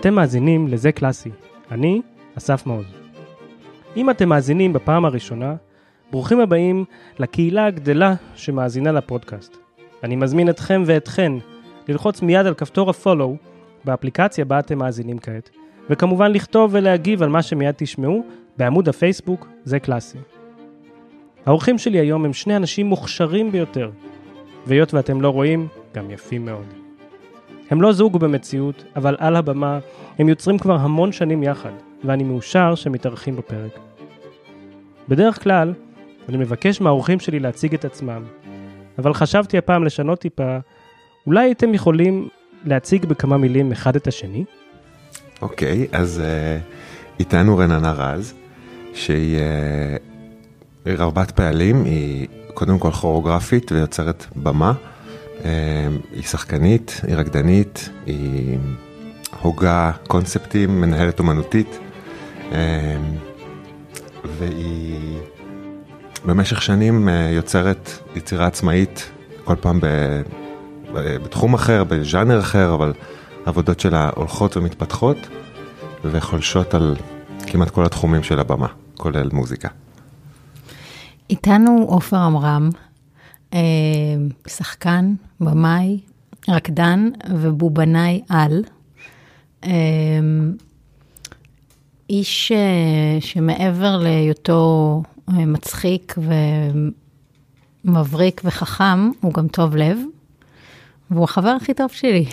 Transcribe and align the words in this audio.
אתם 0.00 0.14
מאזינים 0.14 0.68
לזה 0.68 0.92
קלאסי, 0.92 1.30
אני 1.70 2.02
אסף 2.38 2.66
מעוז. 2.66 2.84
אם 3.96 4.10
אתם 4.10 4.28
מאזינים 4.28 4.72
בפעם 4.72 5.04
הראשונה, 5.04 5.54
ברוכים 6.10 6.40
הבאים 6.40 6.84
לקהילה 7.18 7.66
הגדלה 7.66 8.14
שמאזינה 8.34 8.92
לפודקאסט. 8.92 9.56
אני 10.04 10.16
מזמין 10.16 10.48
אתכם 10.48 10.82
ואתכן 10.86 11.32
ללחוץ 11.88 12.22
מיד 12.22 12.46
על 12.46 12.54
כפתור 12.54 12.90
ה-follow 12.90 13.36
באפליקציה 13.84 14.44
בה 14.44 14.58
אתם 14.58 14.78
מאזינים 14.78 15.18
כעת, 15.18 15.50
וכמובן 15.90 16.32
לכתוב 16.32 16.70
ולהגיב 16.74 17.22
על 17.22 17.28
מה 17.28 17.42
שמיד 17.42 17.74
תשמעו 17.76 18.24
בעמוד 18.56 18.88
הפייסבוק 18.88 19.48
זה 19.64 19.78
קלאסי. 19.78 20.18
האורחים 21.46 21.78
שלי 21.78 21.98
היום 21.98 22.24
הם 22.24 22.32
שני 22.32 22.56
אנשים 22.56 22.86
מוכשרים 22.86 23.52
ביותר, 23.52 23.90
והיות 24.66 24.94
ואתם 24.94 25.20
לא 25.20 25.28
רואים, 25.28 25.68
גם 25.94 26.10
יפים 26.10 26.44
מאוד. 26.44 26.64
הם 27.70 27.82
לא 27.82 27.92
זוג 27.92 28.18
במציאות, 28.18 28.84
אבל 28.96 29.16
על 29.18 29.36
הבמה 29.36 29.78
הם 30.18 30.28
יוצרים 30.28 30.58
כבר 30.58 30.74
המון 30.74 31.12
שנים 31.12 31.42
יחד, 31.42 31.70
ואני 32.04 32.24
מאושר 32.24 32.74
שהם 32.74 32.92
מתארחים 32.92 33.36
בפרק. 33.36 33.78
בדרך 35.08 35.42
כלל, 35.42 35.74
אני 36.28 36.36
מבקש 36.36 36.80
מהאורחים 36.80 37.20
שלי 37.20 37.40
להציג 37.40 37.74
את 37.74 37.84
עצמם, 37.84 38.22
אבל 38.98 39.14
חשבתי 39.14 39.58
הפעם 39.58 39.84
לשנות 39.84 40.18
טיפה, 40.18 40.58
אולי 41.26 41.44
הייתם 41.44 41.74
יכולים 41.74 42.28
להציג 42.64 43.04
בכמה 43.04 43.38
מילים 43.38 43.72
אחד 43.72 43.96
את 43.96 44.06
השני? 44.06 44.44
אוקיי, 45.42 45.86
okay, 45.90 45.96
אז 45.96 46.22
uh, 46.22 47.18
איתנו 47.18 47.56
רננה 47.56 47.92
רז, 47.92 48.34
שהיא 48.94 49.38
uh, 49.38 50.09
רבת 50.86 51.30
פעלים, 51.30 51.84
היא 51.84 52.26
קודם 52.54 52.78
כל 52.78 52.90
כוריאוגרפית 52.90 53.72
ויוצרת 53.72 54.26
במה. 54.36 54.72
Uh, 55.38 55.42
היא 56.12 56.22
שחקנית, 56.22 57.00
היא 57.06 57.16
רקדנית, 57.16 57.90
היא 58.06 58.58
הוגה 59.42 59.90
קונספטים, 60.06 60.80
מנהלת 60.80 61.18
אומנותית, 61.18 61.78
uh, 62.50 62.54
והיא 64.38 65.18
במשך 66.24 66.62
שנים 66.62 67.08
uh, 67.08 67.10
יוצרת 67.10 67.90
יצירה 68.16 68.46
עצמאית, 68.46 69.10
כל 69.44 69.54
פעם 69.60 69.80
ב, 69.80 69.86
בתחום 70.94 71.54
אחר, 71.54 71.84
בז'אנר 71.84 72.40
אחר, 72.40 72.74
אבל 72.74 72.92
העבודות 73.46 73.80
שלה 73.80 74.10
הולכות 74.16 74.56
ומתפתחות 74.56 75.16
וחולשות 76.04 76.74
על 76.74 76.96
כמעט 77.46 77.70
כל 77.70 77.84
התחומים 77.84 78.22
של 78.22 78.40
הבמה, 78.40 78.66
כולל 78.96 79.28
מוזיקה. 79.32 79.68
איתנו 81.30 81.84
עופר 81.88 82.16
עמרם, 82.16 82.70
אה, 83.54 83.58
שחקן, 84.46 85.14
במאי, 85.40 86.00
רקדן 86.48 87.08
ובובנאי 87.30 88.22
על. 88.28 88.62
אה, 89.64 89.70
איש 92.10 92.52
אה, 92.52 93.20
שמעבר 93.20 93.96
להיותו 93.96 95.02
מצחיק 95.28 96.14
ומבריק 97.84 98.40
וחכם, 98.44 99.10
הוא 99.20 99.34
גם 99.34 99.48
טוב 99.48 99.76
לב, 99.76 99.98
והוא 101.10 101.24
החבר 101.24 101.48
הכי 101.48 101.74
טוב 101.74 101.90
שלי. 101.90 102.24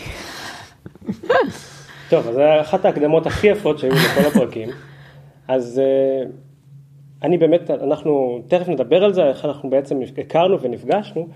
טוב, 2.09 2.27
אז 2.27 2.35
זו 2.35 2.61
אחת 2.61 2.85
ההקדמות 2.85 3.25
הכי 3.25 3.47
יפות 3.47 3.79
שהיו 3.79 3.93
לכל 3.93 4.27
הפרקים. 4.27 4.69
אז 5.47 5.81
אני 7.23 7.37
באמת, 7.37 7.71
אנחנו 7.71 8.41
תכף 8.47 8.69
נדבר 8.69 9.03
על 9.03 9.13
זה, 9.13 9.25
איך 9.25 9.45
אנחנו 9.45 9.69
בעצם 9.69 9.99
הכרנו 10.17 10.61
ונפגשנו, 10.61 11.27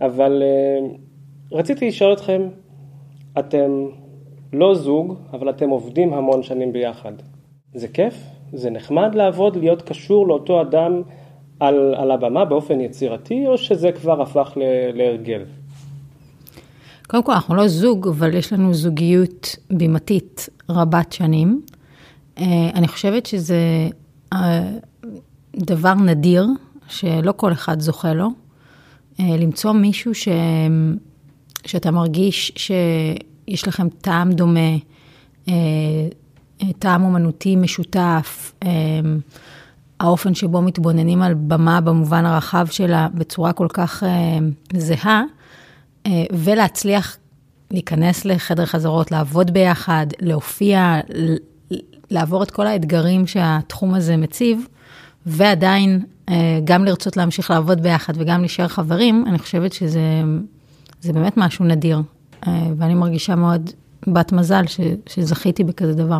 אבל 0.00 0.42
uh, 0.42 1.56
רציתי 1.56 1.88
לשאול 1.88 2.12
אתכם, 2.12 2.48
אתם 3.38 3.86
לא 4.52 4.74
זוג, 4.74 5.14
אבל 5.32 5.50
אתם 5.50 5.68
עובדים 5.68 6.14
המון 6.14 6.42
שנים 6.42 6.72
ביחד. 6.72 7.12
זה 7.74 7.88
כיף? 7.88 8.14
זה 8.52 8.70
נחמד 8.70 9.14
לעבוד, 9.14 9.56
להיות 9.56 9.82
קשור 9.82 10.28
לאותו 10.28 10.60
אדם 10.60 11.02
על, 11.60 11.94
על 11.94 12.10
הבמה 12.10 12.44
באופן 12.44 12.80
יצירתי, 12.80 13.46
או 13.46 13.58
שזה 13.58 13.92
כבר 13.92 14.22
הפך 14.22 14.52
להרגל? 14.94 15.44
קודם 17.06 17.22
כל, 17.22 17.32
אנחנו 17.32 17.54
לא 17.54 17.68
זוג, 17.68 18.08
אבל 18.08 18.34
יש 18.34 18.52
לנו 18.52 18.74
זוגיות 18.74 19.56
בימתית 19.70 20.48
רבת 20.68 21.12
שנים. 21.12 21.62
אה, 22.38 22.70
אני 22.74 22.88
חושבת 22.88 23.26
שזה 23.26 23.88
אה, 24.32 24.62
דבר 25.56 25.94
נדיר, 25.94 26.46
שלא 26.88 27.32
כל 27.36 27.52
אחד 27.52 27.80
זוכה 27.80 28.14
לו. 28.14 28.28
אה, 29.20 29.36
למצוא 29.38 29.72
מישהו 29.72 30.14
ש... 30.14 30.28
שאתה 31.66 31.90
מרגיש 31.90 32.52
שיש 32.56 33.68
לכם 33.68 33.88
טעם 33.88 34.32
דומה, 34.32 34.76
טעם 36.78 37.04
אומנותי 37.04 37.56
משותף, 37.56 38.52
האופן 40.00 40.34
שבו 40.34 40.62
מתבוננים 40.62 41.22
על 41.22 41.34
במה 41.34 41.80
במובן 41.80 42.26
הרחב 42.26 42.66
שלה 42.70 43.08
בצורה 43.14 43.52
כל 43.52 43.66
כך 43.72 44.02
זהה, 44.76 45.22
ולהצליח 46.32 47.16
להיכנס 47.70 48.24
לחדר 48.24 48.66
חזרות, 48.66 49.10
לעבוד 49.12 49.50
ביחד, 49.50 50.06
להופיע, 50.20 51.00
לעבור 52.10 52.42
את 52.42 52.50
כל 52.50 52.66
האתגרים 52.66 53.26
שהתחום 53.26 53.94
הזה 53.94 54.16
מציב, 54.16 54.66
ועדיין 55.26 56.04
אה, 56.28 56.60
גם 56.64 56.84
לרצות 56.84 57.16
להמשיך 57.16 57.50
לעבוד 57.50 57.82
ביחד 57.82 58.12
וגם 58.16 58.40
להישאר 58.40 58.68
חברים, 58.68 59.24
אני 59.28 59.38
חושבת 59.38 59.72
שזה 59.72 61.12
באמת 61.12 61.36
משהו 61.36 61.64
נדיר. 61.64 62.02
אה, 62.46 62.66
ואני 62.78 62.94
מרגישה 62.94 63.34
מאוד 63.34 63.70
בת 64.06 64.32
מזל 64.32 64.66
ש, 64.66 64.80
שזכיתי 65.06 65.64
בכזה 65.64 65.94
דבר. 65.94 66.18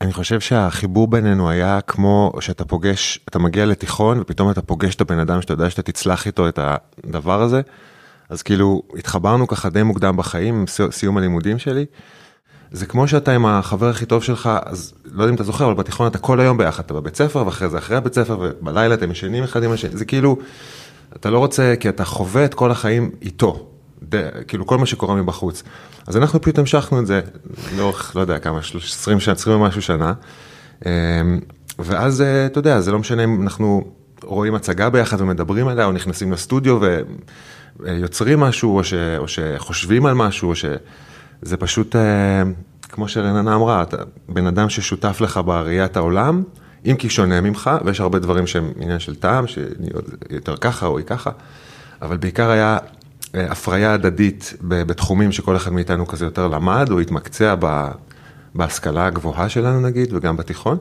אני 0.00 0.12
חושב 0.12 0.40
שהחיבור 0.40 1.08
בינינו 1.08 1.50
היה 1.50 1.80
כמו 1.80 2.32
שאתה 2.40 2.64
פוגש, 2.64 3.20
אתה 3.28 3.38
מגיע 3.38 3.66
לתיכון 3.66 4.20
ופתאום 4.20 4.50
אתה 4.50 4.62
פוגש 4.62 4.94
את 4.94 5.00
הבן 5.00 5.18
אדם 5.18 5.42
שאתה 5.42 5.52
יודע 5.52 5.70
שאתה 5.70 5.82
תצלח 5.82 6.26
איתו 6.26 6.48
את 6.48 6.58
הדבר 7.04 7.42
הזה. 7.42 7.60
אז 8.28 8.42
כאילו 8.42 8.82
התחברנו 8.98 9.46
ככה 9.46 9.70
די 9.70 9.82
מוקדם 9.82 10.16
בחיים, 10.16 10.64
סיום 10.90 11.16
הלימודים 11.16 11.58
שלי. 11.58 11.84
זה 12.76 12.86
כמו 12.86 13.08
שאתה 13.08 13.32
עם 13.32 13.46
החבר 13.46 13.88
הכי 13.88 14.06
טוב 14.06 14.22
שלך, 14.22 14.50
אז 14.64 14.94
לא 15.04 15.22
יודע 15.22 15.30
אם 15.30 15.34
אתה 15.34 15.44
זוכר, 15.44 15.66
אבל 15.66 15.74
בתיכון 15.74 16.06
אתה 16.06 16.18
כל 16.18 16.40
היום 16.40 16.58
ביחד, 16.58 16.82
אתה 16.86 16.94
בבית 16.94 17.16
ספר, 17.16 17.46
ואחרי 17.46 17.68
זה 17.68 17.78
אחרי 17.78 17.96
הבית 17.96 18.14
ספר, 18.14 18.38
ובלילה 18.40 18.94
אתם 18.94 19.10
ישנים 19.10 19.44
אחד 19.44 19.62
עם 19.62 19.72
השני, 19.72 19.96
זה 19.96 20.04
כאילו, 20.04 20.36
אתה 21.16 21.30
לא 21.30 21.38
רוצה, 21.38 21.74
כי 21.80 21.88
אתה 21.88 22.04
חווה 22.04 22.44
את 22.44 22.54
כל 22.54 22.70
החיים 22.70 23.10
איתו, 23.22 23.66
די, 24.02 24.22
כאילו 24.48 24.66
כל 24.66 24.78
מה 24.78 24.86
שקורה 24.86 25.14
מבחוץ. 25.14 25.62
אז 26.06 26.16
אנחנו 26.16 26.40
פשוט 26.40 26.58
המשכנו 26.58 27.00
את 27.00 27.06
זה 27.06 27.20
לאורך, 27.76 28.16
לא 28.16 28.20
יודע 28.20 28.38
כמה, 28.38 28.58
20 28.58 29.20
שנה, 29.20 29.34
20 29.34 29.60
ומשהו 29.60 29.82
שנה. 29.82 30.12
אמ, 30.86 30.90
ואז, 31.78 32.22
אה, 32.22 32.46
אתה 32.46 32.58
יודע, 32.58 32.80
זה 32.80 32.92
לא 32.92 32.98
משנה 32.98 33.24
אם 33.24 33.42
אנחנו 33.42 33.84
רואים 34.22 34.54
הצגה 34.54 34.90
ביחד 34.90 35.20
ומדברים 35.20 35.68
עליה, 35.68 35.86
או 35.86 35.92
נכנסים 35.92 36.32
לסטודיו 36.32 36.78
ויוצרים 37.80 38.40
משהו, 38.40 38.76
או, 38.76 38.84
ש, 38.84 38.94
או 39.18 39.28
שחושבים 39.28 40.06
על 40.06 40.14
משהו, 40.14 40.48
או 40.48 40.56
ש... 40.56 40.64
זה 41.42 41.56
פשוט, 41.56 41.96
אה, 41.96 42.42
כמו 42.88 43.08
שרננה 43.08 43.54
אמרה, 43.54 43.82
אתה 43.82 43.96
בן 44.28 44.46
אדם 44.46 44.68
ששותף 44.68 45.20
לך 45.20 45.40
בראיית 45.44 45.96
העולם, 45.96 46.42
אם 46.86 46.96
כי 46.98 47.10
שונה 47.10 47.40
ממך, 47.40 47.70
ויש 47.84 48.00
הרבה 48.00 48.18
דברים 48.18 48.46
שהם 48.46 48.72
עניין 48.80 48.98
של 48.98 49.14
טעם, 49.14 49.44
שיותר 49.46 50.56
ככה 50.56 50.86
או 50.86 50.98
היא 50.98 51.06
ככה, 51.06 51.30
אבל 52.02 52.16
בעיקר 52.16 52.50
היה 52.50 52.78
אה, 53.34 53.52
הפריה 53.52 53.94
הדדית 53.94 54.54
בתחומים 54.62 55.32
שכל 55.32 55.56
אחד 55.56 55.72
מאיתנו 55.72 56.06
כזה 56.06 56.24
יותר 56.24 56.48
למד, 56.48 56.88
או 56.90 57.00
התמקצע 57.00 57.54
בהשכלה 58.54 59.06
הגבוהה 59.06 59.48
שלנו 59.48 59.80
נגיד, 59.80 60.12
וגם 60.12 60.36
בתיכון, 60.36 60.78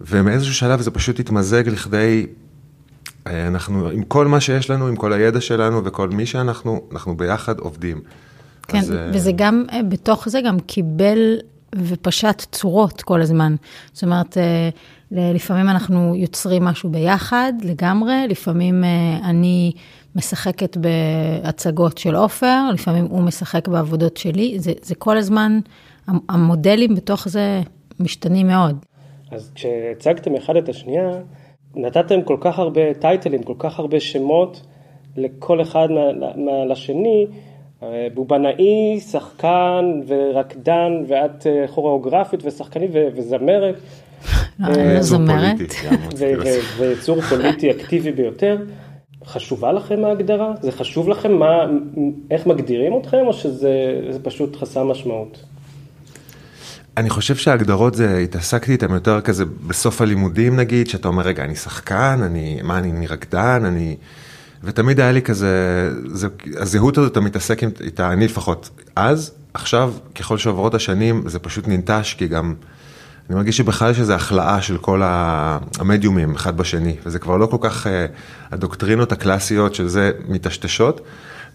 ומאיזשהו 0.00 0.54
שלב 0.54 0.80
זה 0.80 0.90
פשוט 0.90 1.20
התמזג 1.20 1.68
לכדי, 1.68 2.26
אה, 3.26 3.46
אנחנו, 3.46 3.88
עם 3.88 4.02
כל 4.02 4.26
מה 4.26 4.40
שיש 4.40 4.70
לנו, 4.70 4.86
עם 4.86 4.96
כל 4.96 5.12
הידע 5.12 5.40
שלנו 5.40 5.84
וכל 5.84 6.08
מי 6.08 6.26
שאנחנו, 6.26 6.88
אנחנו 6.92 7.16
ביחד 7.16 7.58
עובדים. 7.58 8.00
כן, 8.68 8.78
אז, 8.78 8.92
אה, 8.92 9.10
וזה 9.12 9.32
גם, 9.32 9.64
אה, 9.72 9.82
בתוך 9.82 10.28
זה 10.28 10.40
גם 10.40 10.60
קיבל 10.60 11.36
ופשט 11.76 12.46
צורות 12.52 13.02
כל 13.02 13.20
הזמן. 13.20 13.54
זאת 13.92 14.02
אומרת, 14.02 14.38
אה, 14.38 14.70
לפעמים 15.10 15.68
אנחנו 15.68 16.14
יוצרים 16.16 16.64
משהו 16.64 16.90
ביחד 16.90 17.52
לגמרי, 17.62 18.28
לפעמים 18.28 18.84
אני 19.24 19.72
משחקת 20.16 20.76
בהצגות 20.76 21.98
של 21.98 22.16
עופר, 22.16 22.70
לפעמים 22.74 23.04
הוא 23.04 23.22
משחק 23.22 23.68
בעבודות 23.68 24.16
שלי, 24.16 24.58
זה, 24.58 24.72
זה 24.82 24.94
כל 24.94 25.16
הזמן, 25.16 25.58
המודלים 26.28 26.94
בתוך 26.94 27.28
זה 27.28 27.60
משתנים 28.00 28.46
מאוד. 28.46 28.84
אז 29.30 29.50
כשהצגתם 29.54 30.34
אחד 30.34 30.56
את 30.56 30.68
השנייה, 30.68 31.10
נתתם 31.74 32.22
כל 32.22 32.36
כך 32.40 32.58
הרבה 32.58 32.94
טייטלים, 32.94 33.42
כל 33.42 33.54
כך 33.58 33.78
הרבה 33.78 34.00
שמות 34.00 34.62
לכל 35.16 35.62
אחד 35.62 35.88
מה, 35.90 36.32
מה, 36.36 36.64
לשני, 36.64 37.26
בובנאי, 38.14 39.00
שחקן 39.10 40.00
ורקדן, 40.06 40.92
ואת 41.08 41.46
אה, 41.46 41.68
כוריאוגרפית 41.68 42.40
ושחקנית 42.44 42.90
וזמרת. 43.16 43.74
לא, 44.58 44.66
אני 44.66 44.94
לא 44.94 45.02
זומרת. 45.02 45.56
ויצור 46.78 47.20
פוליטי 47.28 47.70
אקטיבי 47.70 48.12
ביותר. 48.12 48.56
חשובה 49.26 49.72
לכם 49.72 50.04
ההגדרה? 50.04 50.52
זה 50.62 50.72
חשוב 50.72 51.08
לכם 51.08 51.32
מה, 51.32 51.66
איך 52.30 52.46
מגדירים 52.46 53.00
אתכם, 53.00 53.26
או 53.26 53.32
שזה 53.32 54.18
פשוט 54.22 54.56
חסר 54.56 54.84
משמעות? 54.84 55.44
אני 56.96 57.10
חושב 57.10 57.36
שההגדרות 57.36 57.94
זה, 57.94 58.18
התעסקתי 58.18 58.72
איתן 58.72 58.90
יותר 58.90 59.20
כזה 59.20 59.44
בסוף 59.66 60.00
הלימודים 60.00 60.56
נגיד, 60.56 60.86
שאתה 60.88 61.08
אומר, 61.08 61.22
רגע, 61.22 61.44
אני 61.44 61.56
שחקן, 61.56 62.20
אני, 62.22 62.60
מה, 62.62 62.78
אני, 62.78 62.90
אני 62.90 63.06
רקדן, 63.06 63.62
אני... 63.64 63.96
ותמיד 64.66 65.00
היה 65.00 65.12
לי 65.12 65.22
כזה, 65.22 65.50
זה, 66.06 66.28
הזהות 66.56 66.98
הזאת, 66.98 67.12
אתה 67.12 67.20
מתעסק 67.20 67.62
איתה, 67.62 68.12
אני 68.12 68.24
לפחות 68.24 68.70
אז, 68.96 69.32
עכשיו, 69.54 69.92
ככל 70.14 70.38
שעוברות 70.38 70.74
השנים, 70.74 71.28
זה 71.28 71.38
פשוט 71.38 71.68
ננטש, 71.68 72.14
כי 72.14 72.28
גם, 72.28 72.54
אני 73.28 73.36
מרגיש 73.36 73.56
שבכלל 73.56 73.90
יש 73.90 74.00
איזו 74.00 74.12
החלאה 74.12 74.62
של 74.62 74.78
כל 74.78 75.02
המדיומים 75.04 76.34
אחד 76.34 76.56
בשני, 76.56 76.96
וזה 77.06 77.18
כבר 77.18 77.36
לא 77.36 77.46
כל 77.46 77.56
כך, 77.60 77.86
אה, 77.86 78.06
הדוקטרינות 78.50 79.12
הקלאסיות 79.12 79.74
של 79.74 79.88
זה 79.88 80.10
מטשטשות, 80.28 81.00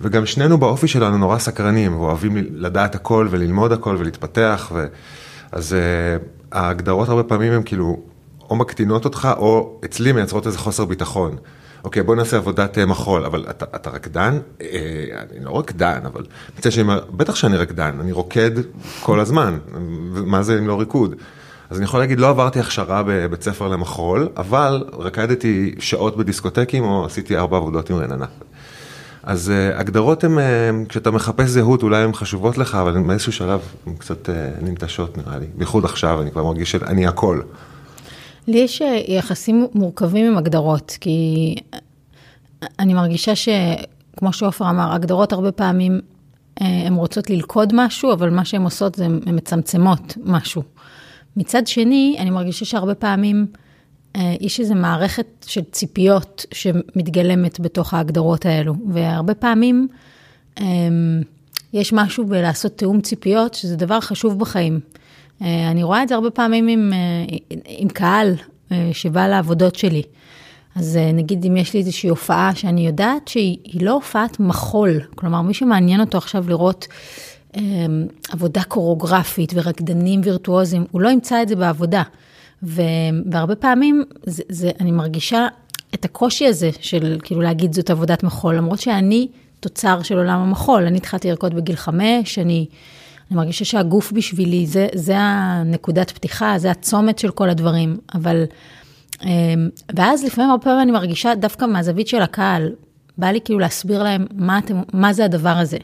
וגם 0.02 0.26
שנינו 0.26 0.58
באופי 0.58 0.88
שלנו 0.88 1.18
נורא 1.18 1.38
סקרנים, 1.38 1.96
ואוהבים 2.00 2.38
לדעת 2.52 2.96
הכל 2.96 3.28
וללמוד 3.32 3.72
הכל 3.72 3.96
ולהתפתח, 4.00 4.72
ו... 4.76 4.86
אז 5.52 5.76
uh, 5.76 6.24
ההגדרות 6.52 7.10
הרבה 7.10 7.24
פעמים 7.24 7.54
הן 7.54 7.64
כאילו, 7.66 8.00
או 8.50 8.56
מקטינות 8.56 9.06
אותך, 9.06 9.30
או 9.38 9.80
אצלי 9.86 10.12
מייצרות 10.12 10.48
איזה 10.48 10.58
חוסר 10.58 10.86
ביטחון. 10.86 11.36
אוקיי, 11.84 12.04
בוא 12.04 12.16
נעשה 12.16 12.38
עבודת 12.38 12.78
אה, 12.78 12.86
מחול, 12.86 13.26
אבל 13.26 13.46
אתה, 13.50 13.66
אתה 13.76 13.90
רקדן? 13.90 14.40
אה, 14.62 14.68
אני 15.32 15.46
לא 15.46 15.60
רקדן, 15.60 16.00
אבל 16.06 16.26
מצד 16.58 16.72
שני, 16.72 16.94
בטח 17.10 17.36
שאני 17.36 17.58
רקדן, 17.58 17.98
אני 18.00 18.12
רוקד 18.12 18.52
כל 19.02 19.20
הזמן, 19.20 19.58
מה 20.26 20.44
זה 20.44 20.60
אם 20.60 20.68
לא 20.68 20.80
ריקוד? 20.80 21.16
אז 21.70 21.78
אני 21.78 21.86
יכול 21.86 22.00
להגיד, 22.00 22.20
לא 22.20 22.30
עברתי 22.30 22.60
הכשרה 22.60 23.04
בבית 23.08 23.44
ספר 23.44 23.68
למחול, 23.68 24.30
אבל 24.38 24.84
רקדתי 24.94 25.76
שעות 25.80 26.18
בדיסקוטקים, 26.18 26.84
או 26.84 27.06
עשיתי 27.06 27.38
ארבע 27.38 27.58
עבודות 27.58 27.90
עם 27.90 27.98
רננה. 27.98 28.26
אז 29.24 29.52
uh, 29.52 29.80
הגדרות 29.80 30.24
הן, 30.24 30.38
uh, 30.38 30.42
כשאתה 30.90 31.12
מחפש 31.12 31.50
זהות, 31.50 31.84
אולי 31.84 32.04
הן 32.04 32.14
חשובות 32.14 32.58
לך, 32.58 32.76
אבל 32.76 33.02
באיזשהו 33.02 33.32
שלב 33.32 33.60
הן 33.88 33.96
קצת 33.96 34.30
uh, 34.30 34.32
ננטשות 34.62 35.18
נראה 35.18 35.38
לי. 35.38 35.46
בייחוד 35.56 35.86
עכשיו, 35.86 36.22
אני 36.22 36.32
כבר 36.32 36.44
מרגיש 36.44 36.72
שאני 36.72 37.08
הכל. 37.08 37.42
לי 38.48 38.58
יש 38.58 38.82
יחסים 39.08 39.68
מורכבים 39.74 40.26
עם 40.26 40.38
הגדרות, 40.38 40.98
כי 41.02 41.56
אני 42.80 42.94
מרגישה 42.94 43.34
שכמו 43.36 44.34
שעופר 44.34 44.70
אמר, 44.70 44.94
הגדרות 44.94 45.34
הרבה 45.34 45.52
פעמים 45.52 46.02
הן 46.58 46.94
רוצות 46.94 47.30
ללכוד 47.30 47.70
משהו, 47.74 48.14
אבל 48.14 48.30
מה 48.30 48.46
שהן 48.46 48.64
עושות 48.64 48.96
זה 48.96 49.06
הן 49.06 49.20
מצמצמות 49.26 50.18
משהו. 50.24 50.64
מצד 51.38 51.68
שני, 51.68 52.16
אני 52.20 52.30
מרגישה 52.30 52.66
שהרבה 52.66 52.96
פעמים 52.96 53.48
אה, 54.16 54.36
יש 54.42 54.60
איזו 54.60 54.76
מערכת 54.76 55.26
של 55.48 55.62
ציפיות 55.72 56.46
שמתגלמת 56.54 57.60
בתוך 57.60 57.94
ההגדרות 57.94 58.46
האלו, 58.46 58.74
והרבה 58.90 59.34
פעמים 59.34 59.88
יש 61.74 61.94
משהו 61.94 62.26
בלעשות 62.26 62.78
תיאום 62.78 63.02
ציפיות, 63.02 63.54
שזה 63.54 63.76
דבר 63.76 64.00
חשוב 64.00 64.40
בחיים. 64.40 64.80
אה, 65.42 65.72
אני 65.72 65.84
רואה 65.84 66.04
את 66.04 66.08
זה 66.08 66.16
הרבה 66.16 66.30
פעמים 66.30 66.68
עם, 66.68 66.94
אה, 66.94 67.58
עם 67.66 67.90
קהל 67.90 68.36
שבא 68.92 69.28
לעבודות 69.28 69.76
שלי. 69.76 70.02
אז 70.76 71.00
נגיד 71.14 71.46
אם 71.46 71.58
יש 71.58 71.74
לי 71.74 71.80
איזושהי 71.80 72.10
הופעה 72.10 72.56
שאני 72.56 72.88
יודעת 72.88 73.28
שהיא 73.28 73.82
לא 73.82 73.92
הופעת 73.92 74.40
מחול, 74.40 75.02
כלומר 75.16 75.42
מי 75.42 75.54
שמעניין 75.54 76.00
אותו 76.00 76.18
עכשיו 76.18 76.50
לראות 76.50 76.88
עבודה 78.32 78.64
קוריאוגרפית 78.64 79.52
ורקדנים 79.56 80.22
וירטואוזים, 80.24 80.86
הוא 80.92 81.02
לא 81.02 81.10
ימצא 81.10 81.42
את 81.42 81.48
זה 81.48 81.56
בעבודה. 81.56 82.04
והרבה 82.64 83.56
פעמים 83.56 84.04
זה, 84.24 84.44
זה, 84.50 84.72
אני 84.80 84.92
מרגישה 84.92 85.48
את 85.94 86.06
הקושי 86.06 86.48
הזה 86.48 86.70
של 86.82 87.18
כאילו 87.24 87.42
להגיד 87.42 87.74
זאת 87.74 87.90
עבודת 87.90 88.24
מחול, 88.24 88.56
למרות 88.56 88.80
שאני 88.80 89.28
תוצר 89.60 90.02
של 90.02 90.18
עולם 90.18 90.40
המחול, 90.40 90.86
אני 90.86 90.98
התחלתי 90.98 91.30
לרקוד 91.30 91.54
בגיל 91.54 91.76
חמש, 91.76 92.40
אני, 92.40 92.66
אני 93.32 93.38
מרגישה 93.38 93.66
שהגוף 93.66 94.12
בשבילי, 94.12 94.68
זה, 94.68 94.88
זה 94.94 95.16
הנקודת 95.18 96.12
פתיחה, 96.12 96.54
זה 96.58 96.72
הצומת 96.72 97.20
של 97.20 97.32
כל 97.32 97.50
הדברים, 97.50 97.98
אבל, 98.14 98.44
אמ, 99.24 99.70
ואז 99.96 100.24
לפעמים 100.24 100.50
הרבה 100.50 100.64
פעמים 100.64 100.82
אני 100.82 100.92
מרגישה 100.92 101.36
דווקא 101.36 101.66
מהזווית 101.66 102.08
של 102.08 102.22
הקהל, 102.22 102.72
בא 103.18 103.28
לי 103.28 103.40
כאילו 103.42 103.60
להסביר 103.60 104.04
להם 104.04 104.28
מה, 104.34 104.58
אתם, 104.58 104.82
מה 104.94 105.14
זה 105.14 105.26
הדבר 105.26 105.50
הזה. 105.50 105.78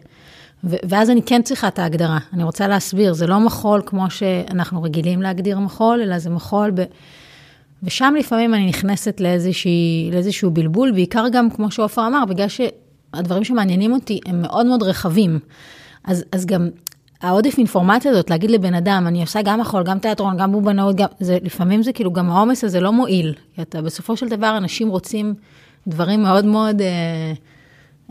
ואז 0.63 1.09
אני 1.09 1.21
כן 1.21 1.41
צריכה 1.41 1.67
את 1.67 1.79
ההגדרה, 1.79 2.17
אני 2.33 2.43
רוצה 2.43 2.67
להסביר, 2.67 3.13
זה 3.13 3.27
לא 3.27 3.39
מחול 3.39 3.81
כמו 3.85 4.09
שאנחנו 4.09 4.83
רגילים 4.83 5.21
להגדיר 5.21 5.59
מחול, 5.59 6.01
אלא 6.01 6.19
זה 6.19 6.29
מחול 6.29 6.71
ב... 6.71 6.83
ושם 7.83 8.13
לפעמים 8.19 8.53
אני 8.53 8.65
נכנסת 8.65 9.19
לאיזושהי, 9.19 10.09
לאיזשהו 10.13 10.51
בלבול, 10.51 10.91
בעיקר 10.91 11.25
גם, 11.31 11.49
כמו 11.49 11.71
שעופר 11.71 12.07
אמר, 12.07 12.25
בגלל 12.25 12.47
שהדברים 12.47 13.43
שמעניינים 13.43 13.93
אותי 13.93 14.19
הם 14.25 14.41
מאוד 14.41 14.65
מאוד 14.65 14.83
רחבים. 14.83 15.39
אז, 16.03 16.25
אז 16.31 16.45
גם 16.45 16.69
העודף 17.21 17.57
אינפורמציה 17.57 18.11
הזאת, 18.11 18.29
להגיד 18.29 18.51
לבן 18.51 18.73
אדם, 18.73 19.07
אני 19.07 19.21
עושה 19.21 19.41
גם 19.41 19.59
מחול, 19.59 19.83
גם 19.83 19.99
תיאטרון, 19.99 20.37
גם 20.37 20.51
בובנאות, 20.51 20.95
גם, 20.95 21.07
זה, 21.19 21.37
לפעמים 21.41 21.83
זה 21.83 21.93
כאילו, 21.93 22.13
גם 22.13 22.29
העומס 22.29 22.63
הזה 22.63 22.79
לא 22.79 22.91
מועיל. 22.91 23.33
אתה, 23.61 23.81
בסופו 23.81 24.17
של 24.17 24.29
דבר, 24.29 24.57
אנשים 24.57 24.89
רוצים 24.89 25.33
דברים 25.87 26.23
מאוד 26.23 26.45
מאוד... 26.45 26.81
אה, 26.81 27.33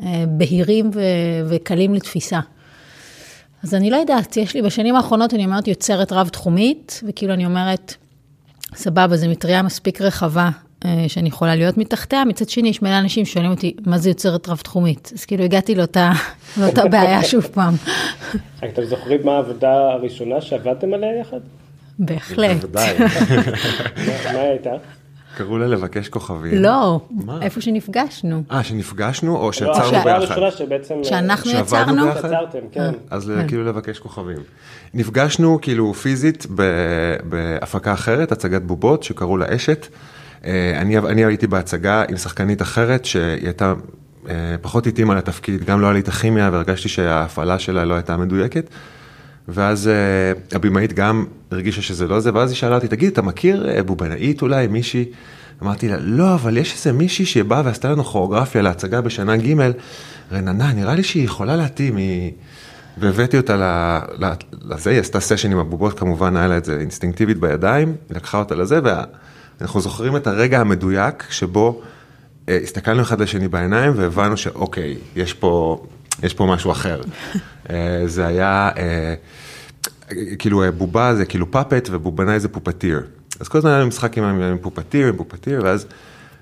אה, 0.03 0.25
בהירים 0.29 0.91
ו- 0.95 1.01
וקלים 1.49 1.95
לתפיסה. 1.95 2.41
אז 3.63 3.75
אני 3.75 3.91
לא 3.91 3.97
יודעת, 3.97 4.37
יש 4.37 4.55
לי 4.55 4.63
בשנים 4.63 4.97
האחרונות, 4.97 5.35
אני 5.35 5.45
אומרת 5.45 5.69
יוצרת 5.69 6.13
רב-תחומית, 6.13 7.01
וכאילו 7.09 7.35
אני 7.35 7.47
אומרת, 7.47 7.95
סבבה, 8.75 9.17
זו 9.17 9.29
מטריה 9.29 9.63
מספיק 9.63 10.01
רחבה 10.01 10.51
שאני 11.09 11.29
יכולה 11.29 11.57
להיות 11.57 11.79
מתחתיה, 11.79 12.25
מצד 12.25 12.49
שני 12.49 12.69
יש 12.69 12.83
מלא 12.83 12.99
אנשים 12.99 13.25
ששואלים 13.25 13.51
אותי, 13.51 13.77
מה 13.87 13.99
זה 13.99 14.11
יוצרת 14.11 14.49
רב-תחומית? 14.49 15.13
אז 15.15 15.25
כאילו 15.25 15.45
הגעתי 15.45 15.75
לאותה, 15.75 16.13
לאותה 16.61 16.89
בעיה 16.89 17.25
שוב 17.31 17.47
פעם. 17.53 17.75
אתם 18.65 18.85
זוכרים 18.85 19.21
מה 19.25 19.33
העבודה 19.33 19.93
הראשונה 19.93 20.41
שעבדתם 20.41 20.95
עליה 20.95 21.21
יחד? 21.21 21.41
בהחלט. 21.99 22.57
בוודאי. 22.57 22.95
מה 24.35 24.41
הייתה? 24.41 24.71
קראו 25.37 25.59
לה 25.59 25.67
לבקש 25.67 26.09
כוכבים. 26.09 26.63
לא, 26.63 27.01
איפה 27.43 27.61
שנפגשנו. 27.61 28.43
אה, 28.51 28.65
שנפגשנו 28.65 29.37
או 29.37 29.53
שיצרנו 29.53 29.91
ביחד? 29.91 30.07
לא, 30.07 30.11
הראשונה 30.11 30.51
שבעצם... 30.51 30.95
שאנחנו 31.03 31.51
יצרנו? 31.51 32.09
יצרתם, 32.09 32.59
כן. 32.73 32.81
אה. 32.81 32.91
אז 33.11 33.33
כן. 33.37 33.49
כאילו 33.49 33.65
לבקש 33.65 33.99
כוכבים. 33.99 34.39
נפגשנו 34.95 35.59
כאילו 35.63 35.95
פיזית 35.95 36.47
בהפקה 37.25 37.93
אחרת, 37.93 38.33
הצגת 38.33 38.63
בובות 38.63 39.03
שקראו 39.03 39.37
לה 39.37 39.57
אשת. 39.57 39.87
אה, 40.47 40.81
אני, 40.81 40.99
אני 40.99 41.25
הייתי 41.25 41.47
בהצגה 41.47 42.05
עם 42.09 42.17
שחקנית 42.17 42.63
אחרת 42.63 43.05
שהיא 43.05 43.45
הייתה 43.45 43.75
אה, 44.29 44.35
פחות 44.61 44.87
התאימה 44.87 45.15
לתפקיד, 45.15 45.65
גם 45.65 45.81
לא 45.81 45.87
היה 45.87 45.93
לי 45.95 46.01
את 46.01 46.09
הכימיה 46.09 46.51
והרגשתי 46.53 46.89
שההפעלה 46.89 47.59
שלה 47.59 47.85
לא 47.85 47.95
הייתה 47.95 48.17
מדויקת. 48.17 48.71
ואז 49.49 49.91
uh, 50.51 50.57
הבמאית 50.57 50.93
גם 50.93 51.25
הרגישה 51.51 51.83
שזה 51.83 52.09
לא 52.09 52.21
זה, 52.21 52.31
ואז 52.35 52.51
היא 52.51 52.57
שאלה 52.57 52.75
אותי, 52.75 52.89
תגיד, 52.89 53.13
אתה 53.13 53.23
מכיר 53.23 53.83
בובנאית 53.87 54.43
אולי, 54.43 54.67
מישהי? 54.67 55.05
אמרתי 55.63 55.89
לה, 55.89 55.97
לא, 56.01 56.35
אבל 56.35 56.57
יש 56.57 56.73
איזה 56.73 56.93
מישהי 56.93 57.27
שבאה 57.27 57.63
ועשתה 57.65 57.91
לנו 57.91 58.05
כוריאוגרפיה 58.05 58.63
להצגה 58.63 59.01
בשנה 59.01 59.37
ג', 59.37 59.55
רננה, 60.33 60.73
נראה 60.73 60.95
לי 60.95 61.03
שהיא 61.03 61.25
יכולה 61.25 61.57
להתאים, 61.57 61.97
היא... 61.97 62.33
והבאתי 62.99 63.37
אותה 63.37 64.01
לזה, 64.63 64.91
היא 64.91 65.01
עשתה 65.01 65.21
סשן 65.21 65.53
עם 65.53 65.59
הבובות, 65.59 65.99
כמובן 65.99 66.37
היה 66.37 66.49
לה 66.49 66.57
את 66.57 66.65
זה 66.65 66.79
אינסטינקטיבית 66.81 67.39
בידיים, 67.39 67.89
היא 68.09 68.17
לקחה 68.17 68.39
אותה 68.39 68.55
לזה, 68.55 68.81
ואנחנו 69.61 69.81
זוכרים 69.81 70.17
את 70.17 70.27
הרגע 70.27 70.61
המדויק 70.61 71.25
שבו 71.31 71.83
uh, 71.83 72.51
הסתכלנו 72.63 73.03
אחד 73.03 73.21
לשני 73.21 73.49
בעיניים 73.49 73.93
והבנו 73.97 74.37
שאוקיי, 74.37 74.97
יש 75.17 75.35
פה, 75.35 75.85
יש 76.23 76.35
פה 76.35 76.47
משהו 76.47 76.73
אחר. 76.73 77.01
זה 78.07 78.27
היה... 78.27 78.71
כאילו 80.39 80.63
בובה 80.79 81.15
זה 81.15 81.25
כאילו 81.25 81.51
פאפט 81.51 81.89
ובובנאי 81.93 82.41
זה 82.41 82.49
פופטיר. 82.49 83.03
אז 83.41 83.49
כל 83.49 83.59
הזמן 83.59 83.71
היה 83.71 83.81
לי 83.81 83.87
משחק 83.87 84.19
עם, 84.19 84.25
עם 84.25 84.59
פופטיר, 84.59 85.09
עם 85.09 85.17
פופטיר, 85.17 85.61
ואז 85.65 85.87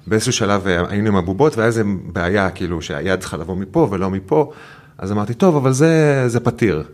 באיזשהו 0.06 0.33
שלב 0.33 0.66
אה, 0.66 0.83
היינו 0.88 1.09
עם 1.09 1.16
הבובות, 1.16 1.56
והיה 1.56 1.66
איזה 1.66 1.83
בעיה, 2.12 2.50
כאילו 2.50 2.83
שהיד 2.83 3.21
צריכה 3.21 3.37
לבוא 3.37 3.56
מפה 3.56 3.88
ולא 3.90 4.11
מפה, 4.11 4.52
אז 4.99 5.12
אמרתי, 5.12 5.35
טוב, 5.35 5.56
אבל 5.56 5.73
זה, 5.73 6.25
זה 6.26 6.40
פתיר. 6.40 6.85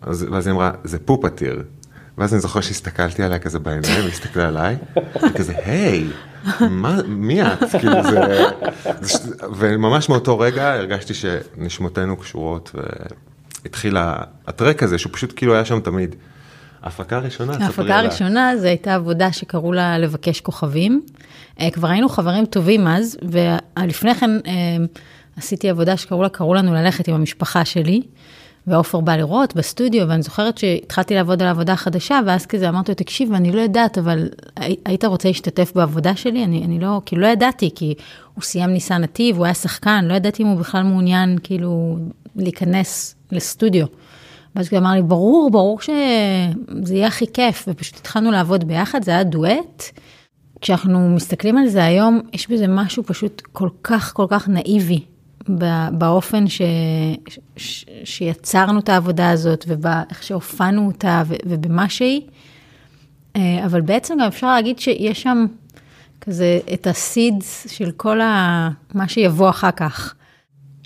אז, 0.00 0.26
ואז 0.30 0.46
היא 0.46 0.54
אמרה, 0.54 0.70
זה 0.84 0.98
פופטיר. 0.98 1.62
ואז 2.18 2.34
אני 2.34 2.40
זוכר 2.40 2.60
שהסתכלתי 2.60 3.22
עליה 3.22 3.38
כזה 3.38 3.58
בעיניים, 3.58 4.00
היא 4.00 4.08
הסתכלה 4.08 4.48
עליי, 4.48 4.76
כזה, 5.34 5.52
היי, 5.64 6.04
מה, 6.60 7.02
מי 7.06 7.42
את? 7.42 7.58
כאילו 7.78 8.02
זה, 8.02 8.44
זה, 9.00 9.34
וממש 9.56 10.08
מאותו 10.08 10.38
רגע 10.38 10.72
הרגשתי 10.72 11.14
שנשמותינו 11.14 12.16
קשורות, 12.16 12.74
התחיל 13.64 13.96
הטרק 14.46 14.82
הזה, 14.82 14.98
שהוא 14.98 15.12
פשוט 15.12 15.32
כאילו 15.36 15.54
היה 15.54 15.64
שם 15.64 15.80
תמיד. 15.80 16.14
ההפקה 16.82 17.16
הראשונה, 17.16 17.52
ההפקה 17.60 17.98
הראשונה 17.98 18.52
זו 18.56 18.66
הייתה 18.66 18.94
עבודה 18.94 19.32
שקראו 19.32 19.72
לה 19.72 19.98
לבקש 19.98 20.40
כוכבים. 20.40 21.02
אה, 21.60 21.70
כבר 21.70 21.88
היינו 21.88 22.08
חברים 22.08 22.46
טובים 22.46 22.86
אז, 22.86 23.16
ולפני 23.22 24.14
כן 24.14 24.30
אה, 24.46 24.52
עשיתי 25.36 25.70
עבודה 25.70 25.96
שקראו 25.96 26.22
לה, 26.22 26.28
קראו 26.28 26.54
לנו 26.54 26.74
ללכת 26.74 27.08
עם 27.08 27.14
המשפחה 27.14 27.64
שלי. 27.64 28.02
ועופר 28.68 29.00
בא 29.00 29.16
לראות 29.16 29.54
בסטודיו, 29.54 30.08
ואני 30.08 30.22
זוכרת 30.22 30.58
שהתחלתי 30.58 31.14
לעבוד 31.14 31.42
על 31.42 31.48
עבודה 31.48 31.76
חדשה, 31.76 32.20
ואז 32.26 32.46
כזה 32.46 32.68
אמרתי 32.68 32.90
לו, 32.90 32.94
תקשיב, 32.94 33.32
אני 33.32 33.52
לא 33.52 33.60
יודעת, 33.60 33.98
אבל 33.98 34.28
היית 34.84 35.04
רוצה 35.04 35.28
להשתתף 35.28 35.72
בעבודה 35.74 36.16
שלי? 36.16 36.44
אני, 36.44 36.64
אני 36.64 36.80
לא, 36.80 37.00
כאילו 37.06 37.22
לא 37.22 37.26
ידעתי, 37.26 37.70
כי 37.74 37.94
הוא 38.34 38.42
סיים 38.42 38.70
ניסן 38.70 39.02
נתיב, 39.02 39.36
הוא 39.36 39.44
היה 39.44 39.54
שחקן, 39.54 40.04
לא 40.04 40.14
ידעתי 40.14 40.42
אם 40.42 40.48
הוא 40.48 40.58
בכלל 40.58 40.82
מעוניין 40.82 41.38
כאילו 41.42 41.98
להיכנס 42.36 43.14
לסטודיו. 43.32 43.86
ואז 44.56 44.68
הוא 44.70 44.78
אמר 44.78 44.92
לי, 44.92 45.02
ברור, 45.02 45.50
ברור 45.50 45.80
שזה 45.80 46.94
יהיה 46.94 47.06
הכי 47.06 47.26
כיף, 47.32 47.64
ופשוט 47.68 47.96
התחלנו 47.96 48.30
לעבוד 48.30 48.64
ביחד, 48.64 49.04
זה 49.04 49.10
היה 49.10 49.24
דואט. 49.24 49.84
כשאנחנו 50.60 51.10
מסתכלים 51.10 51.58
על 51.58 51.68
זה 51.68 51.84
היום, 51.84 52.20
יש 52.32 52.50
בזה 52.50 52.68
משהו 52.68 53.02
פשוט 53.02 53.42
כל 53.52 53.68
כך, 53.82 54.12
כל 54.14 54.26
כך 54.28 54.48
נאיבי 54.48 55.00
באופן 55.92 56.48
ש, 56.48 56.62
ש, 57.56 57.84
שיצרנו 58.04 58.80
את 58.80 58.88
העבודה 58.88 59.30
הזאת, 59.30 59.64
ואיך 59.68 60.22
שהופענו 60.22 60.86
אותה, 60.86 61.22
ובמה 61.46 61.88
שהיא. 61.88 62.22
אה, 63.36 63.64
אבל 63.64 63.80
בעצם 63.80 64.14
גם 64.20 64.26
אפשר 64.26 64.46
להגיד 64.46 64.78
שיש 64.78 65.22
שם 65.22 65.46
כזה 66.20 66.58
את 66.74 66.86
הסידס 66.86 67.70
של 67.70 67.90
כל 67.90 68.20
ה... 68.20 68.68
מה 68.94 69.08
שיבוא 69.08 69.48
אחר 69.48 69.70
כך. 69.70 70.14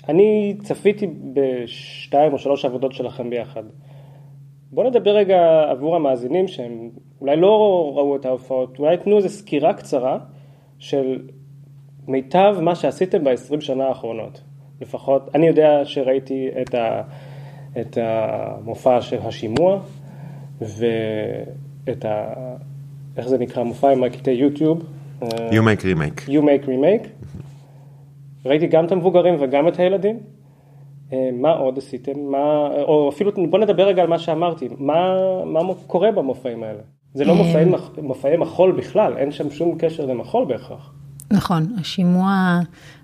אני 0.09 0.57
צפיתי 0.63 1.07
בשתיים 1.33 2.33
או 2.33 2.39
שלוש 2.39 2.65
עבודות 2.65 2.93
שלכם 2.93 3.29
ביחד. 3.29 3.63
בואו 4.71 4.89
נדבר 4.89 5.15
רגע 5.15 5.63
עבור 5.69 5.95
המאזינים 5.95 6.47
שהם 6.47 6.89
אולי 7.21 7.35
לא 7.35 7.47
ראו 7.95 8.15
את 8.15 8.25
ההופעות, 8.25 8.79
אולי 8.79 8.97
תנו 8.97 9.17
איזו 9.17 9.29
סקירה 9.29 9.73
קצרה 9.73 10.17
של 10.79 11.19
מיטב 12.07 12.55
מה 12.61 12.75
שעשיתם 12.75 13.23
ב-20 13.23 13.61
שנה 13.61 13.87
האחרונות. 13.87 14.41
לפחות, 14.83 15.29
אני 15.35 15.47
יודע 15.47 15.81
שראיתי 15.85 16.49
את, 16.61 16.75
ה, 16.75 17.01
את 17.81 17.97
המופע 18.01 19.01
של 19.01 19.17
השימוע 19.23 19.79
ואת 20.61 22.05
ה... 22.05 22.33
איך 23.17 23.27
זה 23.27 23.37
נקרא? 23.37 23.63
מופע 23.63 23.91
עם 23.91 24.03
הקטעי 24.03 24.33
יוטיוב. 24.33 24.83
You 25.21 25.63
make 25.63 25.83
remake. 25.83 26.27
You 26.27 26.41
make 26.41 26.67
remake. 26.67 27.07
ראיתי 28.45 28.67
גם 28.67 28.85
את 28.85 28.91
המבוגרים 28.91 29.35
וגם 29.39 29.67
את 29.67 29.79
הילדים. 29.79 30.19
אה, 31.13 31.29
מה 31.33 31.51
עוד 31.51 31.77
עשיתם? 31.77 32.19
מה, 32.19 32.67
או 32.81 33.09
אפילו 33.09 33.31
בוא 33.49 33.59
נדבר 33.59 33.87
רגע 33.87 34.01
על 34.01 34.07
מה 34.07 34.19
שאמרתי, 34.19 34.67
מה, 34.77 35.17
מה 35.45 35.59
קורה 35.87 36.11
במופעים 36.11 36.63
האלה? 36.63 36.81
זה 37.13 37.25
לא 37.25 37.35
מופעי, 37.35 37.63
אה, 37.63 38.01
מופעי 38.01 38.37
מחול 38.37 38.71
בכלל, 38.71 39.17
אין 39.17 39.31
שם 39.31 39.49
שום 39.49 39.75
קשר 39.77 40.05
למחול 40.05 40.45
בהכרח. 40.45 40.93
נכון, 41.33 41.75
השימוע, 41.79 42.59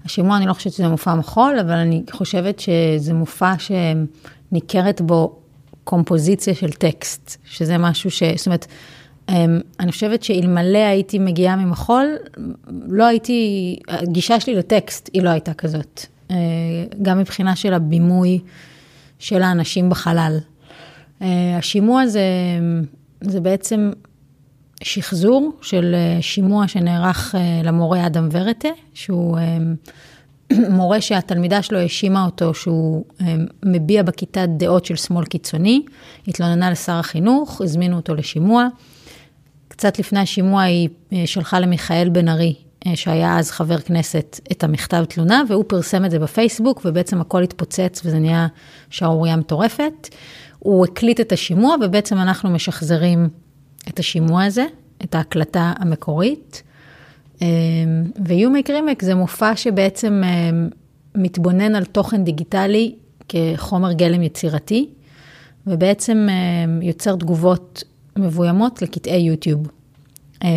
השימוע 0.05 0.38
אני 0.38 0.45
לא 0.45 0.53
חושבת 0.53 0.74
שזה 0.74 0.88
מופע 0.88 1.15
מחול, 1.15 1.59
אבל 1.59 1.77
אני 1.77 2.03
חושבת 2.12 2.59
שזה 2.59 3.13
מופע 3.13 3.53
שניכרת 3.59 5.01
בו 5.01 5.39
קומפוזיציה 5.83 6.55
של 6.55 6.71
טקסט, 6.71 7.38
שזה 7.45 7.77
משהו 7.77 8.12
ש... 8.12 8.24
זאת 8.36 8.45
אומרת, 8.45 8.65
אמ, 9.29 9.59
אני 9.79 9.91
חושבת 9.91 10.24
שאלמלא 10.24 10.77
הייתי 10.77 11.19
מגיעה 11.19 11.55
ממחול, 11.55 12.05
לא 12.88 13.03
הייתי, 13.03 13.75
הגישה 13.88 14.39
שלי 14.39 14.55
לטקסט 14.55 15.09
היא 15.13 15.21
לא 15.21 15.29
הייתה 15.29 15.53
כזאת. 15.53 16.05
אה, 16.31 16.36
גם 17.01 17.19
מבחינה 17.19 17.55
של 17.55 17.74
הבימוי 17.74 18.39
של 19.19 19.41
האנשים 19.41 19.89
בחלל. 19.89 20.38
אה, 21.21 21.57
השימוע 21.57 22.07
זה, 22.07 22.21
זה 23.21 23.41
בעצם 23.41 23.91
שחזור 24.83 25.51
של 25.62 25.95
אה, 25.95 26.21
שימוע 26.21 26.67
שנערך 26.67 27.36
למורה 27.63 28.07
אדם 28.07 28.29
ורטה, 28.31 28.69
שהוא 28.93 29.38
מורה 30.77 31.01
שהתלמידה 31.01 31.62
שלו 31.62 31.79
האשימה 31.79 32.25
אותו 32.25 32.53
שהוא 32.53 33.05
מביע 33.65 34.03
בכיתה 34.03 34.45
דעות 34.45 34.86
של 34.86 34.95
שמאל 34.95 35.25
קיצוני, 35.25 35.81
התלוננה 36.27 36.71
לשר 36.71 36.93
החינוך, 36.93 37.62
הזמינו 37.62 37.95
אותו 37.95 38.15
לשימוע. 38.15 38.67
קצת 39.79 40.00
לפני 40.00 40.19
השימוע 40.19 40.62
היא 40.62 40.89
אה, 41.13 41.24
שלחה 41.25 41.59
למיכאל 41.59 42.09
בן 42.09 42.27
ארי, 42.29 42.55
אה, 42.88 42.95
שהיה 42.95 43.39
אז 43.39 43.51
חבר 43.51 43.77
כנסת, 43.77 44.39
את 44.51 44.63
המכתב 44.63 45.05
תלונה, 45.09 45.43
והוא 45.48 45.65
פרסם 45.67 46.05
את 46.05 46.12
זה 46.12 46.19
בפייסבוק, 46.19 46.81
ובעצם 46.86 47.21
הכל 47.21 47.43
התפוצץ 47.43 48.01
וזה 48.05 48.19
נהיה 48.19 48.48
שערורייה 48.89 49.36
מטורפת. 49.36 50.09
הוא 50.59 50.86
הקליט 50.86 51.19
את 51.19 51.31
השימוע, 51.31 51.75
ובעצם 51.81 52.17
אנחנו 52.17 52.50
משחזרים 52.50 53.29
את 53.88 54.00
השימוע 54.00 54.43
הזה, 54.43 54.65
את 55.03 55.15
ההקלטה 55.15 55.74
המקורית. 55.77 56.63
ו-You 58.25 58.48
Make 58.48 58.67
Remake 58.67 59.05
זה 59.05 59.15
מופע 59.15 59.55
שבעצם 59.55 60.21
מתבונן 61.15 61.75
על 61.75 61.86
תוכן 61.86 62.24
דיגיטלי 62.24 62.95
כחומר 63.29 63.93
גלם 63.93 64.21
יצירתי, 64.21 64.89
ובעצם 65.67 66.27
יוצר 66.81 67.15
תגובות 67.15 67.83
מבוימות 68.17 68.81
לקטעי 68.81 69.21
יוטיוב. 69.21 69.67
אמ, 70.43 70.50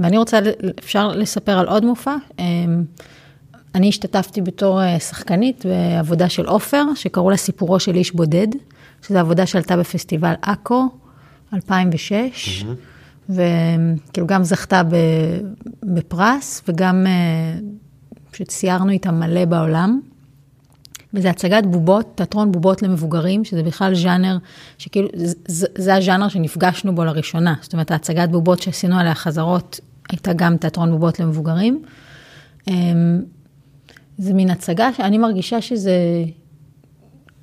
ואני 0.00 0.18
רוצה, 0.18 0.38
אפשר 0.78 1.08
לספר 1.08 1.58
על 1.58 1.68
עוד 1.68 1.84
מופע. 1.84 2.16
אמ, 2.38 2.84
אני 3.74 3.88
השתתפתי 3.88 4.40
בתור 4.40 4.82
אה, 4.82 5.00
שחקנית 5.00 5.66
בעבודה 5.66 6.28
של 6.28 6.46
עופר, 6.46 6.84
שקראו 6.94 7.30
לה 7.30 7.36
סיפורו 7.36 7.80
של 7.80 7.94
איש 7.94 8.12
בודד, 8.12 8.46
שזו 9.06 9.18
עבודה 9.18 9.46
שעלתה 9.46 9.76
בפסטיבל 9.76 10.34
עכו, 10.42 10.88
2006, 11.54 12.62
mm-hmm. 12.62 12.66
וכאילו 13.28 14.26
גם 14.26 14.44
זכתה 14.44 14.82
בפרס, 15.82 16.62
וגם 16.68 17.06
אה, 17.06 17.58
פשוט 18.30 18.50
סיירנו 18.50 18.90
איתה 18.90 19.12
מלא 19.12 19.44
בעולם. 19.44 20.00
וזה 21.14 21.30
הצגת 21.30 21.66
בובות, 21.66 22.06
תיאטרון 22.14 22.52
בובות 22.52 22.82
למבוגרים, 22.82 23.44
שזה 23.44 23.62
בכלל 23.62 23.94
ז'אנר, 23.94 24.38
שכאילו, 24.78 25.08
זה, 25.46 25.66
זה 25.78 25.94
הז'אנר 25.94 26.28
שנפגשנו 26.28 26.94
בו 26.94 27.04
לראשונה. 27.04 27.54
זאת 27.60 27.72
אומרת, 27.72 27.90
ההצגת 27.90 28.28
בובות 28.28 28.62
שעשינו 28.62 28.98
עליה 28.98 29.14
חזרות, 29.14 29.80
הייתה 30.08 30.32
גם 30.32 30.56
תיאטרון 30.56 30.90
בובות 30.90 31.20
למבוגרים. 31.20 31.82
אמ, 32.68 33.22
זה 34.18 34.34
מין 34.34 34.50
הצגה 34.50 34.92
שאני 34.92 35.18
מרגישה 35.18 35.60
שזה, 35.60 35.92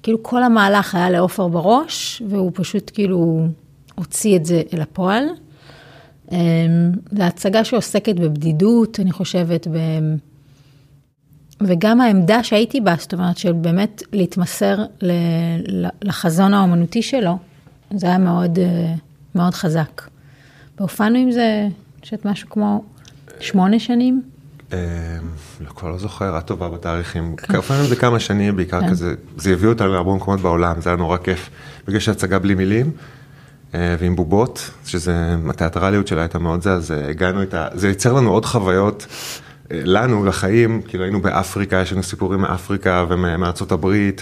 כאילו 0.03 0.24
כל 0.24 0.43
המהלך 0.43 0.95
היה 0.95 1.09
לעופר 1.09 1.47
בראש, 1.47 2.21
והוא 2.29 2.51
פשוט 2.53 2.91
כאילו 2.93 3.47
הוציא 3.95 4.35
את 4.35 4.45
זה 4.45 4.61
אל 4.73 4.81
הפועל. 4.81 5.23
אמ, 6.31 6.37
זו 7.17 7.23
הצגה 7.23 7.63
שעוסקת 7.63 8.15
בבדידות, 8.15 8.99
אני 8.99 9.11
חושבת, 9.11 9.67
וגם 11.61 12.01
העמדה 12.01 12.43
שהייתי 12.43 12.81
בה, 12.81 12.95
זאת 12.99 13.13
אומרת, 13.13 13.37
של 13.37 13.53
באמת 13.53 14.03
להתמסר 14.13 14.85
לחזון 16.01 16.53
האומנותי 16.53 17.01
שלו, 17.01 17.37
זה 17.95 18.07
היה 18.07 18.17
מאוד, 18.17 18.59
אה, 18.59 18.93
מאוד 19.35 19.53
חזק. 19.53 20.01
והופענו 20.77 21.17
עם 21.17 21.31
זה, 21.31 21.61
אני 21.65 22.01
חושבת, 22.01 22.25
משהו 22.25 22.49
כמו 22.49 22.83
שמונה 23.39 23.79
שנים. 23.79 24.21
אה, 24.73 24.77
לא, 25.61 25.69
כבר 25.69 25.89
לא 25.89 25.97
זוכר, 25.97 26.37
את 26.37 26.45
טובה 26.45 26.69
בתאריכים. 26.69 27.35
כן. 27.35 27.55
הופענו 27.55 27.79
עם 27.79 27.87
זה 27.87 27.95
כמה 27.95 28.19
שנים, 28.19 28.55
בעיקר 28.55 28.81
כן. 28.81 28.89
כזה, 28.89 29.15
זה 29.37 29.53
הביא 29.53 29.69
אותנו 29.69 29.87
להרבה 29.87 30.15
מקומות 30.15 30.39
בעולם, 30.39 30.81
זה 30.81 30.89
היה 30.89 30.97
נורא 30.97 31.17
כיף. 31.17 31.49
בגלל 31.87 31.99
שהצגה 31.99 32.39
בלי 32.39 32.55
מילים, 32.55 32.91
ועם 34.00 34.15
בובות, 34.15 34.72
שזה, 34.86 35.36
התיאטרליות 35.50 36.08
שלה 36.08 36.22
הייתה 36.22 36.39
מאוד 36.39 36.62
זה, 36.62 36.74
אז 36.74 36.94
הגענו 37.10 37.41
איתה, 37.41 37.67
זה 37.74 37.88
ייצר 37.88 38.13
לנו 38.13 38.32
עוד 38.32 38.46
חוויות. 38.46 39.08
לנו, 39.72 40.25
לחיים, 40.25 40.82
כאילו 40.82 41.03
היינו 41.03 41.22
באפריקה, 41.22 41.77
יש 41.82 41.94
לנו 41.94 42.03
סיפורים 42.03 42.39
מאפריקה 42.39 43.05
ומארצות 43.10 43.72
הברית 43.72 44.22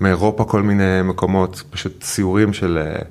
ומאירופה, 0.00 0.44
כל 0.44 0.62
מיני 0.62 1.02
מקומות, 1.04 1.62
פשוט 1.70 2.02
סיורים 2.02 2.52
של... 2.52 2.78
אה, 2.78 3.02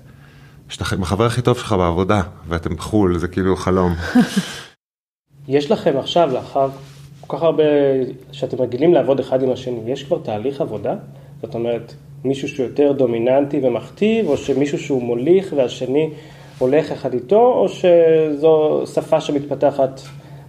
שאתה 0.69 0.95
עם 0.95 1.03
החבר 1.03 1.25
הכי 1.25 1.41
טוב 1.41 1.57
שלך 1.57 1.71
בעבודה, 1.71 2.21
ואתם 2.47 2.75
בחו"ל, 2.75 3.17
זה 3.17 3.27
כאילו 3.27 3.55
חלום. 3.55 3.93
יש 5.47 5.71
לכם 5.71 5.97
עכשיו, 5.97 6.29
לאחר 6.33 6.69
כל 7.27 7.37
כך 7.37 7.43
הרבה, 7.43 7.63
שאתם 8.31 8.61
רגילים 8.61 8.93
לעבוד 8.93 9.19
אחד 9.19 9.43
עם 9.43 9.51
השני, 9.51 9.91
יש 9.91 10.03
כבר 10.03 10.19
תהליך 10.23 10.61
עבודה? 10.61 10.95
זאת 11.41 11.55
אומרת, 11.55 11.93
מישהו 12.25 12.47
שהוא 12.47 12.65
יותר 12.65 12.91
דומיננטי 12.91 13.59
ומכתיב, 13.63 14.27
או 14.27 14.37
שמישהו 14.37 14.79
שהוא 14.79 15.03
מוליך 15.03 15.53
והשני 15.57 16.09
הולך 16.57 16.91
אחד 16.91 17.13
איתו, 17.13 17.53
או 17.53 17.69
שזו 17.69 18.83
שפה 18.93 19.21
שמתפתחת 19.21 20.01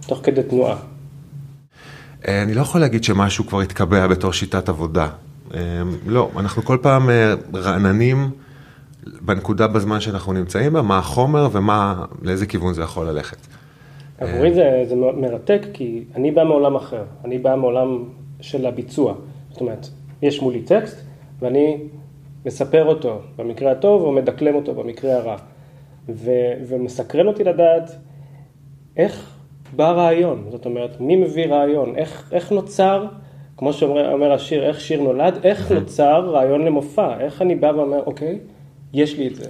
תוך 0.07 0.19
כדי 0.23 0.43
תנועה? 0.43 0.75
אה, 2.27 2.41
אני 2.43 2.53
לא 2.53 2.61
יכול 2.61 2.81
להגיד 2.81 3.03
שמשהו 3.03 3.45
כבר 3.45 3.61
התקבע 3.61 4.07
בתור 4.07 4.33
שיטת 4.33 4.69
עבודה. 4.69 5.07
אה, 5.53 5.59
לא, 6.07 6.29
אנחנו 6.37 6.61
כל 6.61 6.77
פעם 6.81 7.09
אה, 7.09 7.33
רעננים 7.53 8.29
בנקודה 9.21 9.67
בזמן 9.67 9.99
שאנחנו 9.99 10.33
נמצאים 10.33 10.73
בה, 10.73 10.81
מה 10.81 10.97
החומר 10.97 11.49
ומה, 11.51 12.05
לאיזה 12.21 12.45
כיוון 12.45 12.73
זה 12.73 12.81
יכול 12.81 13.09
ללכת. 13.09 13.37
עבורי 14.17 14.53
זה, 14.53 14.83
זה 14.89 14.95
מרתק, 14.95 15.61
כי 15.73 16.03
אני 16.15 16.31
בא 16.31 16.43
מעולם 16.43 16.75
אחר, 16.75 17.03
אני 17.25 17.37
בא 17.37 17.55
מעולם 17.55 18.03
של 18.41 18.65
הביצוע. 18.65 19.13
זאת 19.51 19.61
אומרת, 19.61 19.87
יש 20.21 20.41
מולי 20.41 20.61
טקסט, 20.61 21.04
ואני 21.39 21.77
מספר 22.45 22.85
אותו 22.85 23.19
במקרה 23.35 23.71
הטוב, 23.71 24.01
או 24.01 24.11
מדקלם 24.11 24.55
אותו 24.55 24.75
במקרה 24.75 25.15
הרע. 25.15 25.35
ו, 26.09 26.31
ומסקרן 26.67 27.27
אותי 27.27 27.43
לדעת 27.43 27.91
איך 28.97 29.35
בא 29.75 29.91
רעיון, 29.91 30.45
זאת 30.51 30.65
אומרת, 30.65 31.01
מי 31.01 31.15
מביא 31.15 31.47
רעיון, 31.47 31.95
איך, 31.95 32.29
איך 32.31 32.51
נוצר 32.51 33.05
כמו 33.57 33.73
שאומר 33.73 34.31
השיר, 34.31 34.65
איך 34.65 34.81
שיר 34.81 35.01
נולד, 35.01 35.39
איך 35.43 35.71
נוצר 35.71 36.29
רעיון 36.29 36.65
למופע, 36.65 37.19
איך 37.19 37.41
אני 37.41 37.55
בא 37.55 37.67
ואומר, 37.67 38.03
אוקיי, 38.05 38.39
יש 38.93 39.17
לי 39.17 39.27
את 39.27 39.35
זה. 39.35 39.49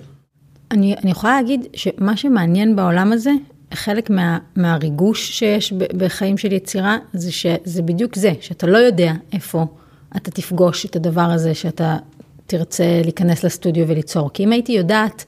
אני, 0.71 0.95
אני 1.03 1.11
יכולה 1.11 1.41
להגיד 1.41 1.65
שמה 1.73 2.17
שמעניין 2.17 2.75
בעולם 2.75 3.11
הזה, 3.11 3.31
חלק 3.73 4.09
מה, 4.09 4.37
מהריגוש 4.55 5.39
שיש 5.39 5.73
בחיים 5.73 6.37
של 6.37 6.51
יצירה, 6.51 6.97
זה 7.13 7.31
שזה 7.31 7.81
בדיוק 7.81 8.15
זה, 8.15 8.31
שאתה 8.41 8.67
לא 8.67 8.77
יודע 8.77 9.11
איפה 9.33 9.65
אתה 10.17 10.31
תפגוש 10.31 10.85
את 10.85 10.95
הדבר 10.95 11.21
הזה, 11.21 11.53
שאתה 11.53 11.97
תרצה 12.47 13.01
להיכנס 13.03 13.43
לסטודיו 13.43 13.87
וליצור. 13.87 14.29
כי 14.33 14.43
אם 14.43 14.51
הייתי 14.51 14.71
יודעת 14.71 15.25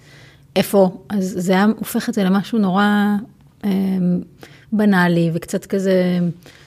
איפה, 0.56 1.04
אז 1.10 1.34
זה 1.38 1.54
היה 1.54 1.66
הופך 1.80 2.10
את 2.10 2.14
זה 2.14 2.24
למשהו 2.24 2.60
נורא 2.60 2.86
אה, 3.66 3.70
בנאלי 4.72 5.32
וקצת 5.34 5.66
כזה, 5.66 6.20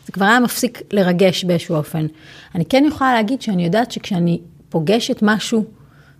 זה 0.06 0.12
כבר 0.12 0.24
היה 0.24 0.40
מפסיק 0.40 0.82
לרגש 0.92 1.44
באיזשהו 1.44 1.76
אופן. 1.76 2.06
אני 2.54 2.64
כן 2.64 2.84
יכולה 2.88 3.14
להגיד 3.14 3.42
שאני 3.42 3.64
יודעת 3.64 3.90
שכשאני 3.92 4.40
פוגשת 4.68 5.18
משהו, 5.22 5.64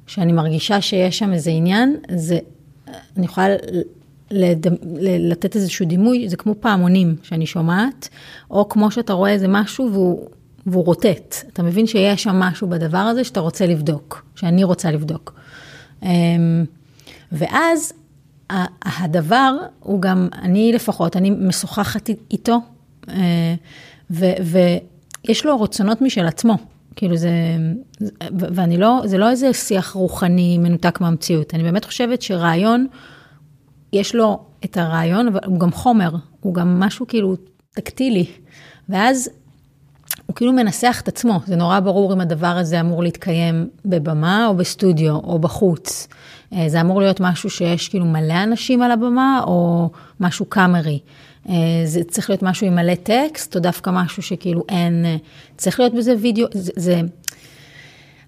שאני 0.07 0.33
מרגישה 0.33 0.80
שיש 0.80 1.19
שם 1.19 1.33
איזה 1.33 1.50
עניין, 1.50 1.97
זה, 2.16 2.38
אני 3.16 3.25
יכולה 3.25 3.47
לד... 4.30 4.66
לתת 5.30 5.57
איזשהו 5.57 5.87
דימוי, 5.87 6.28
זה 6.28 6.37
כמו 6.37 6.54
פעמונים 6.61 7.16
שאני 7.23 7.47
שומעת, 7.47 8.09
או 8.50 8.69
כמו 8.69 8.90
שאתה 8.90 9.12
רואה 9.12 9.30
איזה 9.30 9.49
משהו 9.49 9.88
והוא, 9.92 10.28
והוא 10.67 10.85
רוטט. 10.85 11.35
אתה 11.52 11.62
מבין 11.62 11.87
שיש 11.87 12.23
שם 12.23 12.37
משהו 12.37 12.69
בדבר 12.69 12.99
הזה 12.99 13.25
שאתה 13.25 13.40
רוצה 13.40 13.67
לבדוק, 13.67 14.25
שאני 14.37 14.64
רוצה 14.64 14.90
לבדוק. 14.90 15.35
אמ, 16.02 16.64
ואז 17.33 17.93
הדבר 18.83 19.57
הוא 19.81 20.02
גם, 20.02 20.29
אני 20.43 20.73
לפחות, 20.73 21.17
אני 21.17 21.31
משוחחת 21.31 22.11
איתו, 22.31 22.59
אה, 23.09 23.55
ו, 24.11 24.25
ויש 25.25 25.47
לו 25.47 25.61
רצונות 25.61 26.02
משל 26.02 26.26
עצמו. 26.26 26.57
כאילו 26.97 27.17
זה, 27.17 27.31
ואני 28.31 28.76
לא, 28.76 29.02
זה 29.05 29.19
לא 29.19 29.31
איזה 29.31 29.52
שיח 29.52 29.90
רוחני 29.93 30.59
מנותק 30.59 31.00
מהמציאות. 31.00 31.55
אני 31.55 31.62
באמת 31.62 31.85
חושבת 31.85 32.23
שרעיון, 32.23 32.87
יש 33.93 34.14
לו 34.14 34.45
את 34.64 34.76
הרעיון, 34.76 35.29
אבל 35.29 35.40
הוא 35.47 35.61
גם 35.61 35.73
חומר, 35.73 36.11
הוא 36.40 36.55
גם 36.55 36.81
משהו 36.81 37.07
כאילו 37.07 37.37
טקטילי. 37.75 38.26
ואז 38.88 39.31
הוא 40.31 40.35
כאילו 40.35 40.53
מנסח 40.53 41.01
את 41.03 41.09
עצמו, 41.09 41.41
זה 41.47 41.57
נורא 41.57 41.81
ברור 41.81 42.13
אם 42.13 42.21
הדבר 42.21 42.47
הזה 42.47 42.81
אמור 42.81 43.03
להתקיים 43.03 43.69
בבמה 43.85 44.47
או 44.47 44.55
בסטודיו 44.55 45.15
או 45.15 45.39
בחוץ. 45.39 46.09
אה, 46.53 46.69
זה 46.69 46.81
אמור 46.81 47.01
להיות 47.01 47.21
משהו 47.21 47.51
שיש 47.51 47.89
כאילו 47.89 48.05
מלא 48.05 48.43
אנשים 48.43 48.83
על 48.83 48.91
הבמה 48.91 49.41
או 49.47 49.91
משהו 50.21 50.45
קאמרי. 50.45 50.99
אה, 51.49 51.55
זה 51.85 52.05
צריך 52.05 52.31
להיות 52.31 52.43
משהו 52.43 52.67
עם 52.67 52.75
מלא 52.75 52.95
טקסט 52.95 53.57
או 53.57 53.61
דווקא 53.61 53.91
משהו 53.91 54.23
שכאילו 54.23 54.65
אין, 54.69 55.05
אה, 55.05 55.17
צריך 55.57 55.81
להיות 55.81 55.95
בזה 55.95 56.15
וידאו, 56.21 56.47
זה, 56.53 56.73
זה, 56.77 57.01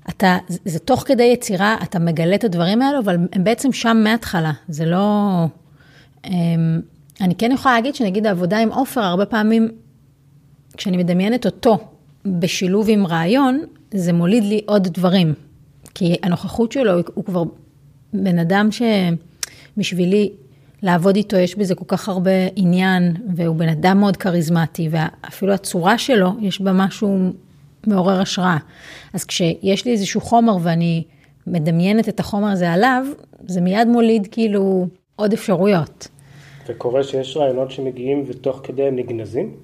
אתה, 0.08 0.38
זה, 0.48 0.58
זה 0.64 0.78
תוך 0.78 1.04
כדי 1.06 1.24
יצירה, 1.24 1.76
אתה 1.82 1.98
מגלה 1.98 2.34
את 2.34 2.44
הדברים 2.44 2.82
האלו, 2.82 2.98
אבל 2.98 3.16
הם 3.32 3.44
בעצם 3.44 3.72
שם 3.72 4.00
מההתחלה, 4.04 4.52
זה 4.68 4.86
לא... 4.86 5.46
אני 7.20 7.34
כן 7.38 7.52
יכולה 7.52 7.74
להגיד 7.74 7.94
שנגיד 7.94 8.26
העבודה 8.26 8.58
עם 8.58 8.72
עופר, 8.72 9.00
הרבה 9.00 9.26
פעמים, 9.26 9.68
כשאני 10.76 10.96
מדמיינת 10.96 11.46
אותו 11.46 11.91
בשילוב 12.26 12.86
עם 12.90 13.06
רעיון, 13.06 13.60
זה 13.94 14.12
מוליד 14.12 14.44
לי 14.44 14.60
עוד 14.66 14.88
דברים. 14.88 15.34
כי 15.94 16.16
הנוכחות 16.22 16.72
שלו, 16.72 16.92
הוא 17.14 17.24
כבר 17.24 17.42
בן 18.12 18.38
אדם 18.38 18.68
שבשבילי 18.72 20.30
לעבוד 20.82 21.16
איתו 21.16 21.36
יש 21.36 21.58
בזה 21.58 21.74
כל 21.74 21.84
כך 21.88 22.08
הרבה 22.08 22.30
עניין, 22.56 23.16
והוא 23.36 23.56
בן 23.56 23.68
אדם 23.68 24.00
מאוד 24.00 24.16
כריזמטי, 24.16 24.88
ואפילו 24.90 25.52
הצורה 25.52 25.98
שלו, 25.98 26.30
יש 26.40 26.60
בה 26.60 26.72
משהו 26.72 27.18
מעורר 27.86 28.20
השראה. 28.20 28.56
אז 29.14 29.24
כשיש 29.24 29.84
לי 29.84 29.92
איזשהו 29.92 30.20
חומר 30.20 30.56
ואני 30.62 31.04
מדמיינת 31.46 32.08
את 32.08 32.20
החומר 32.20 32.48
הזה 32.48 32.72
עליו, 32.72 33.06
זה 33.46 33.60
מיד 33.60 33.88
מוליד 33.88 34.28
כאילו 34.30 34.86
עוד 35.16 35.32
אפשרויות. 35.32 36.08
וקורה 36.68 37.04
שיש 37.04 37.36
רעיונות 37.36 37.70
שמגיעים 37.70 38.24
ותוך 38.26 38.60
כדי 38.64 38.82
הם 38.82 38.96
נגנזים? 38.96 39.54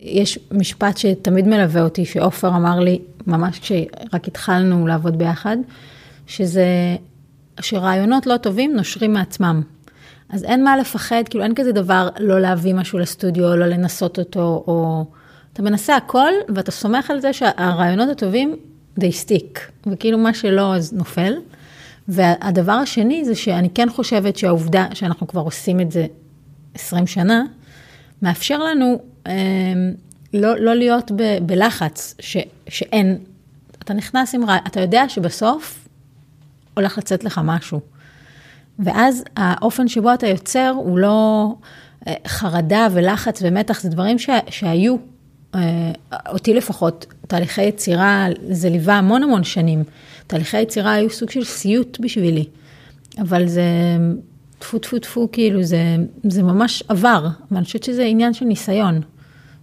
יש 0.00 0.38
משפט 0.52 0.98
שתמיד 0.98 1.46
מלווה 1.48 1.82
אותי, 1.82 2.04
שעופר 2.04 2.48
אמר 2.48 2.80
לי, 2.80 2.98
ממש 3.26 3.58
כשרק 3.58 4.28
התחלנו 4.28 4.86
לעבוד 4.86 5.18
ביחד, 5.18 5.56
שזה 6.26 6.66
שרעיונות 7.60 8.26
לא 8.26 8.36
טובים 8.36 8.76
נושרים 8.76 9.12
מעצמם. 9.12 9.62
אז 10.30 10.44
אין 10.44 10.64
מה 10.64 10.76
לפחד, 10.76 11.22
כאילו 11.30 11.44
אין 11.44 11.54
כזה 11.54 11.72
דבר 11.72 12.08
לא 12.18 12.40
להביא 12.40 12.74
משהו 12.74 12.98
לסטודיו, 12.98 13.56
לא 13.56 13.66
לנסות 13.66 14.18
אותו, 14.18 14.64
או... 14.66 15.04
אתה 15.52 15.62
מנסה 15.62 15.96
הכל, 15.96 16.32
ואתה 16.48 16.70
סומך 16.70 17.10
על 17.10 17.20
זה 17.20 17.32
שהרעיונות 17.32 18.08
הטובים, 18.08 18.56
they 19.00 19.26
stick, 19.26 19.58
וכאילו 19.86 20.18
מה 20.18 20.34
שלא 20.34 20.74
אז 20.74 20.92
נופל. 20.92 21.32
והדבר 22.08 22.72
השני 22.72 23.24
זה 23.24 23.34
שאני 23.34 23.70
כן 23.70 23.88
חושבת 23.90 24.36
שהעובדה 24.36 24.86
שאנחנו 24.94 25.26
כבר 25.26 25.40
עושים 25.40 25.80
את 25.80 25.92
זה 25.92 26.06
20 26.74 27.06
שנה, 27.06 27.42
מאפשר 28.22 28.58
לנו 28.58 29.00
לא, 30.34 30.56
לא 30.58 30.74
להיות 30.74 31.10
ב, 31.16 31.22
בלחץ 31.42 32.14
ש, 32.20 32.36
שאין, 32.68 33.18
אתה 33.78 33.94
נכנס 33.94 34.34
עם 34.34 34.44
רעיון, 34.44 34.64
אתה 34.66 34.80
יודע 34.80 35.08
שבסוף 35.08 35.88
הולך 36.74 36.98
לצאת 36.98 37.24
לך 37.24 37.40
משהו. 37.44 37.80
ואז 38.78 39.24
האופן 39.36 39.88
שבו 39.88 40.14
אתה 40.14 40.26
יוצר 40.26 40.72
הוא 40.76 40.98
לא 40.98 41.54
אה, 42.06 42.14
חרדה 42.26 42.88
ולחץ 42.92 43.38
ומתח, 43.42 43.80
זה 43.80 43.88
דברים 43.88 44.18
ש, 44.18 44.30
שהיו, 44.50 44.96
אה, 45.54 45.92
אותי 46.28 46.54
לפחות, 46.54 47.06
תהליכי 47.26 47.62
יצירה, 47.62 48.26
זה 48.50 48.70
ליווה 48.70 48.94
המון 48.94 49.22
המון 49.22 49.44
שנים. 49.44 49.84
תהליכי 50.26 50.60
יצירה 50.60 50.92
היו 50.92 51.10
סוג 51.10 51.30
של 51.30 51.44
סיוט 51.44 51.98
בשבילי, 52.00 52.44
אבל 53.18 53.46
זה 53.46 53.62
טפו 54.58 54.78
טפו 54.78 54.98
טפו, 54.98 55.28
כאילו 55.32 55.62
זה, 55.62 55.96
זה 56.24 56.42
ממש 56.42 56.82
עבר, 56.88 57.28
ואני 57.50 57.64
חושבת 57.64 57.84
שזה 57.84 58.04
עניין 58.04 58.34
של 58.34 58.44
ניסיון, 58.44 59.00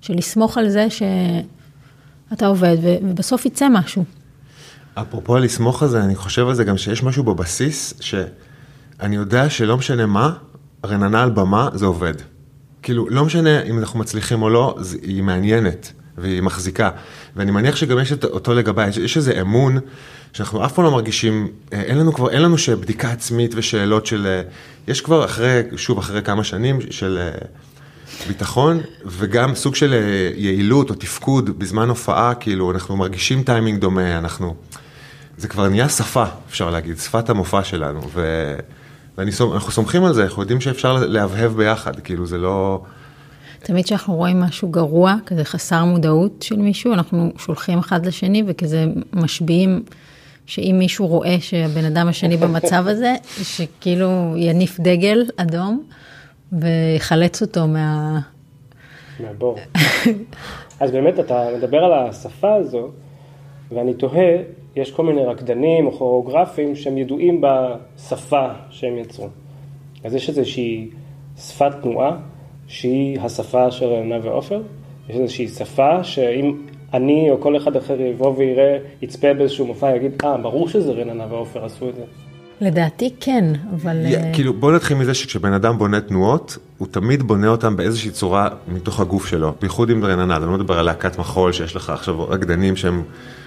של 0.06 0.14
לסמוך 0.14 0.58
על 0.58 0.70
זה 0.70 0.88
שאתה 0.90 2.48
עובד 2.48 2.78
ובסוף 2.82 3.46
יצא 3.46 3.68
משהו. 3.70 4.04
אפרופו 4.94 5.38
לסמוך 5.38 5.84
על 5.84 5.90
זה, 5.90 6.04
אני 6.04 6.16
חושב 6.16 6.48
על 6.48 6.54
זה 6.54 6.64
גם 6.64 6.78
שיש 6.78 7.04
משהו 7.04 7.24
בבסיס, 7.24 7.94
שאני 8.00 9.16
יודע 9.16 9.50
שלא 9.50 9.78
משנה 9.78 10.06
מה, 10.06 10.34
רננה 10.86 11.24
על 11.24 11.30
במה 11.30 11.70
זה 11.74 11.86
עובד. 11.86 12.14
כאילו, 12.82 13.10
לא 13.10 13.26
משנה 13.26 13.64
אם 13.64 13.80
אנחנו 13.80 14.00
מצליחים 14.00 14.42
או 14.42 14.50
לא, 14.50 14.78
היא 15.02 15.24
מעניינת 15.24 15.92
והיא 16.18 16.42
מחזיקה. 16.42 16.90
ואני 17.36 17.52
מניח 17.52 17.76
שגם 17.76 18.00
יש 18.00 18.12
אותו 18.12 18.54
לגביי, 18.54 18.90
יש 19.04 19.18
איזה 19.18 19.42
אמון 19.42 19.80
שאנחנו 20.34 20.66
אף 20.66 20.74
פעם 20.74 20.86
לא 20.86 20.92
מרגישים, 20.92 21.48
אה, 21.74 21.82
אין 21.82 21.98
לנו 21.98 22.14
כבר, 22.14 22.30
אין 22.30 22.42
לנו 22.42 22.56
בדיקה 22.82 23.12
עצמית 23.12 23.52
ושאלות 23.56 24.06
של, 24.06 24.28
אה, 24.28 24.42
יש 24.88 25.02
כבר 25.02 25.26
אחרי, 25.26 25.62
שוב, 25.76 25.98
אחרי 25.98 26.22
כמה 26.22 26.44
שנים 26.44 26.80
של 26.90 27.18
אה, 27.22 27.48
ביטחון, 28.28 28.80
וגם 29.06 29.56
סוג 29.56 29.76
של 29.76 29.94
יעילות 30.36 30.90
או 30.90 30.96
תפקוד 30.96 31.60
בזמן 31.60 31.90
הופעה, 31.90 32.36
כאילו, 32.36 32.72
אנחנו 32.72 32.98
מרגישים 32.98 33.44
טיימינג 33.44 33.80
דומה, 33.80 34.18
אנחנו... 34.18 34.56
זה 35.38 35.48
כבר 35.48 35.70
נהיה 35.70 35.90
שפה, 35.90 36.26
אפשר 36.50 36.70
להגיד, 36.70 36.98
שפת 36.98 37.30
המופע 37.30 37.64
שלנו, 37.64 38.02
ו... 38.14 38.56
ואנחנו 39.18 39.72
סומכים 39.72 40.04
על 40.04 40.14
זה, 40.14 40.24
אנחנו 40.24 40.42
יודעים 40.42 40.62
שאפשר 40.62 40.94
להבהב 40.94 41.52
ביחד, 41.52 42.00
כאילו 42.00 42.26
זה 42.26 42.38
לא... 42.38 42.82
תמיד 43.60 43.86
כשאנחנו 43.86 44.16
רואים 44.16 44.40
משהו 44.40 44.70
גרוע, 44.70 45.16
כזה 45.26 45.44
חסר 45.44 45.86
מודעות 45.86 46.42
של 46.42 46.56
מישהו, 46.56 46.94
אנחנו 46.94 47.34
שולחים 47.38 47.80
אחד 47.80 48.06
לשני 48.06 48.44
וכזה 48.48 48.86
משביעים 49.14 49.84
שאם 50.46 50.76
מישהו 50.80 51.08
רואה 51.08 51.38
שהבן 51.40 51.86
אדם 51.86 52.08
השני 52.08 52.38
במצב 52.38 52.88
הזה, 52.88 53.16
שכאילו 53.44 54.34
יניף 54.38 54.80
דגל 54.80 55.24
אדום 55.38 55.84
ויחלץ 56.52 57.42
אותו 57.42 57.68
מה... 57.68 58.20
מהבור. 59.20 59.56
אז 60.80 60.92
באמת 60.92 61.20
אתה 61.20 61.48
מדבר 61.58 61.84
על 61.84 61.94
השפה 61.94 62.54
הזו, 62.54 62.90
ואני 63.72 63.94
תוהה, 63.94 64.38
יש 64.76 64.92
כל 64.92 65.06
מיני 65.06 65.26
רקדנים 65.26 65.88
או 65.88 65.92
כוריאוגרפים 65.92 66.76
שהם 66.76 66.98
ידועים 66.98 67.42
בשפה 67.42 68.48
שהם 68.70 68.98
יצרו. 68.98 69.28
אז 70.04 70.16
יש 70.16 70.30
איזושהי 70.30 70.90
שפת 71.38 71.72
תנועה 71.82 72.18
שהיא 72.68 73.20
השפה 73.20 73.72
של 73.72 73.86
רעיונה 73.86 74.20
ועופר, 74.24 74.62
יש 75.10 75.16
איזושהי 75.16 75.48
שפה 75.48 76.04
שאם 76.04 76.58
אני 76.94 77.32
או 77.32 77.42
כל 77.42 77.58
אחד 77.58 77.76
אחר 77.76 78.02
יבוא 78.02 78.34
ויראה, 78.38 78.78
יצפה 79.02 79.34
באיזשהו 79.34 79.66
מופע, 79.66 79.96
יגיד, 79.96 80.12
אה, 80.24 80.38
ברור 80.38 80.70
שזה 80.70 80.92
רננה 80.92 81.26
ועופר 81.30 81.66
עשו 81.66 81.90
את 81.90 81.96
זה. 81.96 82.04
לדעתי 82.62 83.14
כן, 83.20 83.46
אבל... 83.76 84.06
Yeah, 84.06 84.16
אה, 84.16 84.34
כאילו, 84.34 84.54
בוא 84.54 84.72
נתחיל 84.72 84.98
מזה 84.98 85.14
שכשבן 85.14 85.54
אדם 85.54 85.78
בונה 85.78 86.02
תנועות, 86.02 86.58
הוא 86.78 86.88
תמיד 86.92 87.24
בונה 87.24 87.48
אותן 87.48 87.76
באיזושהי 87.76 88.12
צורה 88.12 88.50
מתוך 88.68 89.00
הגוף 89.00 89.28
שלו, 89.28 89.54
בייחוד 89.62 89.90
עם 89.90 90.06
רננה, 90.06 90.38
אני 90.38 90.46
לא 90.46 90.52
מדבר 90.52 90.80
על 90.80 90.86
להקת 90.86 91.20
מחול 91.20 91.52
שיש 91.52 91.76
לך 91.76 91.90
עכשיו 91.90 92.30
רקדנים 92.30 92.76
שהם 92.76 93.04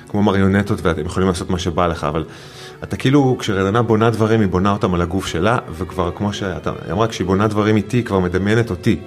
כמו 0.08 0.22
מריונטות 0.22 0.78
ואתם 0.82 1.06
יכולים 1.06 1.28
לעשות 1.28 1.50
מה 1.50 1.58
שבא 1.58 1.86
לך, 1.86 2.04
אבל 2.04 2.24
אתה 2.82 2.96
כאילו, 2.96 3.36
כשרננה 3.38 3.82
בונה 3.82 4.10
דברים, 4.10 4.40
היא 4.40 4.48
בונה 4.48 4.70
אותם 4.70 4.94
על 4.94 5.00
הגוף 5.00 5.26
שלה, 5.26 5.58
וכבר 5.72 6.10
כמו 6.14 6.32
שאתה, 6.32 6.72
היא 6.84 6.92
אמרה, 6.92 7.08
כשהיא 7.08 7.26
בונה 7.26 7.48
דברים 7.48 7.76
איתי, 7.76 7.96
היא 7.96 8.04
כבר 8.04 8.18
מדמיינת 8.18 8.70
אותי. 8.70 9.00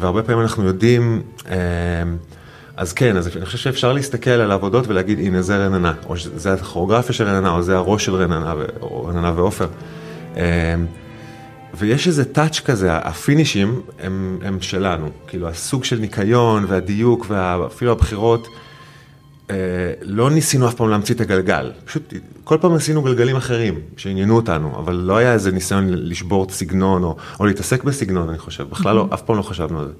והרבה 0.00 0.22
פעמים 0.22 0.40
אנחנו 0.42 0.64
יודעים, 0.64 1.22
אה, 1.48 1.56
אז 2.76 2.92
כן, 2.92 3.16
אז 3.16 3.36
אני 3.36 3.46
חושב 3.46 3.58
שאפשר 3.58 3.92
להסתכל 3.92 4.30
על 4.30 4.50
העבודות 4.50 4.88
ולהגיד, 4.88 5.18
הנה 5.18 5.42
זה 5.42 5.66
רננה, 5.66 5.92
או 6.06 6.16
שזה 6.16 6.52
הכוריאוגרפיה 6.52 7.14
של 7.14 7.24
רננה, 7.24 7.50
או 7.50 7.62
זה 7.62 7.76
הראש 7.76 8.04
של 8.04 8.14
רננה, 8.14 8.54
או 8.80 9.04
רננה 9.04 9.32
ועופר. 9.36 9.66
אמ, 10.36 10.40
ויש 11.74 12.06
איזה 12.06 12.24
טאץ' 12.24 12.60
כזה, 12.60 12.96
הפינישים 12.96 13.80
הם, 13.98 14.38
הם 14.42 14.60
שלנו, 14.60 15.08
כאילו 15.26 15.48
הסוג 15.48 15.84
של 15.84 15.98
ניקיון 15.98 16.64
והדיוק 16.68 17.26
ואפילו 17.28 17.92
הבחירות, 17.92 18.48
אה, 19.50 19.56
לא 20.02 20.30
ניסינו 20.30 20.68
אף 20.68 20.74
פעם 20.74 20.90
להמציא 20.90 21.14
את 21.14 21.20
הגלגל, 21.20 21.72
פשוט 21.84 22.14
כל 22.44 22.58
פעם 22.60 22.72
עשינו 22.74 23.02
גלגלים 23.02 23.36
אחרים 23.36 23.80
שעניינו 23.96 24.36
אותנו, 24.36 24.78
אבל 24.78 24.94
לא 24.94 25.16
היה 25.16 25.32
איזה 25.32 25.52
ניסיון 25.52 25.88
לשבור 25.88 26.44
את 26.44 26.50
סגנון 26.50 27.04
או, 27.04 27.16
או 27.40 27.46
להתעסק 27.46 27.84
בסגנון, 27.84 28.28
אני 28.28 28.38
חושב, 28.38 28.70
בכלל 28.70 28.96
לא, 28.96 29.08
אף 29.14 29.22
פעם 29.22 29.36
לא 29.36 29.42
חשבנו 29.42 29.80
על 29.80 29.86
זה. 29.86 29.92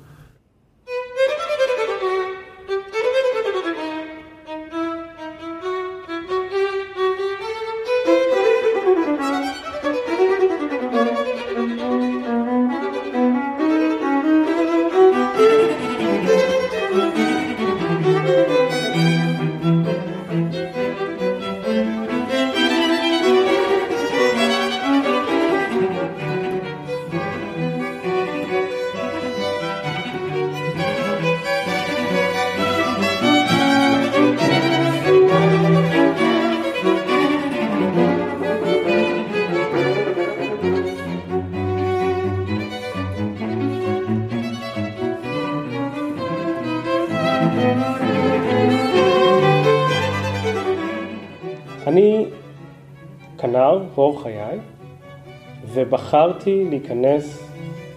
ובחרתי 56.07 56.64
להיכנס, 56.71 57.49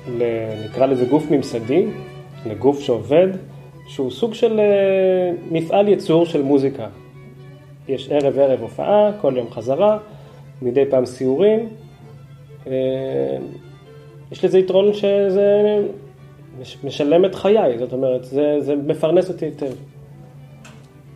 ל, 0.07 0.23
נקרא 0.65 0.85
לזה 0.85 1.05
גוף 1.05 1.31
ממסדי, 1.31 1.85
לגוף 2.45 2.79
שעובד, 2.79 3.27
שהוא 3.87 4.11
סוג 4.11 4.33
של 4.33 4.59
אה, 4.59 5.31
מפעל 5.51 5.87
ייצור 5.87 6.25
של 6.25 6.41
מוזיקה. 6.41 6.87
יש 7.87 8.09
ערב 8.09 8.39
ערב 8.39 8.61
הופעה, 8.61 9.11
כל 9.21 9.33
יום 9.37 9.51
חזרה, 9.51 9.97
מדי 10.61 10.85
פעם 10.89 11.05
סיורים. 11.05 11.69
אה, 12.67 12.73
יש 14.31 14.45
לזה 14.45 14.59
יתרון 14.59 14.93
שזה 14.93 15.77
משלם 16.83 17.25
את 17.25 17.35
חיי, 17.35 17.79
זאת 17.79 17.93
אומרת, 17.93 18.25
זה, 18.25 18.55
זה 18.59 18.75
מפרנס 18.75 19.29
אותי 19.29 19.45
היטב. 19.45 19.71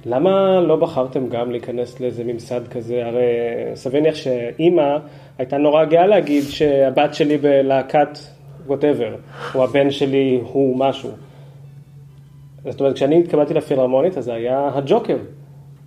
למה 0.05 0.61
לא 0.61 0.75
בחרתם 0.75 1.29
גם 1.29 1.51
להיכנס 1.51 1.99
לאיזה 1.99 2.23
ממסד 2.23 2.67
כזה? 2.67 3.05
הרי 3.05 3.21
סביר 3.75 4.01
להניח 4.01 4.15
שאימא 4.15 4.97
הייתה 5.37 5.57
נורא 5.57 5.85
גאה 5.85 6.07
להגיד 6.07 6.43
שהבת 6.43 7.13
שלי 7.13 7.37
בלהקת 7.37 8.19
ווטאבר, 8.67 9.15
או 9.55 9.63
הבן 9.63 9.91
שלי 9.91 10.41
הוא 10.43 10.77
משהו. 10.79 11.11
זאת 12.69 12.79
אומרת, 12.79 12.95
כשאני 12.95 13.19
התקבלתי 13.19 13.53
לפילהרמונית, 13.53 14.17
אז 14.17 14.25
זה 14.25 14.33
היה 14.33 14.69
הג'וקר. 14.73 15.17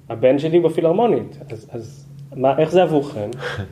הבן 0.09 0.39
שלי 0.39 0.61
בפילהרמונית. 0.61 1.39
אז, 1.51 1.69
אז 1.73 2.07
מה, 2.37 2.59
איך 2.59 2.71
זה 2.71 2.83
עבורכם? 2.83 3.31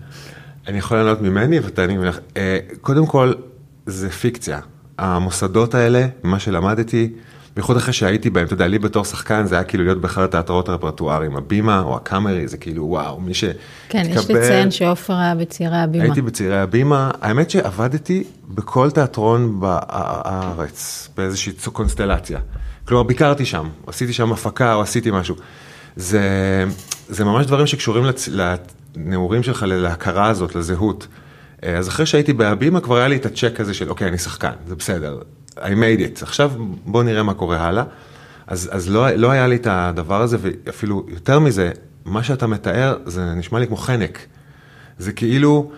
אני 0.69 0.79
יכול 0.79 0.97
לענות 0.97 1.21
ממני 1.21 1.59
ותעני 1.63 1.97
ממך. 1.97 2.21
אה, 2.37 2.59
קודם 2.81 3.07
כל, 3.07 3.33
זה 3.87 4.11
פיקציה. 4.11 4.61
המוסדות 4.99 5.75
האלה, 5.75 6.07
מה 6.23 6.39
שלמדתי, 6.39 7.13
בייחוד 7.55 7.77
אחרי 7.77 7.93
שהייתי 7.93 8.31
בהם, 8.31 8.47
אתה 8.47 8.55
יודע, 8.55 8.67
לי 8.67 8.79
בתור 8.79 9.05
שחקן 9.05 9.47
זה 9.47 9.55
היה 9.55 9.65
כאילו 9.65 9.85
להיות 9.85 10.01
באחד 10.01 10.23
התיאטראות 10.23 10.69
הרפרטואריים, 10.69 11.37
הבימה 11.37 11.81
או 11.81 11.97
הקאמרי, 11.97 12.49
זה 12.49 12.57
כאילו 12.57 12.85
וואו, 12.85 13.21
מי 13.21 13.35
שהתקבל... 13.35 13.59
כן, 13.89 14.07
יש 14.11 14.31
לציין 14.31 14.71
שעופר 14.71 15.15
היה 15.15 15.35
בצעירי 15.35 15.77
הבימה. 15.77 16.05
הייתי 16.05 16.23
בצעירי 16.23 16.61
הבימה, 16.61 17.11
האמת 17.21 17.51
שעבדתי 17.51 18.25
בכל 18.49 18.91
תיאטרון 18.91 19.61
בארץ, 19.61 21.09
באיזושהי 21.17 21.53
קונסטלציה. 21.73 22.39
כלומר, 22.85 23.03
ביקרתי 23.03 23.45
שם, 23.45 23.69
עשיתי 23.87 24.13
שם 24.13 24.33
הפקה 24.33 24.75
או 24.75 24.83
עשיתי 24.83 25.11
משהו. 25.11 25.37
זה, 25.97 26.65
זה 27.09 27.25
ממש 27.25 27.47
דברים 27.47 27.67
שקשורים 27.67 28.05
לצ... 28.05 28.29
לנעורים 28.97 29.43
שלך, 29.43 29.65
להכרה 29.69 30.29
הזאת, 30.29 30.55
לזהות. 30.55 31.07
אז 31.63 31.89
אחרי 31.89 32.07
שהייתי 32.07 32.33
בהבימה 32.33 32.81
כבר 32.81 32.97
היה 32.97 33.09
לי 33.09 33.17
את 33.17 33.27
הצ'ק 33.27 33.61
הזה 33.61 33.75
של 33.75 33.91
אוקיי, 33.91 34.09
אני 34.09 34.19
שחקן, 34.19 34.53
זה 34.67 34.75
בסדר, 34.75 35.19
I 35.59 35.61
made 35.61 36.01
it, 36.01 36.23
עכשיו 36.23 36.53
בוא 36.87 37.03
נראה 37.03 37.23
מה 37.23 37.35
קורה 37.35 37.61
הלאה. 37.61 37.85
אז, 38.47 38.69
אז 38.73 38.91
לא, 38.91 39.11
לא 39.11 39.31
היה 39.31 39.47
לי 39.47 39.57
את 39.57 39.67
הדבר 39.71 40.23
הזה, 40.23 40.37
ואפילו 40.41 41.07
יותר 41.09 41.39
מזה, 41.39 41.71
מה 42.05 42.23
שאתה 42.23 42.47
מתאר, 42.47 42.97
זה 43.07 43.35
נשמע 43.35 43.59
לי 43.59 43.67
כמו 43.67 43.77
חנק. 43.77 44.19
זה 44.99 45.13
כאילו, 45.13 45.71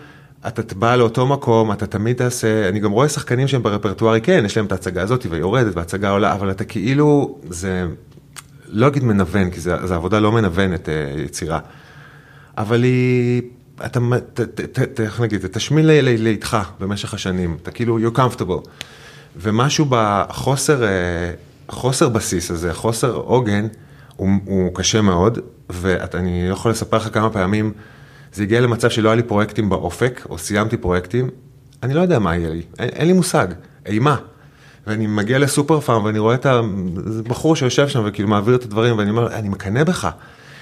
אתה 0.47 0.75
בא 0.75 0.95
לאותו 0.95 1.27
מקום, 1.27 1.71
אתה 1.71 1.87
תמיד 1.87 2.15
תעשה, 2.15 2.69
אני 2.69 2.79
גם 2.79 2.91
רואה 2.91 3.09
שחקנים 3.09 3.47
שהם 3.47 3.63
ברפרטוארי, 3.63 4.21
כן, 4.21 4.43
יש 4.45 4.57
להם 4.57 4.65
את 4.65 4.71
ההצגה 4.71 5.01
הזאת 5.01 5.25
והיא 5.29 5.41
יורדת 5.41 5.75
וההצגה 5.75 6.09
עולה, 6.09 6.33
אבל 6.33 6.51
אתה 6.51 6.63
כאילו, 6.63 7.39
זה, 7.49 7.87
לא 8.67 8.87
אגיד 8.87 9.03
מנוון, 9.03 9.49
כי 9.49 9.59
זו 9.59 9.73
עבודה 9.73 10.19
לא 10.19 10.31
מנוונת, 10.31 10.89
אה, 10.89 11.13
יצירה. 11.25 11.59
אבל 12.57 12.83
היא, 12.83 13.41
אתה, 13.85 13.99
איך 15.03 15.21
נגיד, 15.21 15.43
אתה 15.43 15.59
תשמיל 15.59 15.91
לאיתך 16.19 16.57
במשך 16.79 17.13
השנים, 17.13 17.57
אתה 17.61 17.71
כאילו, 17.71 17.99
you're 17.99 18.17
comfortable. 18.17 18.69
ומשהו 19.41 19.85
בחוסר, 19.89 20.83
אה, 20.83 20.89
חוסר 21.69 22.09
בסיס 22.09 22.51
הזה, 22.51 22.73
חוסר 22.73 23.11
עוגן, 23.15 23.67
הוא, 24.15 24.29
הוא 24.45 24.75
קשה 24.75 25.01
מאוד, 25.01 25.39
ואני 25.69 26.47
יכול 26.51 26.71
לספר 26.71 26.97
לך 26.97 27.13
כמה 27.13 27.29
פעמים, 27.29 27.73
זה 28.33 28.43
הגיע 28.43 28.61
למצב 28.61 28.89
שלא 28.89 29.09
היה 29.09 29.15
לי 29.15 29.23
פרויקטים 29.23 29.69
באופק, 29.69 30.21
או 30.29 30.37
סיימתי 30.37 30.77
פרויקטים, 30.77 31.29
אני 31.83 31.93
לא 31.93 32.01
יודע 32.01 32.19
מה 32.19 32.35
יהיה 32.35 32.49
לי, 32.49 32.61
אין, 32.79 32.89
אין 32.89 33.07
לי 33.07 33.13
מושג, 33.13 33.47
אימה. 33.85 34.17
ואני 34.87 35.07
מגיע 35.07 35.39
לסופר 35.39 35.79
פארם 35.79 36.03
ואני 36.03 36.19
רואה 36.19 36.35
את 36.35 36.45
הבחור 36.45 37.55
שיושב 37.55 37.87
שם 37.87 38.03
וכאילו 38.05 38.27
מעביר 38.29 38.55
את 38.55 38.63
הדברים, 38.63 38.97
ואני 38.97 39.09
אומר, 39.09 39.33
אני 39.33 39.49
מקנא 39.49 39.83
בך. 39.83 40.09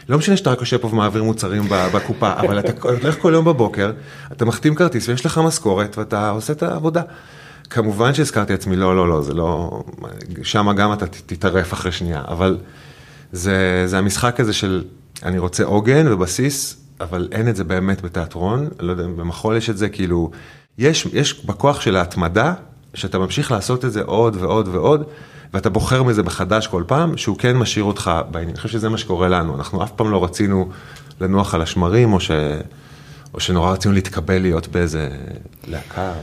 לא 0.10 0.18
משנה 0.18 0.38
שאתה 0.38 0.52
רק 0.52 0.60
יושב 0.60 0.78
פה 0.78 0.88
ומעביר 0.88 1.24
מוצרים 1.24 1.64
בקופה, 1.70 2.34
אבל 2.34 2.60
אתה 2.60 2.72
הולך 2.90 3.20
כל 3.20 3.32
יום 3.34 3.46
בבוקר, 3.46 3.92
אתה 4.32 4.46
מחתים 4.46 4.76
כרטיס 4.76 5.10
ויש 5.10 5.26
לך 5.26 5.38
משכורת 5.38 5.98
ואתה 5.98 6.30
עושה 6.30 6.54
את 6.54 6.64
העבודה. 6.64 7.02
כמובן 7.76 8.14
שהזכרתי 8.14 8.54
לעצמי, 8.54 8.76
לא, 8.76 8.96
לא, 8.96 9.10
לא, 9.10 9.22
זה 9.22 9.34
לא, 9.34 9.84
שם 10.44 10.72
גם 10.78 10.94
אתה 10.94 11.06
תתערף 11.08 11.74
אחרי 11.74 11.92
שנייה, 11.92 12.22
אבל 12.28 12.58
זה, 13.32 13.84
זה 13.86 13.98
המשחק 13.98 14.40
הזה 14.40 14.54
של 14.54 14.84
אני 15.24 15.40
רוצה 15.40 15.64
עוגן 15.64 16.08
ובסיס, 16.08 16.78
אבל 17.02 17.28
אין 17.32 17.50
את 17.50 17.56
זה 17.56 17.64
באמת 17.64 18.02
בתיאטרון, 18.02 18.68
לא 18.80 18.92
יודע, 18.92 19.04
במחול 19.04 19.58
יש 19.58 19.70
את 19.70 19.78
זה, 19.78 19.90
כאילו, 19.90 20.32
יש, 20.78 21.08
יש 21.14 21.46
בכוח 21.46 21.82
של 21.82 21.96
ההתמדה, 21.96 22.54
שאתה 22.94 23.20
ממשיך 23.20 23.52
לעשות 23.52 23.86
את 23.86 23.92
זה 23.92 24.02
עוד 24.02 24.36
ועוד 24.40 24.68
ועוד, 24.68 25.04
ואתה 25.54 25.70
בוחר 25.70 26.04
מזה 26.04 26.24
מחדש 26.24 26.68
כל 26.68 26.84
פעם, 26.88 27.18
שהוא 27.18 27.38
כן 27.38 27.58
משאיר 27.58 27.86
אותך 27.86 28.12
בעניין. 28.32 28.50
אני 28.50 28.58
חושב 28.58 28.70
שזה 28.70 28.90
מה 28.90 28.98
שקורה 28.98 29.28
לנו, 29.28 29.56
אנחנו 29.56 29.84
אף 29.84 29.92
פעם 29.92 30.12
לא 30.12 30.24
רצינו 30.24 30.70
לנוח 31.22 31.54
על 31.54 31.62
השמרים, 31.62 32.14
או, 32.14 32.20
ש, 32.20 32.32
או 33.34 33.40
שנורא 33.40 33.72
רצינו 33.72 33.94
להתקבל 33.94 34.42
להיות 34.42 34.68
באיזה 34.68 35.10
להקה. 35.68 36.14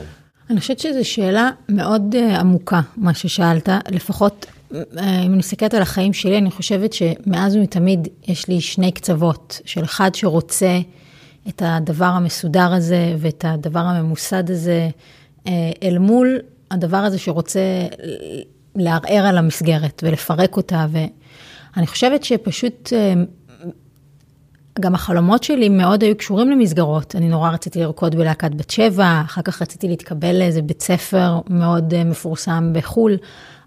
אני 0.50 0.60
חושבת 0.60 0.78
שזו 0.78 1.04
שאלה 1.04 1.50
מאוד 1.68 2.14
uh, 2.14 2.38
עמוקה, 2.38 2.80
מה 2.96 3.14
ששאלת, 3.14 3.68
לפחות 3.90 4.46
uh, 4.46 4.74
אם 4.98 4.98
אני 4.98 5.36
מסתכלת 5.36 5.74
על 5.74 5.82
החיים 5.82 6.12
שלי, 6.12 6.38
אני 6.38 6.50
חושבת 6.50 6.92
שמאז 6.92 7.56
ומתמיד 7.56 8.08
יש 8.28 8.48
לי 8.48 8.60
שני 8.60 8.92
קצוות, 8.92 9.60
של 9.64 9.84
אחד 9.84 10.14
שרוצה 10.14 10.80
את 11.48 11.62
הדבר 11.66 12.04
המסודר 12.04 12.72
הזה 12.72 13.14
ואת 13.18 13.44
הדבר 13.48 13.80
הממוסד 13.80 14.50
הזה, 14.50 14.88
uh, 15.44 15.48
אל 15.82 15.98
מול 15.98 16.38
הדבר 16.70 16.96
הזה 16.96 17.18
שרוצה 17.18 17.60
לערער 18.74 19.26
על 19.26 19.38
המסגרת 19.38 20.02
ולפרק 20.06 20.56
אותה, 20.56 20.86
ואני 21.76 21.86
חושבת 21.86 22.24
שפשוט... 22.24 22.88
Uh, 22.88 23.41
גם 24.80 24.94
החלומות 24.94 25.42
שלי 25.42 25.68
מאוד 25.68 26.02
היו 26.02 26.16
קשורים 26.16 26.50
למסגרות. 26.50 27.16
אני 27.16 27.28
נורא 27.28 27.50
רציתי 27.50 27.80
לרקוד 27.80 28.14
בלהקת 28.14 28.54
בת 28.54 28.70
שבע, 28.70 29.22
אחר 29.24 29.42
כך 29.42 29.62
רציתי 29.62 29.88
להתקבל 29.88 30.38
לאיזה 30.38 30.62
בית 30.62 30.82
ספר 30.82 31.40
מאוד 31.50 31.94
אה, 31.94 32.04
מפורסם 32.04 32.70
בחו"ל. 32.72 33.16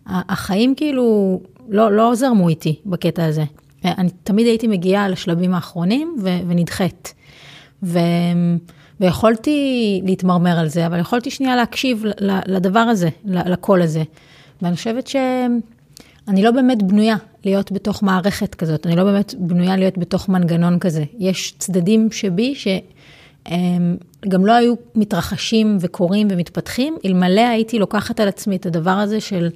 החיים 0.05 0.75
כאילו 0.75 1.39
לא, 1.69 1.91
לא 1.91 2.15
זרמו 2.15 2.49
איתי 2.49 2.79
בקטע 2.85 3.25
הזה. 3.25 3.43
אני 3.85 4.09
תמיד 4.23 4.47
הייתי 4.47 4.67
מגיעה 4.67 5.09
לשלבים 5.09 5.53
האחרונים 5.53 6.15
ו- 6.23 6.39
ונדחית. 6.47 7.13
ו- 7.83 7.99
ויכולתי 8.99 10.01
להתמרמר 10.05 10.59
על 10.59 10.67
זה, 10.67 10.85
אבל 10.85 10.99
יכולתי 10.99 11.31
שנייה 11.31 11.55
להקשיב 11.55 12.03
לדבר 12.45 12.79
הזה, 12.79 13.09
לקול 13.25 13.81
הזה. 13.81 14.03
ואני 14.61 14.75
חושבת 14.75 15.07
ש... 15.07 15.15
אני 16.27 16.43
לא 16.43 16.51
באמת 16.51 16.83
בנויה 16.83 17.15
להיות 17.45 17.71
בתוך 17.71 18.03
מערכת 18.03 18.55
כזאת, 18.55 18.87
אני 18.87 18.95
לא 18.95 19.03
באמת 19.03 19.33
בנויה 19.37 19.75
להיות 19.75 19.97
בתוך 19.97 20.29
מנגנון 20.29 20.79
כזה. 20.79 21.03
יש 21.19 21.53
צדדים 21.59 22.11
שבי 22.11 22.55
שגם 22.55 24.45
לא 24.45 24.51
היו 24.51 24.73
מתרחשים 24.95 25.77
וקורים 25.79 26.27
ומתפתחים, 26.31 26.97
אלמלא 27.05 27.41
הייתי 27.41 27.79
לוקחת 27.79 28.19
על 28.19 28.27
עצמי 28.27 28.55
את 28.55 28.65
הדבר 28.65 28.91
הזה 28.91 29.21
של 29.21 29.49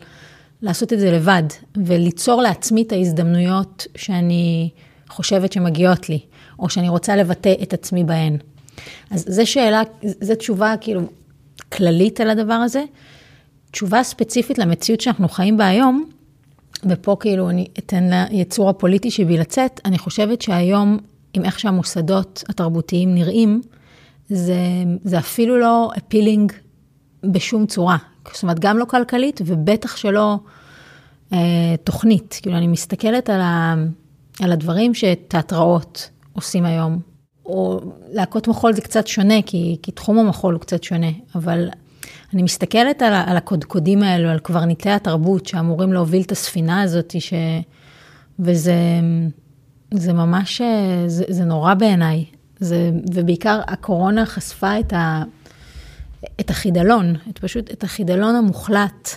לעשות 0.62 0.94
את 0.94 1.00
זה 1.00 1.12
לבד, 1.12 1.44
וליצור 1.86 2.42
לעצמי 2.42 2.82
את 2.82 2.92
ההזדמנויות 2.92 3.88
שאני 3.96 4.70
חושבת 5.10 5.54
שמגיעות 5.54 6.10
לי, 6.10 6.20
או 6.60 6.70
שאני 6.70 6.90
רוצה 6.90 7.16
לבטא 7.16 7.54
את 7.64 7.74
עצמי 7.74 8.04
בהן. 8.04 8.38
אז 9.12 9.26
זו 9.28 9.48
שאלה, 9.48 9.82
זו 10.04 10.36
תשובה 10.36 10.74
כאילו 10.82 11.02
כללית 11.72 12.22
על 12.22 12.30
הדבר 12.30 12.54
הזה. 12.54 12.84
תשובה 13.72 14.04
ספציפית 14.04 14.58
למציאות 14.58 15.02
שאנחנו 15.02 15.30
חיים 15.30 15.58
בה 15.58 15.68
היום, 15.68 16.10
ופה 16.86 17.18
כאילו 17.20 17.50
אני 17.50 17.68
אתן 17.80 18.10
ליצור 18.32 18.70
הפוליטי 18.70 19.12
שבי 19.12 19.38
לצאת, 19.38 19.82
אני 19.86 19.98
חושבת 19.98 20.42
שהיום, 20.42 20.98
עם 21.34 21.46
איך 21.46 21.60
שהמוסדות 21.60 22.44
התרבותיים 22.50 23.16
נראים, 23.16 23.62
זה, 24.30 24.58
זה 25.04 25.20
אפילו 25.20 25.58
לא 25.58 25.92
אפילינג 25.98 26.52
בשום 27.24 27.66
צורה. 27.66 27.98
זאת 28.34 28.44
אומרת, 28.44 28.60
גם 28.60 28.78
לא 28.78 28.86
כלכלית, 28.86 29.42
ובטח 29.46 29.96
שלא 29.98 30.38
אה, 31.34 31.76
תוכנית. 31.84 32.40
כאילו, 32.42 32.58
אני 32.58 32.68
מסתכלת 32.68 33.30
על, 33.30 33.42
ה, 33.42 33.76
על 34.42 34.52
הדברים 34.52 34.94
שתיאטראות 34.94 36.10
עושים 36.34 36.66
היום, 36.66 37.00
או 37.46 37.82
להקות 38.12 38.48
מחול 38.48 38.74
זה 38.74 38.82
קצת 38.82 39.08
שונה, 39.08 39.42
כי, 39.46 39.78
כי 39.82 39.92
תחום 39.92 40.20
המחול 40.20 40.54
הוא 40.54 40.62
קצת 40.62 40.84
שונה, 40.84 41.12
אבל 41.36 41.70
אני 42.34 42.44
מסתכלת 42.44 43.02
על, 43.02 43.14
על 43.14 43.38
הקודקודים 43.38 44.04
האלו, 44.04 44.30
על 44.30 44.40
קברניטי 44.40 44.90
התרבות 44.90 45.46
שאמורים 45.46 45.94
להוביל 45.94 46.22
את 46.22 46.32
הספינה 46.32 46.82
הזאת, 46.82 47.16
ש... 47.20 47.34
וזה 48.40 48.74
זה 49.94 50.14
ממש, 50.14 50.62
זה, 51.08 51.24
זה 51.30 51.44
נורא 51.44 51.74
בעיניי. 51.74 52.26
זה, 52.60 52.92
ובעיקר 53.14 53.62
הקורונה 53.68 54.26
חשפה 54.26 54.80
את, 54.80 54.94
ה, 54.94 55.24
את 56.40 56.50
החידלון, 56.50 57.16
את 57.30 57.40
פשוט 57.40 57.72
את 57.72 57.84
החידלון 57.84 58.36
המוחלט. 58.36 59.10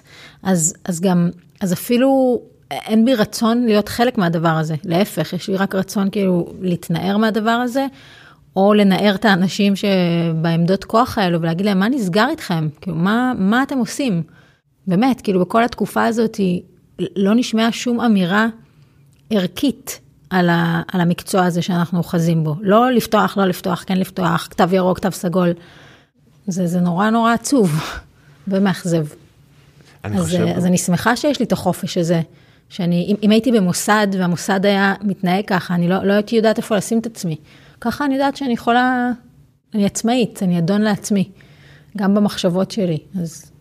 אז, 0.43 0.75
אז 0.85 1.01
גם, 1.01 1.31
אז 1.61 1.73
אפילו 1.73 2.41
אין 2.71 3.05
בי 3.05 3.15
רצון 3.15 3.65
להיות 3.65 3.89
חלק 3.89 4.19
מהדבר 4.19 4.49
הזה. 4.49 4.75
להפך, 4.85 5.33
יש 5.33 5.49
לי 5.49 5.57
רק 5.57 5.75
רצון 5.75 6.11
כאילו 6.11 6.53
להתנער 6.61 7.17
מהדבר 7.17 7.51
הזה, 7.51 7.87
או 8.57 8.75
לנער 8.75 9.15
את 9.15 9.25
האנשים 9.25 9.75
שבעמדות 9.77 10.85
כוח 10.85 11.19
האלו 11.19 11.41
ולהגיד 11.41 11.67
להם, 11.67 11.79
מה 11.79 11.89
נסגר 11.89 12.29
איתכם? 12.31 12.69
כאילו, 12.81 12.97
מה, 12.97 13.33
מה 13.39 13.63
אתם 13.63 13.79
עושים? 13.79 14.23
באמת, 14.87 15.21
כאילו, 15.21 15.41
בכל 15.41 15.65
התקופה 15.65 16.05
הזאת 16.05 16.41
לא 16.99 17.35
נשמעה 17.35 17.73
שום 17.73 18.01
אמירה 18.01 18.47
ערכית 19.31 20.01
על, 20.31 20.49
ה, 20.49 20.83
על 20.93 21.01
המקצוע 21.01 21.45
הזה 21.45 21.63
שאנחנו 21.63 21.99
אוחזים 21.99 22.45
בו. 22.45 22.55
לא 22.61 22.91
לפתוח, 22.91 23.37
לא 23.37 23.45
לפתוח, 23.45 23.85
כן 23.87 23.99
לפתוח, 23.99 24.49
כתב 24.51 24.73
ירוק, 24.73 24.99
כתב 24.99 25.11
סגול. 25.11 25.53
זה, 26.47 26.67
זה 26.67 26.81
נורא 26.81 27.11
נורא 27.11 27.33
עצוב 27.33 27.81
ומאכזב. 28.49 29.07
אני 30.05 30.19
אז, 30.19 30.25
חושב... 30.25 30.47
אז 30.57 30.67
אני 30.67 30.79
שמחה 30.79 31.17
שיש 31.17 31.39
לי 31.39 31.45
את 31.45 31.53
החופש 31.53 31.99
הזה, 31.99 32.21
שאני, 32.69 33.07
אם, 33.09 33.17
אם 33.23 33.31
הייתי 33.31 33.53
במוסד 33.53 34.07
והמוסד 34.19 34.67
היה 34.67 34.95
מתנהג 35.03 35.45
ככה, 35.47 35.75
אני 35.75 35.89
לא, 35.89 36.05
לא 36.05 36.13
הייתי 36.13 36.37
יודעת 36.37 36.59
איפה 36.59 36.77
לשים 36.77 36.99
את 36.99 37.07
עצמי. 37.07 37.37
ככה 37.85 38.05
אני 38.05 38.15
יודעת 38.15 38.37
שאני 38.37 38.53
יכולה, 38.53 39.11
אני 39.75 39.85
עצמאית, 39.85 40.43
אני 40.43 40.59
אדון 40.59 40.83
לעצמי, 40.83 41.29
גם 41.97 42.15
במחשבות 42.15 42.71
שלי, 42.71 42.99
אז... 43.21 43.53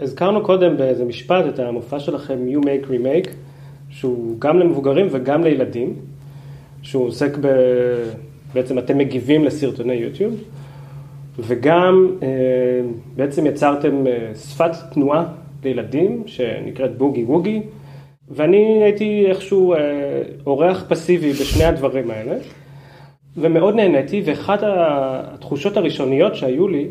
הזכרנו 0.00 0.44
קודם 0.44 0.76
באיזה 0.76 1.04
משפט 1.04 1.44
את 1.48 1.58
המופע 1.58 2.00
שלכם 2.00 2.38
You 2.52 2.64
Make 2.64 2.90
Remake, 2.90 3.30
שהוא 3.90 4.40
גם 4.40 4.58
למבוגרים 4.58 5.06
וגם 5.10 5.44
לילדים, 5.44 5.94
שהוא 6.82 7.06
עוסק 7.06 7.36
ב... 7.40 7.46
בעצם 8.54 8.78
אתם 8.78 8.98
מגיבים 8.98 9.44
לסרטוני 9.44 9.94
יוטיוב, 9.94 10.34
וגם 11.38 12.16
אה, 12.22 12.28
בעצם 13.16 13.46
יצרתם 13.46 14.06
אה, 14.06 14.34
שפת 14.34 14.70
תנועה 14.92 15.24
לילדים 15.64 16.22
שנקראת 16.26 16.98
בוגי 16.98 17.24
ווגי, 17.24 17.62
ואני 18.28 18.82
הייתי 18.82 19.26
איכשהו 19.26 19.74
אה, 19.74 19.78
אורח 20.46 20.84
פסיבי 20.88 21.32
בשני 21.32 21.64
הדברים 21.64 22.10
האלה. 22.10 22.36
ומאוד 23.36 23.74
נהניתי, 23.74 24.22
ואחת 24.24 24.60
התחושות 24.62 25.76
הראשוניות 25.76 26.34
שהיו 26.34 26.68
לי, 26.68 26.86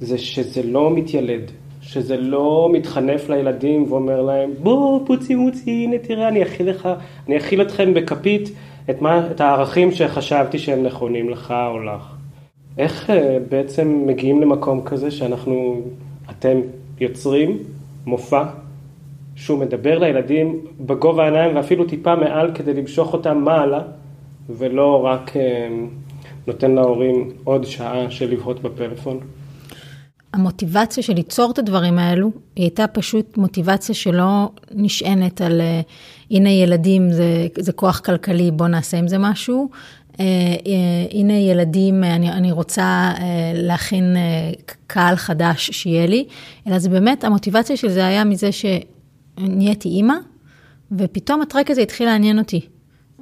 זה 0.00 0.18
שזה 0.18 0.62
לא 0.62 0.90
מתיילד, 0.90 1.50
שזה 1.80 2.16
לא 2.16 2.68
מתחנף 2.72 3.28
לילדים 3.28 3.92
ואומר 3.92 4.22
להם, 4.22 4.50
בוא 4.58 5.00
פוצי 5.06 5.34
מוצי, 5.34 5.70
הנה 5.70 5.98
תראה, 5.98 6.28
אני 6.28 6.42
אכיל 6.42 6.70
לך, 6.70 6.88
אני 7.26 7.36
אכיל 7.36 7.62
אתכם 7.62 7.94
בכפית 7.94 8.50
את, 8.90 9.02
מה, 9.02 9.30
את 9.30 9.40
הערכים 9.40 9.92
שחשבתי 9.92 10.58
שהם 10.58 10.82
נכונים 10.82 11.30
לך 11.30 11.54
או 11.70 11.78
לך. 11.78 12.14
איך 12.78 13.10
uh, 13.10 13.12
בעצם 13.48 14.02
מגיעים 14.06 14.42
למקום 14.42 14.82
כזה 14.84 15.10
שאנחנו, 15.10 15.82
אתם 16.30 16.60
יוצרים 17.00 17.58
מופע 18.06 18.44
שהוא 19.36 19.58
מדבר 19.58 19.98
לילדים 19.98 20.60
בגובה 20.80 21.22
העיניים 21.22 21.56
ואפילו 21.56 21.84
טיפה 21.84 22.16
מעל 22.16 22.50
כדי 22.54 22.74
למשוך 22.74 23.12
אותם 23.12 23.38
מעלה 23.38 23.82
ולא 24.58 25.04
רק 25.04 25.36
אה, 25.36 25.68
נותן 26.46 26.70
להורים 26.70 27.30
עוד 27.44 27.64
שעה 27.64 28.10
של 28.10 28.30
לבהות 28.30 28.62
בפלאפון? 28.62 29.20
המוטיבציה 30.32 31.02
של 31.02 31.12
ליצור 31.12 31.50
את 31.50 31.58
הדברים 31.58 31.98
האלו, 31.98 32.30
היא 32.56 32.64
הייתה 32.64 32.86
פשוט 32.86 33.36
מוטיבציה 33.36 33.94
שלא 33.94 34.50
נשענת 34.70 35.40
על 35.40 35.60
אה, 35.60 35.80
הנה 36.30 36.50
ילדים 36.50 37.12
זה, 37.12 37.46
זה 37.58 37.72
כוח 37.72 38.00
כלכלי, 38.00 38.50
בוא 38.50 38.68
נעשה 38.68 38.98
עם 38.98 39.08
זה 39.08 39.18
משהו. 39.18 39.70
אה, 40.20 40.26
הנה 41.10 41.32
ילדים, 41.32 42.04
אני, 42.04 42.32
אני 42.32 42.52
רוצה 42.52 43.12
להכין 43.54 44.16
קהל 44.86 45.16
חדש 45.16 45.70
שיהיה 45.70 46.06
לי, 46.06 46.24
אלא 46.66 46.78
זה 46.78 46.88
באמת, 46.88 47.24
המוטיבציה 47.24 47.76
של 47.76 47.88
זה 47.88 48.06
היה 48.06 48.24
מזה 48.24 48.50
שנהייתי 48.52 49.88
אימא, 49.88 50.14
ופתאום 50.98 51.42
הטרק 51.42 51.70
הזה 51.70 51.82
התחיל 51.82 52.06
לעניין 52.06 52.38
אותי. 52.38 52.60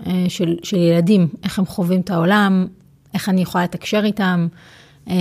אה, 0.07 0.25
של, 0.29 0.57
של 0.63 0.77
ילדים, 0.77 1.29
איך 1.45 1.59
הם 1.59 1.67
חווים 1.67 2.01
את 2.01 2.11
העולם, 2.11 2.67
איך 3.15 3.29
אני 3.29 3.43
יכולה 3.43 3.65
לתקשר 3.65 4.03
איתם. 4.05 4.49
אה, 5.09 5.15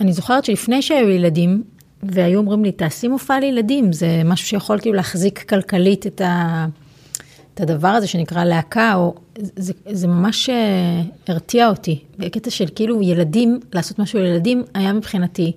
אני 0.00 0.12
זוכרת 0.12 0.44
שלפני 0.44 0.82
שהיו 0.82 1.08
ילדים, 1.08 1.62
והיו 2.02 2.38
אומרים 2.38 2.64
לי, 2.64 2.72
תעשי 2.72 3.08
מופע 3.08 3.40
לילדים, 3.40 3.92
זה 3.92 4.22
משהו 4.24 4.46
שיכול 4.46 4.80
כאילו 4.80 4.96
להחזיק 4.96 5.48
כלכלית 5.48 6.06
את, 6.06 6.20
ה, 6.20 6.66
את 7.54 7.60
הדבר 7.60 7.88
הזה 7.88 8.06
שנקרא 8.06 8.44
להקה, 8.44 8.94
או 8.94 9.14
זה, 9.56 9.72
זה 9.90 10.06
ממש 10.06 10.50
אה, 10.50 11.02
הרתיע 11.28 11.68
אותי. 11.68 12.02
בקטע 12.18 12.50
של 12.50 12.66
כאילו 12.74 13.02
ילדים, 13.02 13.60
לעשות 13.72 13.98
משהו 13.98 14.18
לילדים, 14.18 14.62
היה 14.74 14.92
מבחינתי 14.92 15.52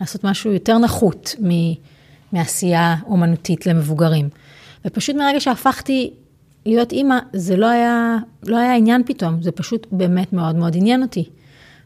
לעשות 0.00 0.24
משהו 0.24 0.52
יותר 0.52 0.78
נחות 0.78 1.36
מעשייה 2.32 2.96
אומנותית 3.06 3.66
למבוגרים. 3.66 4.28
ופשוט 4.84 5.16
מרגע 5.16 5.40
שהפכתי 5.40 6.10
להיות 6.66 6.92
אימא, 6.92 7.18
זה 7.32 7.56
לא 7.56 7.66
היה, 7.66 8.16
לא 8.46 8.56
היה 8.56 8.74
עניין 8.74 9.02
פתאום, 9.06 9.42
זה 9.42 9.52
פשוט 9.52 9.86
באמת 9.92 10.32
מאוד 10.32 10.56
מאוד 10.56 10.76
עניין 10.76 11.02
אותי. 11.02 11.24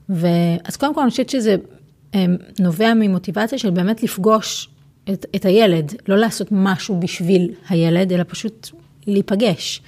ואז 0.08 0.76
קודם 0.76 0.94
כל 0.94 1.00
אני 1.00 1.10
חושבת 1.10 1.30
שזה 1.30 1.56
אמ, 2.14 2.36
נובע 2.60 2.94
ממוטיבציה 2.94 3.58
של 3.58 3.70
באמת 3.70 4.02
לפגוש 4.02 4.68
את, 5.12 5.26
את 5.36 5.44
הילד, 5.44 5.94
לא 6.08 6.16
לעשות 6.16 6.48
משהו 6.50 7.00
בשביל 7.00 7.52
הילד, 7.68 8.12
אלא 8.12 8.24
פשוט 8.28 8.70
להיפגש. 9.06 9.82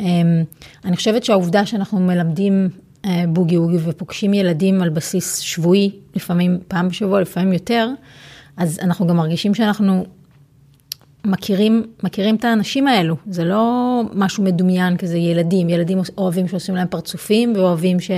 אמ, 0.00 0.44
אני 0.84 0.96
חושבת 0.96 1.24
שהעובדה 1.24 1.66
שאנחנו 1.66 2.00
מלמדים 2.00 2.68
אה, 3.04 3.24
בוגי 3.28 3.58
ווגי 3.58 3.76
ופוגשים 3.84 4.34
ילדים 4.34 4.82
על 4.82 4.88
בסיס 4.88 5.38
שבועי, 5.38 5.90
לפעמים 6.16 6.58
פעם 6.68 6.88
בשבוע, 6.88 7.20
לפעמים 7.20 7.52
יותר, 7.52 7.88
אז 8.56 8.78
אנחנו 8.82 9.06
גם 9.06 9.16
מרגישים 9.16 9.54
שאנחנו 9.54 10.04
מכירים, 11.24 11.86
מכירים 12.02 12.36
את 12.36 12.44
האנשים 12.44 12.86
האלו, 12.86 13.16
זה 13.26 13.44
לא 13.44 14.02
משהו 14.14 14.44
מדומיין 14.44 14.96
כזה 14.96 15.18
ילדים, 15.18 15.68
ילדים 15.68 15.98
אוהבים 16.18 16.48
שעושים 16.48 16.74
להם 16.74 16.88
פרצופים 16.88 17.52
ואוהבים 17.56 18.00
ש... 18.00 18.10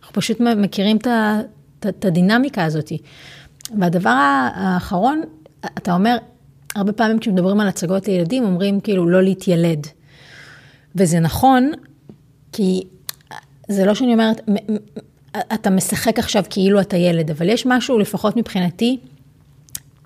אנחנו 0.00 0.12
פשוט 0.12 0.40
מכירים 0.40 0.96
את, 0.96 2.04
הדינמיקה 2.04 2.64
הזאת. 2.64 2.92
והדבר 3.78 4.16
האחרון, 4.54 5.22
אתה 5.60 5.94
אומר, 5.94 6.16
הרבה 6.74 6.92
פעמים 6.92 7.18
כשמדברים 7.18 7.60
על 7.60 7.68
הצגות 7.68 8.08
לילדים, 8.08 8.44
אומרים 8.44 8.80
כאילו 8.80 9.08
לא 9.08 9.22
להתיילד. 9.22 9.86
וזה 10.94 11.20
נכון, 11.20 11.72
כי 12.52 12.82
זה 13.68 13.84
לא 13.84 13.94
שאני 13.94 14.12
אומרת, 14.12 14.40
אתה 15.54 15.70
משחק 15.70 16.18
עכשיו 16.18 16.44
כאילו 16.50 16.80
אתה 16.80 16.96
ילד, 16.96 17.30
אבל 17.30 17.48
יש 17.48 17.66
משהו, 17.66 17.98
לפחות 17.98 18.36
מבחינתי, 18.36 18.98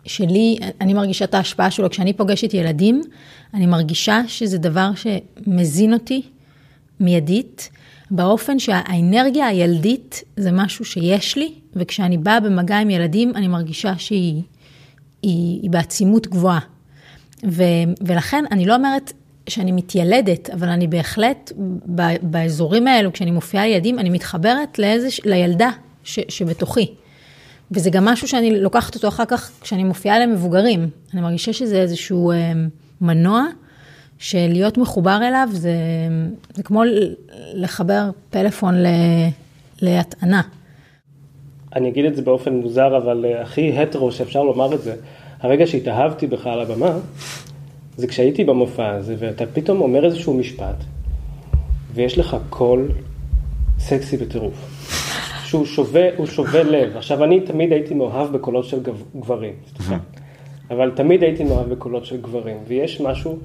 שלי, 0.08 0.58
אני 0.80 0.94
מרגישה 0.94 1.24
את 1.24 1.34
ההשפעה 1.34 1.70
שלו. 1.70 1.90
כשאני 1.90 2.12
פוגשת 2.12 2.54
ילדים, 2.54 3.02
אני 3.54 3.66
מרגישה 3.66 4.20
שזה 4.26 4.58
דבר 4.58 4.90
שמזין 4.94 5.92
אותי 5.92 6.22
מיידית, 7.00 7.70
באופן 8.10 8.58
שהאנרגיה 8.58 9.46
הילדית 9.46 10.22
זה 10.36 10.52
משהו 10.52 10.84
שיש 10.84 11.36
לי, 11.36 11.52
וכשאני 11.76 12.18
באה 12.18 12.40
במגע 12.40 12.78
עם 12.78 12.90
ילדים, 12.90 13.32
אני 13.36 13.48
מרגישה 13.48 13.98
שהיא 13.98 14.42
היא, 15.22 15.62
היא 15.62 15.70
בעצימות 15.70 16.26
גבוהה. 16.26 16.60
ו, 17.46 17.62
ולכן 18.00 18.44
אני 18.50 18.66
לא 18.66 18.74
אומרת 18.74 19.12
שאני 19.48 19.72
מתיילדת, 19.72 20.50
אבל 20.50 20.68
אני 20.68 20.86
בהחלט, 20.86 21.52
ב, 21.94 22.02
באזורים 22.22 22.86
האלו, 22.86 23.12
כשאני 23.12 23.30
מופיעה 23.30 23.66
לילדים, 23.66 23.98
אני 23.98 24.10
מתחברת 24.10 24.78
לאיזה, 24.78 25.08
לילדה 25.24 25.70
ש, 26.04 26.18
שבתוכי. 26.28 26.94
וזה 27.70 27.90
גם 27.90 28.04
משהו 28.04 28.28
שאני 28.28 28.60
לוקחת 28.60 28.94
אותו 28.94 29.08
אחר 29.08 29.24
כך 29.24 29.50
כשאני 29.60 29.84
מופיעה 29.84 30.18
למבוגרים. 30.18 30.88
אני 31.14 31.20
מרגישה 31.20 31.52
שזה 31.52 31.76
איזשהו 31.76 32.30
אה, 32.30 32.52
מנוע, 33.00 33.44
שלהיות 34.18 34.78
מחובר 34.78 35.20
אליו 35.28 35.48
זה, 35.52 35.72
זה 36.54 36.62
כמו 36.62 36.82
לחבר 37.54 38.10
פלאפון 38.30 38.74
ל, 38.74 38.86
להטענה. 39.82 40.42
אני 41.76 41.88
אגיד 41.88 42.04
את 42.04 42.16
זה 42.16 42.22
באופן 42.22 42.54
מוזר, 42.54 42.96
אבל 42.96 43.24
אה, 43.24 43.42
הכי 43.42 43.78
הטרו 43.78 44.12
שאפשר 44.12 44.42
לומר 44.42 44.74
את 44.74 44.82
זה, 44.82 44.94
הרגע 45.40 45.66
שהתאהבתי 45.66 46.26
בך 46.26 46.46
על 46.46 46.60
הבמה, 46.60 46.98
זה 47.96 48.06
כשהייתי 48.06 48.44
במופע 48.44 48.90
הזה, 48.90 49.14
ואתה 49.18 49.46
פתאום 49.46 49.80
אומר 49.80 50.04
איזשהו 50.04 50.34
משפט, 50.34 50.84
ויש 51.94 52.18
לך 52.18 52.36
קול 52.50 52.92
סקסי 53.78 54.16
בטירוף. 54.16 54.54
שהוא 55.48 55.64
שובה, 56.26 56.62
לב. 56.62 56.96
עכשיו, 56.96 57.24
אני 57.24 57.40
תמיד 57.40 57.72
הייתי 57.72 57.94
מאוהב 57.94 58.32
בקולות 58.32 58.64
של 58.64 58.78
גברים. 59.16 59.54
אבל 60.70 60.90
תמיד 60.94 61.22
הייתי 61.22 61.44
מאוהב 61.44 61.68
בקולות 61.68 62.04
של 62.04 62.20
גברים, 62.20 62.56
ויש 62.66 63.00
משהו 63.00 63.38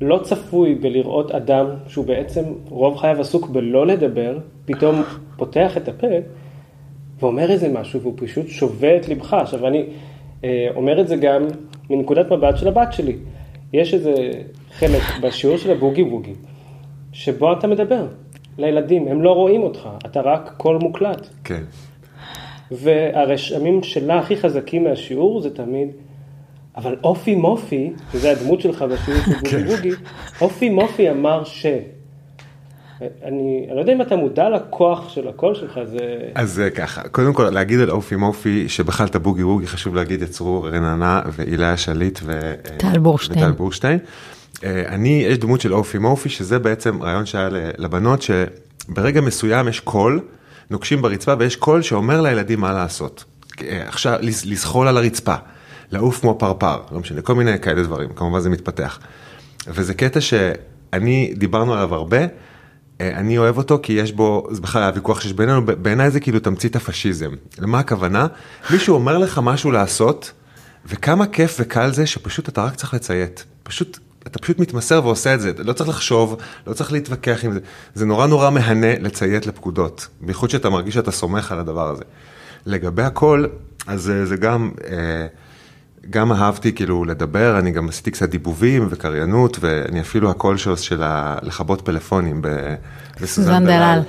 לא 0.00 0.20
צפוי 0.22 0.74
בלראות 0.74 1.30
אדם 1.30 1.66
שהוא 1.88 2.04
בעצם 2.04 2.44
רוב 2.68 2.96
חייו 2.96 3.20
עסוק 3.20 3.48
בלא 3.48 3.86
לדבר, 3.86 4.38
פתאום 4.64 5.02
פותח 5.36 5.76
את 5.76 5.88
הפה 5.88 6.06
ואומר 7.20 7.50
איזה 7.50 7.68
משהו, 7.68 8.00
והוא 8.00 8.14
פשוט 8.16 8.48
שובה 8.48 8.96
את 8.96 9.08
לבך. 9.08 9.34
עכשיו, 9.34 9.66
אני 9.66 9.84
אה, 10.44 10.68
אומר 10.76 11.00
את 11.00 11.08
זה 11.08 11.16
גם 11.16 11.42
מנקודת 11.90 12.32
מבט 12.32 12.56
של 12.56 12.68
הבת 12.68 12.92
שלי. 12.92 13.16
יש 13.72 13.94
איזה 13.94 14.14
חלק 14.72 15.02
בשיעור 15.22 15.56
של 15.56 15.70
הבוגי 15.70 16.02
ווגי, 16.02 16.34
שבו 17.12 17.52
אתה 17.52 17.66
מדבר 17.66 18.06
לילדים, 18.58 19.08
הם 19.08 19.22
לא 19.22 19.30
רואים 19.30 19.62
אותך, 19.62 19.88
אתה 20.06 20.20
רק 20.20 20.54
קול 20.56 20.76
מוקלט. 20.76 21.26
כן. 21.44 21.62
והרשמים 22.70 23.82
שלה 23.82 24.18
הכי 24.18 24.36
חזקים 24.36 24.84
מהשיעור 24.84 25.40
זה 25.40 25.50
תמיד, 25.54 25.88
אבל 26.76 26.96
אופי 27.04 27.34
מופי, 27.34 27.92
שזה 28.12 28.30
הדמות 28.30 28.60
שלך 28.60 28.82
בשיעור 28.82 29.20
של 29.20 29.32
בוגי 29.32 29.50
כן. 29.50 29.66
ווגי, 29.68 29.90
אופי 30.40 30.70
מופי 30.70 31.10
אמר 31.10 31.44
ש... 31.44 31.66
אני, 33.24 33.66
אני 33.68 33.76
לא 33.76 33.80
יודע 33.80 33.92
אם 33.92 34.02
אתה 34.02 34.16
מודע 34.16 34.50
לכוח 34.50 35.08
של 35.08 35.28
הקול 35.28 35.54
שלך, 35.54 35.80
זה... 35.84 35.98
אז 36.34 36.50
זה 36.50 36.70
ככה, 36.70 37.08
קודם 37.08 37.32
כל 37.32 37.50
להגיד 37.50 37.80
על 37.80 37.90
אופי 37.90 38.16
מופי, 38.16 38.68
שבכלל 38.68 39.06
את 39.06 39.14
הבוגי 39.14 39.42
ווגי 39.42 39.66
חשוב 39.66 39.94
להגיד 39.94 40.22
יצרו 40.22 40.62
רננה 40.62 41.22
והילה 41.32 41.76
שליט 41.76 42.18
ו... 42.22 42.54
טל 42.76 42.98
בורשטיין. 42.98 43.44
וטל 43.44 43.52
בורשטיין. 43.52 43.98
אה, 44.64 44.84
אני, 44.88 45.24
יש 45.28 45.38
דמות 45.38 45.60
של 45.60 45.74
אופי 45.74 45.98
מופי, 45.98 46.28
שזה 46.28 46.58
בעצם 46.58 47.02
רעיון 47.02 47.26
שהיה 47.26 47.48
לבנות, 47.78 48.22
שברגע 48.22 49.20
מסוים 49.20 49.68
יש 49.68 49.80
קול, 49.80 50.20
נוקשים 50.70 51.02
ברצפה 51.02 51.34
ויש 51.38 51.56
קול 51.56 51.82
שאומר 51.82 52.20
לילדים 52.20 52.60
מה 52.60 52.72
לעשות. 52.72 53.24
אה, 53.62 53.88
עכשיו, 53.88 54.18
לזחול 54.22 54.88
על 54.88 54.96
הרצפה, 54.96 55.34
לעוף 55.90 56.20
כמו 56.20 56.36
פרפר, 56.38 56.80
לא 56.92 57.00
משנה, 57.00 57.22
כל 57.22 57.34
מיני 57.34 57.58
כאלה 57.58 57.82
דברים, 57.82 58.08
כמובן 58.16 58.40
זה 58.40 58.50
מתפתח. 58.50 58.98
וזה 59.66 59.94
קטע 59.94 60.20
שאני, 60.20 61.34
דיברנו 61.36 61.74
עליו 61.74 61.94
הרבה. 61.94 62.18
אה, 62.20 62.26
אני 63.00 63.38
אוהב 63.38 63.58
אותו 63.58 63.80
כי 63.82 63.92
יש 63.92 64.12
בו, 64.12 64.48
זה 64.50 64.60
בכלל 64.60 64.82
הוויכוח 64.82 65.20
שיש 65.20 65.32
בינינו, 65.32 65.66
בעיניי 65.66 66.10
זה 66.10 66.20
כאילו 66.20 66.40
תמצית 66.40 66.76
הפשיזם. 66.76 67.30
למה 67.58 67.78
הכוונה? 67.78 68.26
מישהו 68.70 68.94
אומר 68.94 69.18
לך 69.18 69.40
משהו 69.42 69.70
לעשות, 69.70 70.32
וכמה 70.86 71.26
כיף 71.26 71.56
וקל 71.60 71.92
זה 71.92 72.06
שפשוט 72.06 72.48
אתה 72.48 72.64
רק 72.64 72.74
צריך 72.74 72.94
לציית. 72.94 73.44
פשוט, 73.62 73.98
אתה 74.26 74.38
פשוט 74.38 74.58
מתמסר 74.58 75.00
ועושה 75.04 75.34
את 75.34 75.40
זה, 75.40 75.52
לא 75.58 75.72
צריך 75.72 75.88
לחשוב, 75.88 76.36
לא 76.66 76.72
צריך 76.72 76.92
להתווכח 76.92 77.44
עם 77.44 77.52
זה. 77.52 77.60
זה 77.94 78.06
נורא 78.06 78.26
נורא 78.26 78.50
מהנה 78.50 78.98
לציית 78.98 79.46
לפקודות, 79.46 80.08
בייחוד 80.20 80.50
שאתה 80.50 80.70
מרגיש 80.70 80.94
שאתה 80.94 81.10
סומך 81.10 81.52
על 81.52 81.58
הדבר 81.58 81.90
הזה. 81.90 82.04
לגבי 82.66 83.02
הכל, 83.02 83.44
אז 83.86 84.10
אה, 84.10 84.26
זה 84.26 84.36
גם... 84.36 84.70
אה, 84.90 85.26
גם 86.10 86.32
אהבתי 86.32 86.72
כאילו 86.72 87.04
לדבר, 87.04 87.58
אני 87.58 87.70
גם 87.70 87.88
עשיתי 87.88 88.10
קצת 88.10 88.28
דיבובים 88.28 88.86
וקריינות, 88.90 89.56
ואני 89.60 90.00
אפילו 90.00 90.30
הקול 90.30 90.56
של 90.56 91.02
לכבות 91.42 91.80
פלאפונים 91.80 92.42
בסוזן 93.20 93.64
דלל. 93.64 94.00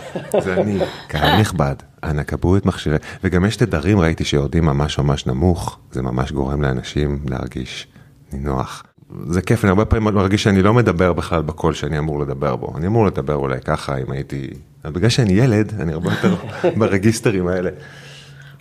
זה 0.44 0.54
אני, 0.54 0.80
קהל 1.08 1.40
נכבד, 1.40 1.76
אנא 2.04 2.24
קבעו 2.24 2.58
את 2.58 2.66
מכשירי, 2.66 2.98
וגם 3.24 3.46
יש 3.46 3.56
תדרים, 3.56 4.00
ראיתי 4.00 4.24
שיורדים 4.24 4.66
ממש 4.66 5.00
ממש 5.00 5.28
נמוך, 5.28 5.80
זה 5.92 6.02
ממש 6.02 6.32
גורם 6.32 6.62
לאנשים 6.62 7.20
להרגיש 7.26 7.88
נינוח. 8.34 8.84
זה 9.28 9.42
כיף, 9.42 9.64
אני 9.64 9.70
הרבה 9.70 9.86
פעמים 9.86 10.16
מרגיש 10.16 10.44
שאני 10.44 10.62
לא 10.62 10.74
מדבר 10.74 11.14
בכלל 11.14 11.42
בקול 11.42 11.74
שאני 11.74 12.00
אמור 12.00 12.20
לדבר 12.20 12.56
בו. 12.56 12.74
אני 12.78 12.88
אמור 12.88 13.06
לדבר 13.06 13.36
אולי 13.36 13.62
ככה, 13.62 13.98
אם 13.98 14.12
הייתי... 14.12 14.48
אבל 14.86 14.94
בגלל 14.94 15.10
שאני 15.10 15.34
ילד, 15.34 15.74
אני 15.80 15.94
הרבה 15.94 16.10
יותר 16.10 16.36
ברגיסטרים 16.80 17.48
האלה. 17.48 17.70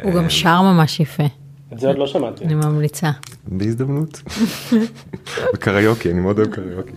הוא 0.02 0.12
גם 0.14 0.30
שר 0.30 0.62
ממש 0.62 1.00
יפה. 1.00 1.24
את 1.72 1.80
זה 1.80 1.86
עוד 1.86 1.98
לא 1.98 2.06
שמעתי. 2.06 2.44
אני 2.44 2.54
ממליצה. 2.54 3.10
בהזדמנות. 3.46 4.22
בקריוקי, 5.54 6.10
אני 6.10 6.20
מאוד 6.20 6.38
אוהב 6.38 6.50
קריוקי. 6.50 6.92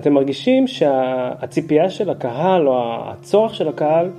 אתם 0.00 0.12
מרגישים 0.12 0.66
שהציפייה 0.66 1.90
של 1.90 2.10
הקהל 2.10 2.68
או 2.68 2.74
הצורך 3.10 3.54
של 3.54 3.68
הקהל 3.68 4.10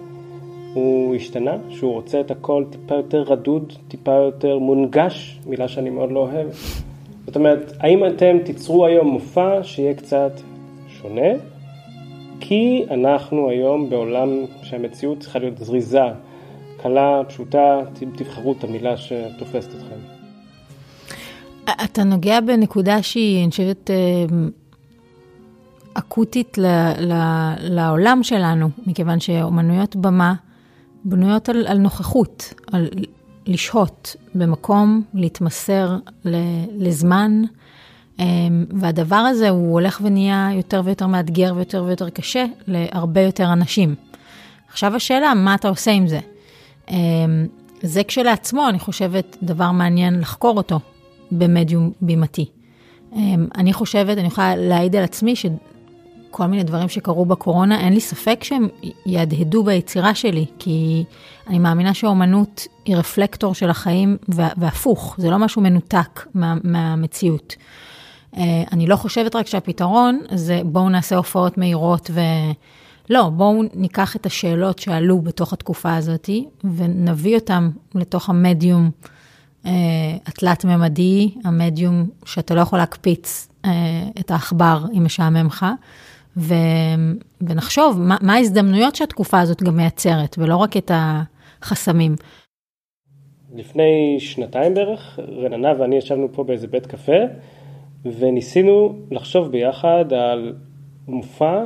הוא 0.74 1.16
השתנה, 1.16 1.58
שהוא 1.70 1.94
רוצה 1.94 2.20
את 2.20 2.32
הכל 2.32 2.64
טיפה 2.70 2.96
יותר 2.96 3.22
רדוד, 3.22 3.74
טיפה 3.88 4.12
יותר 4.12 4.60
מונגש, 4.60 5.40
מילה 5.46 5.68
שאני 5.68 5.90
מאוד 5.90 6.12
לא 6.12 6.20
אוהב. 6.20 6.48
זאת 7.26 7.36
אומרת, 7.36 7.74
האם 7.80 8.06
אתם 8.06 8.38
תיצרו 8.44 8.86
היום 8.86 9.08
מופע 9.08 9.64
שיהיה 9.64 9.94
קצת 9.94 10.32
שונה? 10.88 11.30
כי 12.40 12.86
אנחנו 12.92 13.50
היום 13.50 13.90
בעולם 13.90 14.30
שהמציאות 14.64 15.20
צריכה 15.20 15.40
להיות 15.40 15.58
זריזה, 15.58 16.02
קלה, 16.78 17.22
פשוטה, 17.28 17.80
תבחרו 18.16 18.52
את 18.52 18.64
המילה 18.64 18.98
שתופסת 18.98 19.70
אתכם. 19.76 20.00
אתה 21.84 22.04
נוגע 22.04 22.40
בנקודה 22.42 23.04
שהיא, 23.04 23.44
אני 23.44 23.52
חושבת, 23.52 23.90
אה, 23.90 24.26
אקוטית 25.94 26.58
ל, 26.58 26.66
ל, 27.00 27.14
לעולם 27.60 28.24
שלנו, 28.24 28.70
מכיוון 28.88 29.20
שאומנויות 29.20 29.96
במה 29.96 30.34
בנויות 31.06 31.50
על, 31.50 31.68
על 31.68 31.78
נוכחות, 31.78 32.54
על 32.72 32.90
לשהות 33.48 34.16
במקום, 34.36 35.04
להתמסר 35.14 35.98
ל, 36.26 36.36
לזמן, 36.78 37.42
אמ, 38.20 38.66
והדבר 38.70 39.16
הזה 39.16 39.50
הוא 39.50 39.74
הולך 39.74 40.02
ונהיה 40.04 40.50
יותר 40.54 40.82
ויותר 40.86 41.08
מאתגר 41.08 41.54
ויותר 41.56 41.84
ויותר 41.84 42.10
קשה 42.10 42.46
להרבה 42.68 43.22
יותר 43.22 43.54
אנשים. 43.54 43.96
עכשיו 44.70 44.96
השאלה, 44.96 45.34
מה 45.34 45.56
אתה 45.56 45.70
עושה 45.70 45.92
עם 45.92 46.08
זה? 46.08 46.20
אמ, 46.90 47.48
זה 47.82 48.04
כשלעצמו, 48.04 48.70
אני 48.70 48.80
חושבת, 48.80 49.38
דבר 49.44 49.72
מעניין 49.72 50.20
לחקור 50.20 50.58
אותו 50.58 50.80
במדיום 51.32 51.92
בימתי. 52.02 52.46
אמ, 53.16 53.48
אני 53.56 53.74
חושבת, 53.74 54.18
אני 54.18 54.28
יכולה 54.28 54.56
להעיד 54.56 54.96
על 54.96 55.04
עצמי 55.04 55.36
כל 56.32 56.46
מיני 56.46 56.64
דברים 56.64 56.90
שקרו 56.90 57.26
בקורונה, 57.26 57.80
אין 57.80 57.94
לי 57.94 58.00
ספק 58.00 58.44
שהם 58.44 58.68
יהדהדו 59.06 59.64
ביצירה 59.64 60.16
שלי, 60.16 60.46
כי 60.60 61.04
אני 61.48 61.60
מאמינה 61.60 61.94
שהאומנות 61.94 62.68
היא 62.86 62.96
רפלקטור 62.96 63.56
של 63.56 63.70
החיים, 63.70 64.18
והפוך, 64.58 65.16
זה 65.18 65.30
לא 65.30 65.38
משהו 65.38 65.62
מנותק 65.62 66.26
מה, 66.34 66.56
מהמציאות. 66.64 67.56
אה, 68.38 68.64
אני 68.72 68.88
לא 68.88 68.96
חושבת 68.96 69.36
רק 69.36 69.48
שהפתרון 69.48 70.20
זה 70.32 70.62
בואו 70.66 70.90
נעשה 70.90 71.16
הופעות 71.16 71.58
מהירות 71.58 72.12
ו... 72.14 72.20
לא, 73.10 73.30
בואו 73.30 73.64
ניקח 73.74 74.16
את 74.16 74.26
השאלות 74.26 74.80
שעלו 74.80 75.22
בתוך 75.22 75.54
התקופה 75.54 75.96
הזאת 75.96 76.30
ונביא 76.64 77.36
אותן 77.36 77.70
לתוך 77.96 78.30
המדיום 78.30 78.90
אה, 79.66 79.72
התלת-ממדי, 80.26 81.34
המדיום 81.44 82.06
שאתה 82.26 82.56
לא 82.56 82.62
יכול 82.62 82.80
להקפיץ 82.80 83.50
אה, 83.66 83.72
את 84.20 84.32
העכבר 84.32 84.86
אם 84.94 85.06
משעמם 85.06 85.48
לך, 85.48 85.66
ו, 86.38 86.54
ונחשוב 87.42 88.00
מה, 88.00 88.18
מה 88.22 88.34
ההזדמנויות 88.34 88.96
שהתקופה 88.96 89.40
הזאת 89.40 89.64
גם 89.64 89.78
מייצרת, 89.78 90.36
ולא 90.40 90.56
רק 90.56 90.78
את 90.78 90.92
החסמים. 90.94 92.16
לפני 93.56 94.16
שנתיים 94.20 94.74
בערך, 94.74 95.20
רננה 95.20 95.74
ואני 95.80 95.96
ישבנו 95.96 96.28
פה 96.32 96.44
באיזה 96.44 96.68
בית 96.68 96.86
קפה, 96.86 97.22
וניסינו 98.06 98.96
לחשוב 99.12 99.52
ביחד 99.52 100.14
על 100.14 100.56
מופע 101.08 101.64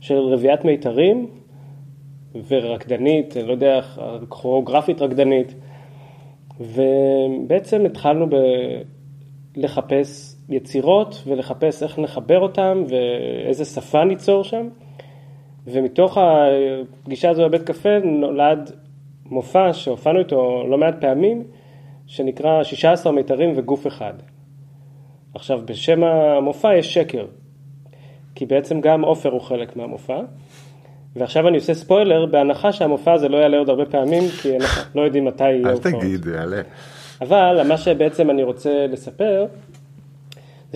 של 0.00 0.18
רביעיית 0.18 0.64
מיתרים 0.64 1.30
ורקדנית, 2.48 3.36
לא 3.36 3.52
יודע, 3.52 3.80
כוריאוגרפית 4.28 5.02
רקדנית, 5.02 5.54
ובעצם 6.60 7.86
התחלנו 7.86 8.26
ב... 8.26 8.34
לחפש 9.56 10.35
יצירות 10.48 11.22
ולחפש 11.26 11.82
איך 11.82 11.98
נחבר 11.98 12.40
אותם 12.40 12.84
ואיזה 12.88 13.64
שפה 13.64 14.04
ניצור 14.04 14.44
שם. 14.44 14.68
ומתוך 15.66 16.18
הפגישה 16.20 17.30
הזו 17.30 17.44
בבית 17.44 17.62
קפה 17.62 17.98
נולד 18.04 18.70
מופע 19.26 19.72
שהופענו 19.72 20.18
איתו 20.18 20.64
לא 20.68 20.78
מעט 20.78 20.94
פעמים, 21.00 21.44
שנקרא 22.06 22.62
16 22.62 23.12
מיתרים 23.12 23.52
וגוף 23.56 23.86
אחד. 23.86 24.14
עכשיו, 25.34 25.60
בשם 25.64 26.04
המופע 26.04 26.76
יש 26.76 26.94
שקר, 26.94 27.26
כי 28.34 28.46
בעצם 28.46 28.80
גם 28.80 29.04
עופר 29.04 29.30
הוא 29.30 29.40
חלק 29.40 29.76
מהמופע. 29.76 30.20
ועכשיו 31.16 31.48
אני 31.48 31.56
עושה 31.56 31.74
ספוילר, 31.74 32.26
בהנחה 32.26 32.72
שהמופע 32.72 33.12
הזה 33.12 33.28
לא 33.28 33.36
יעלה 33.36 33.58
עוד 33.58 33.68
הרבה 33.68 33.84
פעמים, 33.86 34.22
כי 34.42 34.56
אנחנו 34.56 35.00
לא 35.00 35.06
יודעים 35.06 35.24
מתי 35.24 35.50
יהיה 35.50 35.70
הופעות. 35.70 35.94
אל 35.94 36.00
תגיד, 36.00 36.26
יעלה. 36.26 36.62
אבל 37.20 37.62
מה 37.68 37.76
שבעצם 37.76 38.30
אני 38.30 38.42
רוצה 38.42 38.86
לספר, 38.86 39.46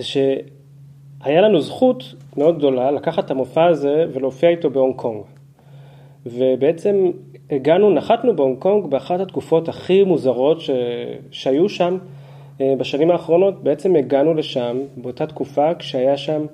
זה 0.01 0.07
שהיה 0.07 1.41
לנו 1.41 1.61
זכות 1.61 2.15
מאוד 2.37 2.57
גדולה 2.57 2.91
לקחת 2.91 3.25
את 3.25 3.31
המופע 3.31 3.65
הזה 3.65 4.05
ולהופיע 4.13 4.49
איתו 4.49 4.69
בהונג 4.69 4.95
קונג. 4.95 5.23
ובעצם 6.25 7.11
הגענו, 7.51 7.89
נחתנו 7.89 8.35
בהונג 8.35 8.57
קונג 8.59 8.85
באחת 8.85 9.19
התקופות 9.19 9.69
הכי 9.69 10.03
מוזרות 10.03 10.61
ש... 10.61 10.69
שהיו 11.31 11.69
שם 11.69 11.97
אה, 12.61 12.73
בשנים 12.77 13.11
האחרונות. 13.11 13.63
בעצם 13.63 13.95
הגענו 13.95 14.33
לשם 14.33 14.77
באותה 14.97 15.27
תקופה 15.27 15.75
כשהיה 15.75 16.17
שם 16.17 16.45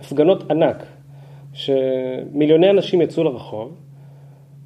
הפגנות 0.00 0.50
ענק, 0.50 0.86
שמיליוני 1.52 2.70
אנשים 2.70 3.00
יצאו 3.00 3.24
לרחוב, 3.24 3.72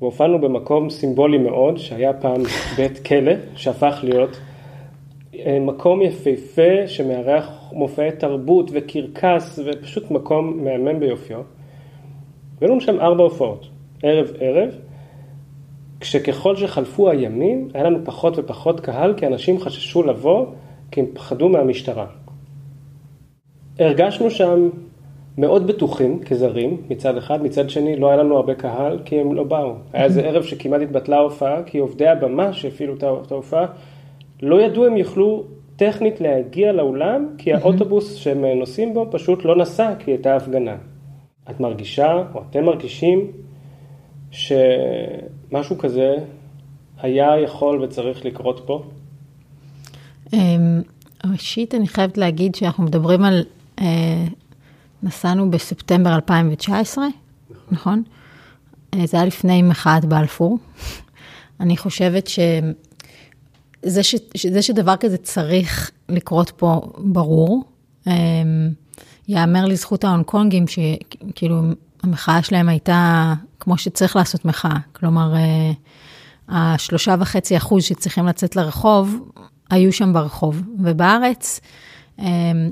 והופענו 0.00 0.40
במקום 0.40 0.90
סימבולי 0.90 1.38
מאוד, 1.38 1.78
שהיה 1.78 2.12
פעם 2.12 2.42
בית 2.76 2.98
כלא, 2.98 3.32
שהפך 3.56 4.00
להיות 4.02 4.40
מקום 5.60 6.02
יפהפה 6.02 6.86
שמארח 6.86 7.70
מופעי 7.72 8.12
תרבות 8.12 8.70
וקרקס 8.74 9.58
ופשוט 9.64 10.10
מקום 10.10 10.64
מהמם 10.64 11.00
ביופיו. 11.00 11.40
והיו 12.60 12.80
שם 12.80 13.00
ארבע 13.00 13.22
הופעות, 13.22 13.68
ערב 14.02 14.32
ערב, 14.40 14.70
כשככל 16.00 16.56
שחלפו 16.56 17.10
הימים 17.10 17.68
היה 17.74 17.84
לנו 17.84 17.98
פחות 18.04 18.34
ופחות 18.38 18.80
קהל 18.80 19.14
כי 19.14 19.26
אנשים 19.26 19.60
חששו 19.60 20.02
לבוא 20.02 20.46
כי 20.90 21.00
הם 21.00 21.06
פחדו 21.12 21.48
מהמשטרה. 21.48 22.06
הרגשנו 23.78 24.30
שם 24.30 24.68
מאוד 25.38 25.66
בטוחים 25.66 26.18
כזרים 26.18 26.76
מצד 26.90 27.16
אחד, 27.16 27.42
מצד 27.42 27.70
שני 27.70 27.96
לא 27.96 28.08
היה 28.08 28.16
לנו 28.16 28.36
הרבה 28.36 28.54
קהל 28.54 28.98
כי 29.04 29.20
הם 29.20 29.34
לא 29.34 29.44
באו. 29.44 29.74
היה 29.92 30.04
איזה 30.04 30.20
ערב 30.20 30.42
שכמעט 30.42 30.80
התבטלה 30.80 31.16
ההופעה 31.16 31.62
כי 31.62 31.78
עובדי 31.78 32.08
הבמה 32.08 32.52
שהפעילו 32.52 32.94
את 32.94 33.32
ההופעה 33.32 33.66
לא 34.42 34.62
ידעו 34.62 34.86
אם 34.86 34.96
יוכלו 34.96 35.44
טכנית 35.76 36.20
להגיע 36.20 36.72
לאולם, 36.72 37.28
כי 37.38 37.52
האוטובוס 37.52 38.14
שהם 38.14 38.44
נוסעים 38.44 38.94
בו 38.94 39.06
פשוט 39.10 39.44
לא 39.44 39.56
נסע, 39.56 39.94
כי 39.98 40.10
הייתה 40.10 40.36
הפגנה. 40.36 40.76
את 41.50 41.60
מרגישה, 41.60 42.22
או 42.34 42.42
אתם 42.50 42.64
מרגישים, 42.64 43.30
שמשהו 44.30 45.78
כזה 45.78 46.16
היה 46.98 47.40
יכול 47.40 47.82
וצריך 47.82 48.24
לקרות 48.24 48.62
פה? 48.66 48.82
אמ, 50.32 50.82
ראשית, 51.32 51.74
אני 51.74 51.88
חייבת 51.88 52.18
להגיד 52.18 52.54
שאנחנו 52.54 52.84
מדברים 52.84 53.24
על, 53.24 53.44
אה, 53.80 54.24
נסענו 55.02 55.50
בספטמבר 55.50 56.14
2019, 56.14 57.04
נכון? 57.50 57.64
נכון? 57.70 58.02
אה, 58.94 59.06
זה 59.06 59.16
היה 59.16 59.26
לפני 59.26 59.62
מחאת 59.62 60.04
בלפור. 60.04 60.58
אני 61.60 61.76
חושבת 61.76 62.26
ש... 62.26 62.38
זה, 63.82 64.02
ש, 64.02 64.14
זה 64.50 64.62
שדבר 64.62 64.96
כזה 64.96 65.16
צריך 65.16 65.90
לקרות 66.08 66.50
פה, 66.56 66.80
ברור. 66.98 67.64
אמ, 68.06 68.12
יאמר 69.28 69.66
לזכות 69.66 70.04
ההונג 70.04 70.24
קונגים, 70.24 70.64
שכאילו 70.68 71.62
המחאה 72.02 72.42
שלהם 72.42 72.68
הייתה 72.68 73.34
כמו 73.60 73.78
שצריך 73.78 74.16
לעשות 74.16 74.44
מחאה. 74.44 74.76
כלומר, 74.92 75.34
אה, 75.34 75.72
השלושה 76.48 77.14
וחצי 77.20 77.56
אחוז 77.56 77.84
שצריכים 77.84 78.26
לצאת 78.26 78.56
לרחוב, 78.56 79.30
היו 79.70 79.92
שם 79.92 80.12
ברחוב. 80.12 80.62
ובארץ, 80.78 81.60
אמ, 82.18 82.24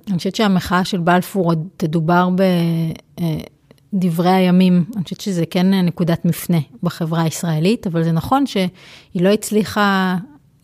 אני 0.09 0.18
חושבת 0.18 0.34
שהמחאה 0.36 0.84
של 0.84 0.98
בלפור 0.98 1.44
עוד 1.44 1.68
תדובר 1.76 2.28
בדברי 3.92 4.28
אה, 4.28 4.36
הימים. 4.36 4.84
אני 4.96 5.04
חושבת 5.04 5.20
שזה 5.20 5.46
כן 5.46 5.74
נקודת 5.74 6.24
מפנה 6.24 6.59
בחברה 6.82 7.22
הישראלית, 7.22 7.86
אבל 7.86 8.04
זה 8.04 8.12
נכון 8.12 8.46
שהיא 8.46 8.68
לא 9.14 9.28
הצליחה 9.28 10.16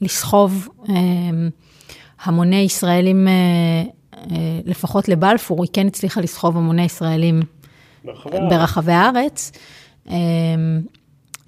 לסחוב 0.04 0.68
אמ, 0.88 1.48
המוני 2.24 2.56
ישראלים, 2.56 3.28
אה, 3.28 3.32
אה, 4.30 4.60
לפחות 4.64 5.08
לבלפור, 5.08 5.62
היא 5.62 5.70
כן 5.72 5.86
הצליחה 5.86 6.20
לסחוב 6.20 6.56
המוני 6.56 6.84
ישראלים 6.84 7.42
ברחבי, 8.04 8.36
ברחבי 8.50 8.92
הארץ. 8.92 9.52
אמ, 10.08 10.14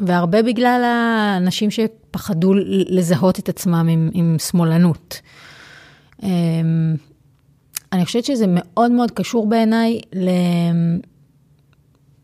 והרבה 0.00 0.42
בגלל 0.42 0.82
האנשים 0.84 1.70
שפחדו 1.70 2.52
לזהות 2.66 3.38
את 3.38 3.48
עצמם 3.48 3.88
עם, 3.90 4.10
עם 4.12 4.36
שמאלנות. 4.38 5.20
אמ, 6.22 6.96
אני 7.92 8.04
חושבת 8.04 8.24
שזה 8.24 8.44
מאוד 8.48 8.92
מאוד 8.92 9.10
קשור 9.10 9.48
בעיניי 9.48 10.00
ל... 10.14 10.28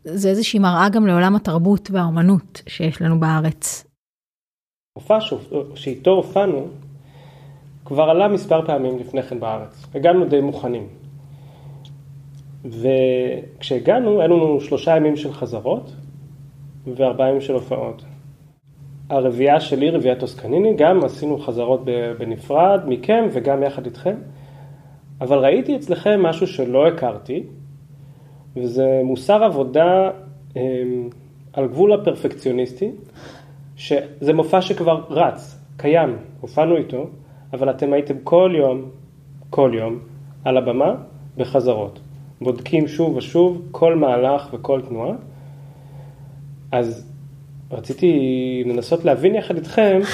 זה 0.05 0.29
איזושהי 0.29 0.59
מראה 0.59 0.89
גם 0.89 1.07
לעולם 1.07 1.35
התרבות 1.35 1.91
והאומנות 1.91 2.61
שיש 2.67 3.01
לנו 3.01 3.19
בארץ. 3.19 3.83
מופע 4.97 5.17
שאיתו 5.75 6.11
הופענו 6.11 6.67
כבר 7.85 8.03
עלה 8.03 8.27
מספר 8.27 8.65
פעמים 8.65 8.99
לפני 8.99 9.23
כן 9.23 9.39
בארץ. 9.39 9.87
הגענו 9.95 10.25
די 10.25 10.41
מוכנים. 10.41 10.87
וכשהגענו, 12.65 14.19
היה 14.19 14.27
לנו 14.27 14.61
שלושה 14.61 14.97
ימים 14.97 15.15
של 15.15 15.33
חזרות 15.33 15.91
וארבעה 16.95 17.29
ימים 17.29 17.41
של 17.41 17.53
הופעות. 17.53 18.03
הרביעייה 19.09 19.59
שלי, 19.59 19.89
רביעיית 19.89 20.19
טוסקניני, 20.19 20.73
גם 20.77 21.03
עשינו 21.03 21.37
חזרות 21.37 21.81
בנפרד 22.19 22.81
מכם 22.87 23.27
וגם 23.31 23.63
יחד 23.63 23.85
איתכם. 23.85 24.15
אבל 25.21 25.37
ראיתי 25.37 25.75
אצלכם 25.75 26.21
משהו 26.21 26.47
שלא 26.47 26.87
הכרתי, 26.87 27.43
וזה 28.55 29.01
מוסר 29.03 29.43
עבודה 29.43 30.09
אמ, 30.55 31.09
על 31.53 31.67
גבול 31.67 31.93
הפרפקציוניסטי. 31.93 32.91
שזה 33.75 34.33
מופע 34.33 34.61
שכבר 34.61 35.03
רץ, 35.09 35.59
קיים, 35.77 36.17
הופענו 36.41 36.77
איתו, 36.77 37.09
אבל 37.53 37.69
אתם 37.69 37.93
הייתם 37.93 38.15
כל 38.23 38.53
יום, 38.57 38.89
כל 39.49 39.71
יום, 39.73 39.99
על 40.45 40.57
הבמה 40.57 40.95
בחזרות. 41.37 41.99
בודקים 42.41 42.87
שוב 42.87 43.15
ושוב 43.15 43.61
כל 43.71 43.95
מהלך 43.95 44.47
וכל 44.53 44.81
תנועה. 44.81 45.15
אז 46.71 47.09
רציתי 47.71 48.13
לנסות 48.65 49.05
להבין 49.05 49.35
יחד 49.35 49.55
איתכם. 49.55 49.99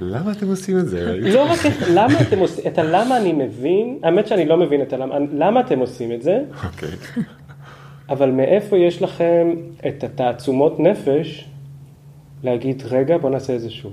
למה 0.00 0.32
אתם 0.32 0.48
עושים 0.48 0.78
את 0.78 0.88
זה? 0.88 1.16
לא 1.16 1.52
רק 1.52 1.58
למה 1.94 2.20
אתם 2.20 2.38
עושים, 2.38 2.64
את 2.66 2.78
הלמה 2.78 3.16
אני 3.16 3.32
מבין, 3.32 3.98
האמת 4.02 4.26
שאני 4.26 4.46
לא 4.46 4.56
מבין 4.56 4.82
את 4.82 4.92
הלמה, 4.92 5.14
למה 5.32 5.60
אתם 5.60 5.78
עושים 5.78 6.12
את 6.12 6.22
זה, 6.22 6.42
אוקיי. 6.64 6.88
אבל 8.08 8.30
מאיפה 8.30 8.78
יש 8.78 9.02
לכם 9.02 9.54
את 9.88 10.04
התעצומות 10.04 10.80
נפש 10.80 11.48
להגיד, 12.42 12.82
רגע, 12.86 13.18
בוא 13.18 13.30
נעשה 13.30 13.54
את 13.54 13.60
זה 13.60 13.70
שוב. 13.70 13.92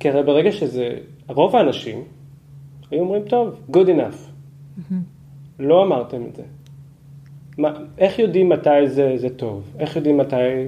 כי 0.00 0.08
הרי 0.08 0.22
ברגע 0.22 0.52
שזה, 0.52 0.98
רוב 1.28 1.56
האנשים 1.56 2.02
היו 2.90 3.00
אומרים, 3.00 3.22
טוב, 3.28 3.54
good 3.72 3.88
enough. 3.88 4.18
Mm-hmm. 4.78 4.94
לא 5.58 5.84
אמרתם 5.84 6.24
את 6.30 6.36
זה. 6.36 6.42
מה, 7.58 7.68
איך 7.98 8.18
יודעים 8.18 8.48
מתי 8.48 8.88
זה, 8.88 9.14
זה 9.16 9.28
טוב? 9.28 9.62
איך 9.78 9.96
יודעים 9.96 10.18
מתי 10.18 10.66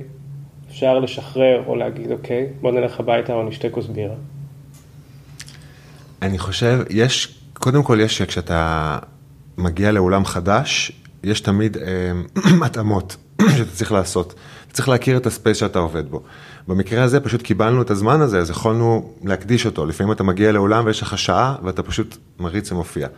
אפשר 0.69 0.99
לשחרר 0.99 1.63
או 1.67 1.77
להגיד, 1.77 2.13
אוקיי, 2.13 2.47
בוא 2.61 2.73
נלך 2.73 3.01
הביתה 3.01 3.35
או 3.35 3.43
נשתה 3.43 3.71
כוס 3.71 3.87
בירה? 3.87 4.15
אני 6.23 6.39
חושב, 6.39 6.79
יש, 6.91 7.41
קודם 7.55 7.83
כל 7.83 7.99
יש 8.01 8.19
שכשאתה 8.19 8.99
מגיע 9.59 9.93
לאולם 9.93 10.25
חדש, 10.25 10.93
יש 11.25 11.41
תמיד 11.41 11.77
אה, 11.77 12.13
התאמות 12.67 13.17
שאתה 13.57 13.71
צריך 13.71 13.93
לעשות. 13.93 14.35
צריך 14.79 14.89
להכיר 14.89 15.17
את 15.17 15.27
הספייס 15.27 15.57
שאתה 15.57 15.79
עובד 15.79 16.11
בו. 16.11 16.23
במקרה 16.69 17.05
הזה 17.05 17.21
פשוט 17.21 17.43
קיבלנו 17.43 17.83
את 17.83 17.91
הזמן 17.91 18.21
הזה, 18.21 18.39
אז 18.39 18.51
יכולנו 18.51 19.13
להקדיש 19.25 19.67
אותו. 19.67 19.87
לפעמים 19.87 20.13
אתה 20.13 20.23
מגיע 20.23 20.53
לאולם 20.53 20.87
ויש 20.87 21.03
לך 21.03 21.19
שעה 21.19 21.55
ואתה 21.63 21.83
פשוט 21.83 22.17
מריץ 22.41 22.73
ומופיע. 22.73 23.09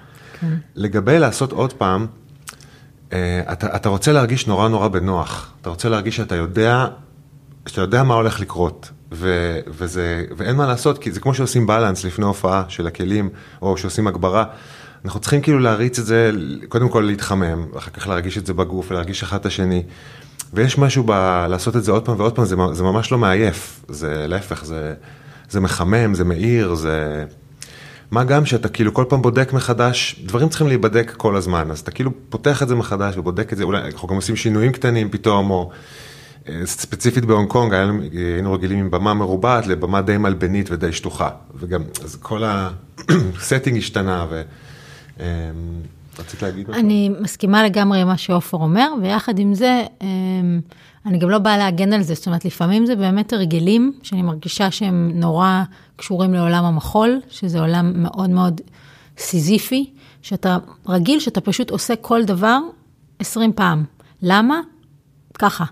כן. 0.40 0.54
לגבי 0.74 1.18
לעשות 1.18 1.52
עוד 1.52 1.72
פעם, 1.72 2.06
אתה, 3.08 3.76
אתה 3.76 3.88
רוצה 3.88 4.12
להרגיש 4.12 4.46
נורא 4.46 4.68
נורא 4.68 4.88
בנוח, 4.88 5.52
אתה 5.60 5.70
רוצה 5.70 5.88
להרגיש 5.88 6.16
שאתה 6.16 6.34
יודע, 6.34 6.86
שאתה 7.66 7.80
יודע 7.80 8.02
מה 8.02 8.14
הולך 8.14 8.40
לקרות, 8.40 8.90
ו, 9.12 9.58
וזה, 9.66 10.24
ואין 10.36 10.56
מה 10.56 10.66
לעשות, 10.66 10.98
כי 10.98 11.12
זה 11.12 11.20
כמו 11.20 11.34
שעושים 11.34 11.66
בלנס 11.66 12.04
לפני 12.04 12.24
הופעה 12.24 12.64
של 12.68 12.86
הכלים, 12.86 13.28
או 13.62 13.76
שעושים 13.76 14.06
הגברה. 14.06 14.44
אנחנו 15.04 15.20
צריכים 15.20 15.40
כאילו 15.40 15.58
להריץ 15.58 15.98
את 15.98 16.06
זה, 16.06 16.30
קודם 16.68 16.88
כל 16.88 17.00
להתחמם, 17.00 17.66
ואחר 17.74 17.90
כך 17.90 18.08
להרגיש 18.08 18.38
את 18.38 18.46
זה 18.46 18.54
בגוף 18.54 18.90
ולהרגיש 18.90 19.22
אחד 19.22 19.38
את 19.40 19.46
השני. 19.46 19.82
ויש 20.52 20.78
משהו 20.78 21.04
ב... 21.06 21.10
לעשות 21.48 21.76
את 21.76 21.84
זה 21.84 21.92
עוד 21.92 22.04
פעם 22.04 22.20
ועוד 22.20 22.34
פעם, 22.34 22.44
זה, 22.44 22.56
זה 22.72 22.82
ממש 22.82 23.12
לא 23.12 23.18
מעייף, 23.18 23.84
זה 23.88 24.26
להפך, 24.28 24.64
זה, 24.64 24.94
זה 25.50 25.60
מחמם, 25.60 26.14
זה 26.14 26.24
מאיר, 26.24 26.74
זה... 26.74 27.24
מה 28.10 28.24
גם 28.24 28.46
שאתה 28.46 28.68
כאילו 28.68 28.94
כל 28.94 29.04
פעם 29.08 29.22
בודק 29.22 29.52
מחדש, 29.52 30.20
דברים 30.26 30.48
צריכים 30.48 30.68
להיבדק 30.68 31.14
כל 31.16 31.36
הזמן, 31.36 31.70
אז 31.70 31.80
אתה 31.80 31.90
כאילו 31.90 32.10
פותח 32.28 32.62
את 32.62 32.68
זה 32.68 32.74
מחדש 32.74 33.16
ובודק 33.16 33.52
את 33.52 33.58
זה, 33.58 33.64
אולי 33.64 33.80
אנחנו 33.80 34.08
גם 34.08 34.14
עושים 34.14 34.36
שינויים 34.36 34.72
קטנים 34.72 35.10
פתאום, 35.10 35.50
או 35.50 35.70
אה, 36.48 36.60
ספציפית 36.64 37.24
בהונג 37.24 37.48
קונג, 37.48 37.74
היינו 38.12 38.52
רגילים 38.52 38.78
עם 38.78 38.90
במה 38.90 39.14
מרובעת 39.14 39.66
לבמה 39.66 40.02
די 40.02 40.16
מלבנית 40.16 40.70
ודי 40.70 40.92
שטוחה, 40.92 41.30
וגם, 41.54 41.82
אז 42.04 42.16
כל 42.16 42.42
ה 42.44 42.61
setting 42.61 43.78
השתנה, 43.82 44.26
ו... 44.30 44.42
רצית 46.20 46.42
להגיד 46.42 46.70
משהו? 46.70 46.80
אני 46.82 47.10
מסכימה 47.20 47.64
לגמרי 47.64 48.00
עם 48.00 48.06
מה 48.06 48.16
שעופר 48.18 48.56
אומר, 48.56 48.92
ויחד 49.02 49.38
עם 49.38 49.54
זה, 49.54 49.84
אמ, 50.00 50.60
אני 51.06 51.18
גם 51.18 51.30
לא 51.30 51.38
באה 51.38 51.58
להגן 51.58 51.92
על 51.92 52.02
זה, 52.02 52.14
זאת 52.14 52.26
אומרת, 52.26 52.44
לפעמים 52.44 52.86
זה 52.86 52.96
באמת 52.96 53.32
הרגלים 53.32 53.92
שאני 54.02 54.22
מרגישה 54.22 54.70
שהם 54.70 55.10
נורא 55.14 55.62
קשורים 55.96 56.34
לעולם 56.34 56.64
המחול, 56.64 57.20
שזה 57.28 57.60
עולם 57.60 58.02
מאוד 58.02 58.30
מאוד 58.30 58.60
סיזיפי, 59.18 59.90
שאתה 60.22 60.58
רגיל 60.88 61.20
שאתה 61.20 61.40
פשוט 61.40 61.70
עושה 61.70 61.96
כל 61.96 62.24
דבר 62.24 62.58
20 63.18 63.52
פעם. 63.52 63.84
למה? 64.22 64.60
ככה. 65.38 65.64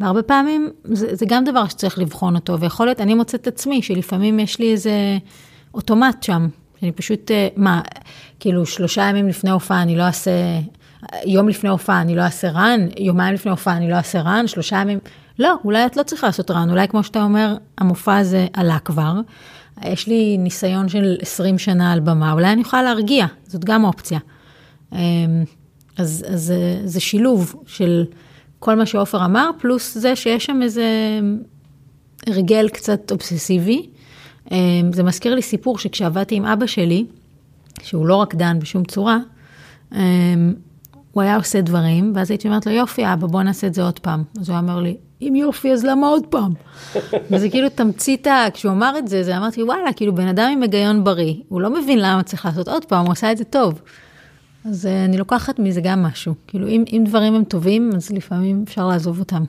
והרבה 0.00 0.22
פעמים 0.22 0.70
זה, 0.84 1.14
זה 1.14 1.26
גם 1.28 1.44
דבר 1.44 1.68
שצריך 1.68 1.98
לבחון 1.98 2.34
אותו, 2.34 2.60
ויכול 2.60 2.86
להיות, 2.86 3.00
אני 3.00 3.14
מוצאת 3.14 3.40
את 3.40 3.46
עצמי, 3.46 3.82
שלפעמים 3.82 4.40
יש 4.40 4.58
לי 4.58 4.72
איזה 4.72 5.18
אוטומט 5.74 6.22
שם, 6.22 6.48
שאני 6.84 6.92
פשוט, 6.92 7.30
אה, 7.30 7.48
מה, 7.56 7.80
כאילו 8.40 8.66
שלושה 8.66 9.02
ימים 9.02 9.28
לפני 9.28 9.50
הופעה 9.50 9.82
אני 9.82 9.96
לא 9.96 10.02
אעשה, 10.02 10.30
יום 11.24 11.48
לפני 11.48 11.70
הופעה 11.70 12.00
אני 12.00 12.16
לא 12.16 12.22
אעשה 12.22 12.50
רן, 12.50 12.80
יומיים 12.98 13.34
לפני 13.34 13.50
הופעה 13.50 13.76
אני 13.76 13.90
לא 13.90 13.94
אעשה 13.94 14.20
רן, 14.20 14.46
שלושה 14.46 14.76
ימים, 14.76 14.98
לא, 15.38 15.54
אולי 15.64 15.86
את 15.86 15.96
לא 15.96 16.02
צריכה 16.02 16.26
לעשות 16.26 16.50
רן, 16.50 16.70
אולי 16.70 16.88
כמו 16.88 17.04
שאתה 17.04 17.22
אומר, 17.22 17.56
המופע 17.78 18.16
הזה 18.16 18.46
עלה 18.52 18.78
כבר, 18.78 19.12
יש 19.84 20.06
לי 20.06 20.36
ניסיון 20.38 20.88
של 20.88 21.16
20 21.20 21.58
שנה 21.58 21.92
על 21.92 22.00
במה, 22.00 22.32
אולי 22.32 22.52
אני 22.52 22.60
יכולה 22.60 22.82
להרגיע, 22.82 23.26
זאת 23.46 23.64
גם 23.64 23.84
אופציה. 23.84 24.18
אמ, 24.92 24.98
אז, 25.98 26.24
אז 26.28 26.40
זה, 26.40 26.80
זה 26.84 27.00
שילוב 27.00 27.54
של 27.66 28.04
כל 28.58 28.74
מה 28.74 28.86
שעופר 28.86 29.24
אמר, 29.24 29.50
פלוס 29.58 29.98
זה 29.98 30.16
שיש 30.16 30.44
שם 30.44 30.62
איזה 30.62 30.84
הרגל 32.26 32.68
קצת 32.68 33.10
אובססיבי. 33.10 33.86
אמ, 34.50 34.92
זה 34.92 35.02
מזכיר 35.02 35.34
לי 35.34 35.42
סיפור 35.42 35.78
שכשעבדתי 35.78 36.34
עם 36.34 36.44
אבא 36.44 36.66
שלי, 36.66 37.04
שהוא 37.82 38.06
לא 38.06 38.22
רקדן 38.22 38.58
בשום 38.58 38.84
צורה, 38.84 39.18
אמ, 39.92 40.54
הוא 41.12 41.22
היה 41.22 41.36
עושה 41.36 41.60
דברים, 41.60 42.12
ואז 42.14 42.30
הייתי 42.30 42.48
אומרת 42.48 42.66
לו, 42.66 42.72
יופי, 42.72 43.12
אבא, 43.12 43.26
בוא 43.26 43.42
נעשה 43.42 43.66
את 43.66 43.74
זה 43.74 43.82
עוד 43.82 43.98
פעם. 43.98 44.22
אז 44.40 44.50
הוא 44.50 44.58
אמר 44.58 44.80
לי, 44.80 44.96
אם 45.20 45.34
יופי, 45.36 45.72
אז 45.72 45.84
למה 45.84 46.06
עוד 46.06 46.26
פעם? 46.26 46.52
וזה 47.30 47.50
כאילו 47.50 47.68
תמצית, 47.68 48.26
כשהוא 48.54 48.72
אמר 48.72 48.98
את 48.98 49.08
זה, 49.08 49.22
זה 49.22 49.36
אמרתי, 49.36 49.62
וואלה, 49.62 49.92
כאילו 49.92 50.14
בן 50.14 50.28
אדם 50.28 50.50
עם 50.52 50.62
היגיון 50.62 51.04
בריא, 51.04 51.34
הוא 51.48 51.60
לא 51.60 51.70
מבין 51.70 51.98
למה 51.98 52.22
צריך 52.22 52.46
לעשות 52.46 52.68
עוד 52.68 52.84
פעם, 52.84 53.04
הוא 53.04 53.12
עשה 53.12 53.32
את 53.32 53.36
זה 53.36 53.44
טוב. 53.44 53.82
אז 54.64 54.86
uh, 54.86 55.08
אני 55.08 55.16
לוקחת 55.16 55.58
מזה 55.58 55.80
גם 55.80 56.02
משהו. 56.02 56.34
כאילו, 56.46 56.68
אם, 56.68 56.84
אם 56.92 57.04
דברים 57.06 57.34
הם 57.34 57.44
טובים, 57.44 57.90
אז 57.96 58.10
לפעמים 58.10 58.64
אפשר 58.66 58.88
לעזוב 58.88 59.18
אותם. 59.18 59.44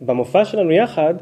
במופע 0.00 0.44
שלנו 0.44 0.70
יחד, 0.70 1.14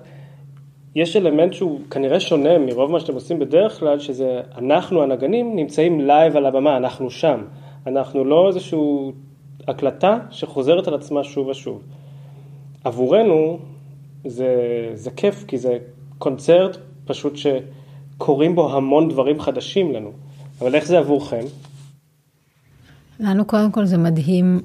יש 0.94 1.16
אלמנט 1.16 1.52
שהוא 1.52 1.80
כנראה 1.90 2.20
שונה 2.20 2.58
מרוב 2.58 2.90
מה 2.90 3.00
שאתם 3.00 3.14
עושים 3.14 3.38
בדרך 3.38 3.78
כלל, 3.78 3.98
שזה 3.98 4.40
אנחנו 4.58 5.02
הנגנים 5.02 5.56
נמצאים 5.56 6.00
live 6.00 6.36
על 6.36 6.46
הבמה, 6.46 6.76
אנחנו 6.76 7.10
שם. 7.10 7.40
אנחנו 7.86 8.24
לא 8.24 8.48
איזושהי 8.48 8.78
הקלטה 9.68 10.18
שחוזרת 10.30 10.88
על 10.88 10.94
עצמה 10.94 11.24
שוב 11.24 11.46
ושוב. 11.46 11.82
עבורנו 12.84 13.58
זה, 14.26 14.46
זה 14.94 15.10
כיף, 15.10 15.44
כי 15.48 15.58
זה 15.58 15.78
קונצרט 16.18 16.76
פשוט 17.04 17.34
שקורים 17.36 18.54
בו 18.54 18.76
המון 18.76 19.08
דברים 19.08 19.40
חדשים 19.40 19.92
לנו. 19.92 20.10
אבל 20.60 20.74
איך 20.74 20.86
זה 20.86 20.98
עבורכם? 20.98 21.44
לנו 23.20 23.44
קודם 23.44 23.72
כל 23.72 23.84
זה 23.84 23.98
מדהים 23.98 24.60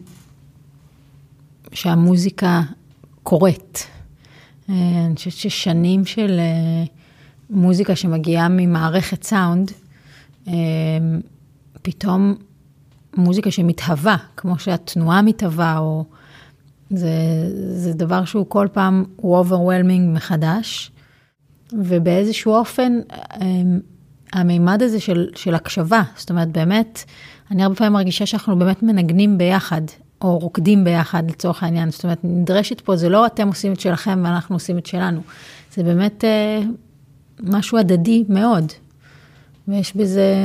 שהמוזיקה 1.73 2.61
קורית. 3.23 3.96
אה, 4.69 5.05
אני 5.05 5.15
חושבת 5.15 5.33
ששנים 5.33 6.05
של 6.05 6.39
אה, 6.39 6.83
מוזיקה 7.49 7.95
שמגיעה 7.95 8.47
ממערכת 8.49 9.23
סאונד, 9.23 9.71
אה, 10.47 10.53
פתאום 11.81 12.35
מוזיקה 13.17 13.51
שמתהווה, 13.51 14.17
כמו 14.37 14.59
שהתנועה 14.59 15.21
מתהווה, 15.21 15.77
או 15.77 16.05
זה, 16.89 17.09
זה 17.73 17.93
דבר 17.93 18.25
שהוא 18.25 18.45
כל 18.49 18.67
פעם, 18.73 19.03
הוא 19.15 19.37
overwhelming 19.37 20.15
מחדש, 20.15 20.91
ובאיזשהו 21.73 22.53
אופן, 22.53 22.99
המימד 24.33 24.81
הזה 24.81 24.99
של, 24.99 25.29
של 25.35 25.55
הקשבה, 25.55 26.01
זאת 26.17 26.29
אומרת, 26.29 26.51
באמת, 26.51 27.03
אני 27.51 27.63
הרבה 27.63 27.75
פעמים 27.75 27.93
מרגישה 27.93 28.25
שאנחנו 28.25 28.59
באמת 28.59 28.83
מנגנים 28.83 29.37
ביחד. 29.37 29.81
או 30.21 30.37
רוקדים 30.39 30.83
ביחד 30.83 31.31
לצורך 31.31 31.63
העניין. 31.63 31.91
זאת 31.91 32.03
אומרת, 32.03 32.19
נדרשת 32.23 32.81
פה, 32.81 32.95
זה 32.95 33.09
לא 33.09 33.25
אתם 33.25 33.47
עושים 33.47 33.73
את 33.73 33.79
שלכם 33.79 34.21
ואנחנו 34.23 34.55
עושים 34.55 34.77
את 34.77 34.85
שלנו. 34.85 35.21
זה 35.73 35.83
באמת 35.83 36.23
אה, 36.25 36.61
משהו 37.39 37.77
הדדי 37.77 38.23
מאוד. 38.29 38.71
ויש 39.67 39.95
בזה, 39.95 40.35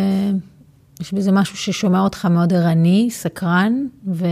יש 1.00 1.14
בזה 1.14 1.32
משהו 1.32 1.56
ששומע 1.56 2.00
אותך 2.00 2.24
מאוד 2.24 2.52
ערני, 2.52 3.08
סקרן, 3.10 3.86
ו... 4.06 4.26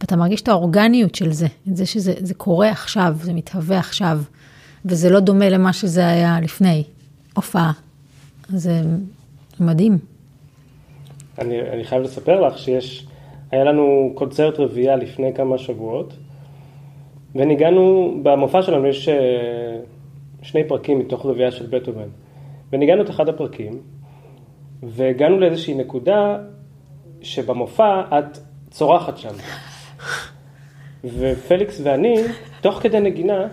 ואתה 0.00 0.16
מרגיש 0.16 0.42
את 0.42 0.48
האורגניות 0.48 1.14
של 1.14 1.32
זה, 1.32 1.46
את 1.68 1.76
זה 1.76 1.86
שזה 1.86 2.14
זה 2.18 2.34
קורה 2.34 2.70
עכשיו, 2.70 3.16
זה 3.22 3.32
מתהווה 3.32 3.78
עכשיו, 3.78 4.20
וזה 4.84 5.10
לא 5.10 5.20
דומה 5.20 5.48
למה 5.48 5.72
שזה 5.72 6.08
היה 6.08 6.40
לפני 6.40 6.84
הופעה. 7.34 7.72
זה 8.48 8.82
מדהים. 9.60 9.98
אני, 11.38 11.60
אני 11.60 11.84
חייב 11.84 12.02
לספר 12.02 12.40
לך 12.40 12.58
שיש... 12.58 13.06
היה 13.50 13.64
לנו 13.64 14.12
קונצרט 14.14 14.58
רביעייה 14.58 14.96
לפני 14.96 15.34
כמה 15.34 15.58
שבועות, 15.58 16.16
וניגענו, 17.34 18.14
במופע 18.22 18.62
שלנו 18.62 18.86
יש 18.86 19.08
אה, 19.08 19.78
שני 20.42 20.68
פרקים 20.68 20.98
מתוך 20.98 21.26
רביעייה 21.26 21.50
של 21.50 21.66
בטהובן, 21.66 22.08
וניגענו 22.72 23.02
את 23.02 23.10
אחד 23.10 23.28
הפרקים, 23.28 23.72
והגענו 24.82 25.40
לאיזושהי 25.40 25.74
נקודה 25.74 26.38
שבמופע 27.22 28.00
את 28.18 28.38
צורחת 28.70 29.18
שם. 29.18 29.34
ופליקס 31.04 31.80
ואני, 31.84 32.16
תוך 32.60 32.74
כדי 32.82 33.00
נגינה, 33.00 33.48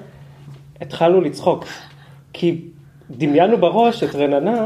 התחלנו 0.82 1.22
לצחוק. 1.22 1.66
כי 2.34 2.62
דמיינו 3.12 3.58
בראש 3.58 4.04
את 4.04 4.16
רננה 4.16 4.66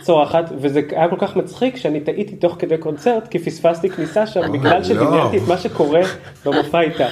צורחת, 0.00 0.52
וזה 0.56 0.80
היה 0.90 1.08
כל 1.08 1.16
כך 1.18 1.36
מצחיק 1.36 1.76
שאני 1.76 2.00
טעיתי 2.00 2.36
תוך 2.36 2.56
כדי 2.58 2.78
קונצרט, 2.78 3.28
כי 3.28 3.38
פספסתי 3.38 3.90
כניסה 3.90 4.26
שם, 4.26 4.42
אה, 4.42 4.48
בגלל 4.48 4.78
לא. 4.78 4.84
שדמיינתי 4.84 5.36
את 5.36 5.42
מה 5.48 5.56
שקורה 5.56 6.00
במופע 6.46 6.80
איתה. 6.80 7.08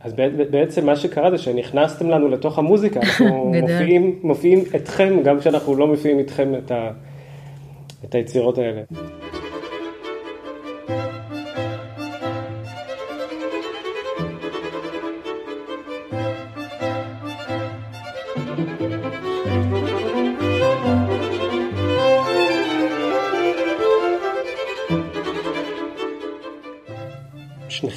אז 0.00 0.14
בעצם 0.50 0.86
מה 0.86 0.96
שקרה 0.96 1.30
זה 1.30 1.38
שנכנסתם 1.38 2.10
לנו 2.10 2.28
לתוך 2.28 2.58
המוזיקה, 2.58 3.00
אנחנו 3.00 3.44
מופיעים, 3.62 4.18
מופיעים 4.22 4.64
אתכם, 4.76 5.22
גם 5.24 5.40
כשאנחנו 5.40 5.76
לא 5.76 5.86
מופיעים 5.86 6.18
איתכם 6.18 6.54
את, 6.54 6.70
ה, 6.70 6.90
את 8.04 8.14
היצירות 8.14 8.58
האלה. 8.58 8.80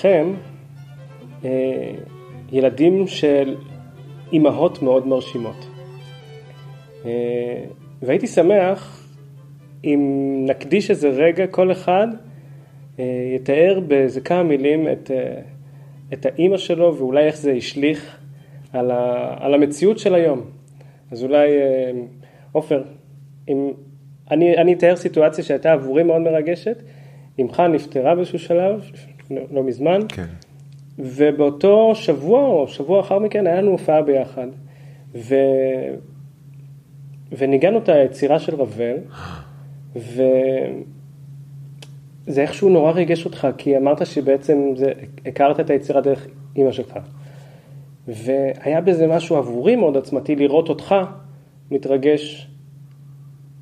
שניכם 0.01 0.33
אה, 1.45 1.91
ילדים 2.51 3.07
של 3.07 3.55
אימהות 4.33 4.81
מאוד 4.81 5.07
מרשימות. 5.07 5.67
אה, 7.05 7.63
והייתי 8.01 8.27
שמח 8.27 9.07
אם 9.83 10.01
נקדיש 10.47 10.89
איזה 10.89 11.09
רגע 11.09 11.47
כל 11.47 11.71
אחד 11.71 12.07
אה, 12.99 13.33
יתאר 13.35 13.79
באיזה 13.87 14.21
כמה 14.21 14.43
מילים 14.43 14.87
את, 14.87 15.11
את 16.13 16.25
האימא 16.25 16.57
שלו 16.57 16.97
ואולי 16.97 17.23
איך 17.23 17.37
זה 17.37 17.51
השליך 17.51 18.17
על, 18.73 18.91
ה, 18.91 19.33
על 19.39 19.53
המציאות 19.53 19.99
של 19.99 20.15
היום. 20.15 20.41
אז 21.11 21.23
אולי, 21.23 21.49
עופר, 22.51 22.83
אם 23.49 23.71
אני, 24.31 24.57
אני 24.57 24.73
אתאר 24.73 24.95
סיטואציה 24.95 25.43
שהייתה 25.43 25.71
עבורי 25.71 26.03
מאוד 26.03 26.21
מרגשת, 26.21 26.83
אמך 27.41 27.59
נפטרה 27.59 28.15
באיזשהו 28.15 28.39
שלב, 28.39 28.91
לא, 29.31 29.41
לא 29.51 29.63
מזמן, 29.63 29.99
כן. 30.09 30.25
ובאותו 30.99 31.95
שבוע 31.95 32.47
או 32.47 32.67
שבוע 32.67 32.97
לאחר 32.97 33.19
מכן 33.19 33.47
היה 33.47 33.61
לנו 33.61 33.71
הופעה 33.71 34.01
ביחד. 34.01 34.47
ו... 35.15 35.35
וניגענו 37.37 37.77
את 37.77 37.89
היצירה 37.89 38.39
של 38.39 38.55
רבל, 38.55 38.95
וזה 39.95 40.31
איכשהו 42.41 42.69
נורא 42.69 42.91
ריגש 42.91 43.25
אותך, 43.25 43.47
כי 43.57 43.77
אמרת 43.77 44.05
שבעצם 44.05 44.59
זה... 44.75 44.91
הכרת 45.25 45.59
את 45.59 45.69
היצירה 45.69 46.01
דרך 46.01 46.27
אימא 46.55 46.71
שלך. 46.71 46.99
והיה 48.07 48.81
בזה 48.81 49.07
משהו 49.07 49.35
עבורי 49.35 49.75
מאוד 49.75 49.97
עצמתי 49.97 50.35
לראות 50.35 50.69
אותך 50.69 50.95
מתרגש 51.71 52.47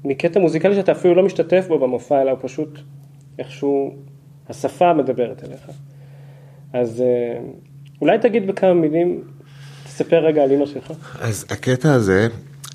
מקטע 0.06 0.40
מוזיקלי 0.40 0.76
שאתה 0.76 0.92
אפילו 0.92 1.16
לא 1.16 1.24
משתתף 1.24 1.66
בו 1.68 1.80
במופע, 1.80 2.22
אלא 2.22 2.32
הוא 2.32 2.40
פשוט 2.42 2.80
איכשהו 3.40 3.94
השפה 4.50 4.94
מדברת 4.94 5.44
אליך. 5.44 5.62
אז 6.74 7.02
אה, 7.02 7.42
אולי 8.02 8.20
תגיד 8.20 8.48
בכמה 8.48 8.74
מילים, 8.74 9.22
תספר 9.84 10.26
רגע 10.26 10.44
על 10.44 10.52
אימא 10.52 10.66
שלך. 10.66 10.92
אז 11.22 11.46
הקטע 11.50 11.94
הזה, 11.94 12.28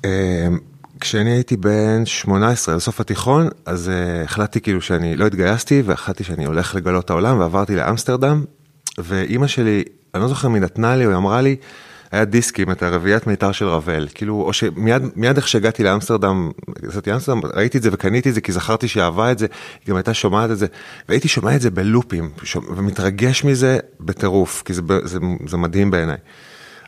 אה, 0.05 0.47
כשאני 0.99 1.31
הייתי 1.31 1.57
בן 1.57 2.05
18 2.05 2.75
לסוף 2.75 2.99
התיכון, 2.99 3.49
אז 3.65 3.87
uh, 3.87 4.23
החלטתי 4.23 4.61
כאילו 4.61 4.81
שאני 4.81 5.15
לא 5.15 5.27
התגייסתי 5.27 5.81
והחלטתי 5.85 6.23
שאני 6.23 6.45
הולך 6.45 6.75
לגלות 6.75 7.09
העולם 7.09 7.39
ועברתי 7.39 7.75
לאמסטרדם, 7.75 8.43
ואימא 8.97 9.47
שלי, 9.47 9.83
אני 10.13 10.21
לא 10.23 10.27
זוכר 10.27 10.47
מי 10.47 10.59
נתנה 10.59 10.95
לי, 10.95 11.05
היא 11.05 11.15
אמרה 11.15 11.41
לי, 11.41 11.55
היה 12.15 12.25
דיסקים, 12.25 12.71
את 12.71 12.83
הרביעיית 12.83 13.27
מיתר 13.27 13.51
של 13.51 13.67
רבל, 13.67 14.07
כאילו, 14.13 14.41
או 14.41 14.53
שמיד 14.53 15.35
איך 15.35 15.47
שהגעתי 15.47 15.83
לאמסטרדם, 15.83 16.51
עשיתי 16.87 17.13
אמסטרדם, 17.13 17.41
ראיתי 17.55 17.77
את 17.77 17.83
זה 17.83 17.89
וקניתי 17.91 18.29
את 18.29 18.33
זה 18.33 18.41
כי 18.41 18.51
זכרתי 18.51 18.87
שהיא 18.87 19.03
אהבה 19.03 19.31
את 19.31 19.39
זה, 19.39 19.45
היא 19.85 19.89
גם 19.89 19.95
הייתה 19.95 20.13
שומעת 20.13 20.51
את 20.51 20.57
זה, 20.57 20.65
והייתי 21.09 21.27
שומע 21.27 21.55
את 21.55 21.61
זה 21.61 21.69
בלופים, 21.71 22.29
ומתרגש 22.75 23.43
מזה 23.43 23.79
בטירוף, 23.99 24.63
כי 24.65 24.73
זה, 24.73 24.81
זה, 25.03 25.19
זה 25.47 25.57
מדהים 25.57 25.91
בעיניי. 25.91 26.17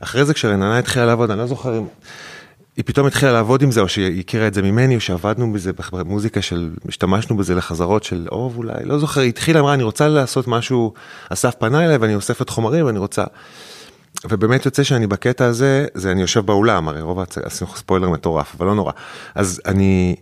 אחרי 0.01 0.25
זה 0.25 0.33
כשרננה 0.33 0.79
התחילה 0.79 1.05
לעבוד, 1.05 1.31
אני 1.31 1.39
לא 1.39 1.47
זוכר 1.47 1.77
אם... 1.77 1.83
היא 2.77 2.83
פתאום 2.85 3.07
התחילה 3.07 3.31
לעבוד 3.31 3.61
עם 3.61 3.71
זה, 3.71 3.81
או 3.81 3.87
שהיא 3.87 4.19
הכירה 4.19 4.47
את 4.47 4.53
זה 4.53 4.61
ממני, 4.61 4.95
או 4.95 5.01
שעבדנו 5.01 5.53
בזה 5.53 5.71
במוזיקה 5.91 6.41
של, 6.41 6.69
השתמשנו 6.89 7.37
בזה 7.37 7.55
לחזרות 7.55 8.03
של 8.03 8.27
אוב 8.31 8.57
אולי, 8.57 8.73
לא 8.83 8.99
זוכר, 8.99 9.21
היא 9.21 9.29
התחילה, 9.29 9.59
אמרה, 9.59 9.73
אני 9.73 9.83
רוצה 9.83 10.07
לעשות 10.07 10.47
משהו, 10.47 10.93
אסף 11.29 11.55
פנה 11.55 11.85
אליי 11.85 11.97
ואני 11.97 12.15
אוספת 12.15 12.49
חומרים 12.49 12.85
ואני 12.85 12.99
רוצה... 12.99 13.23
ובאמת 14.25 14.65
יוצא 14.65 14.83
שאני 14.83 15.07
בקטע 15.07 15.45
הזה, 15.45 15.85
זה 15.93 16.11
אני 16.11 16.21
יושב 16.21 16.45
באולם, 16.45 16.87
הרי 16.87 17.01
רוב 17.01 17.19
ההצגה, 17.19 17.45
עשינו 17.45 17.71
ספוילר 17.75 18.09
מטורף, 18.09 18.55
אבל 18.57 18.65
לא 18.65 18.75
נורא. 18.75 18.91
אז 19.35 19.61
אני, 19.65 20.15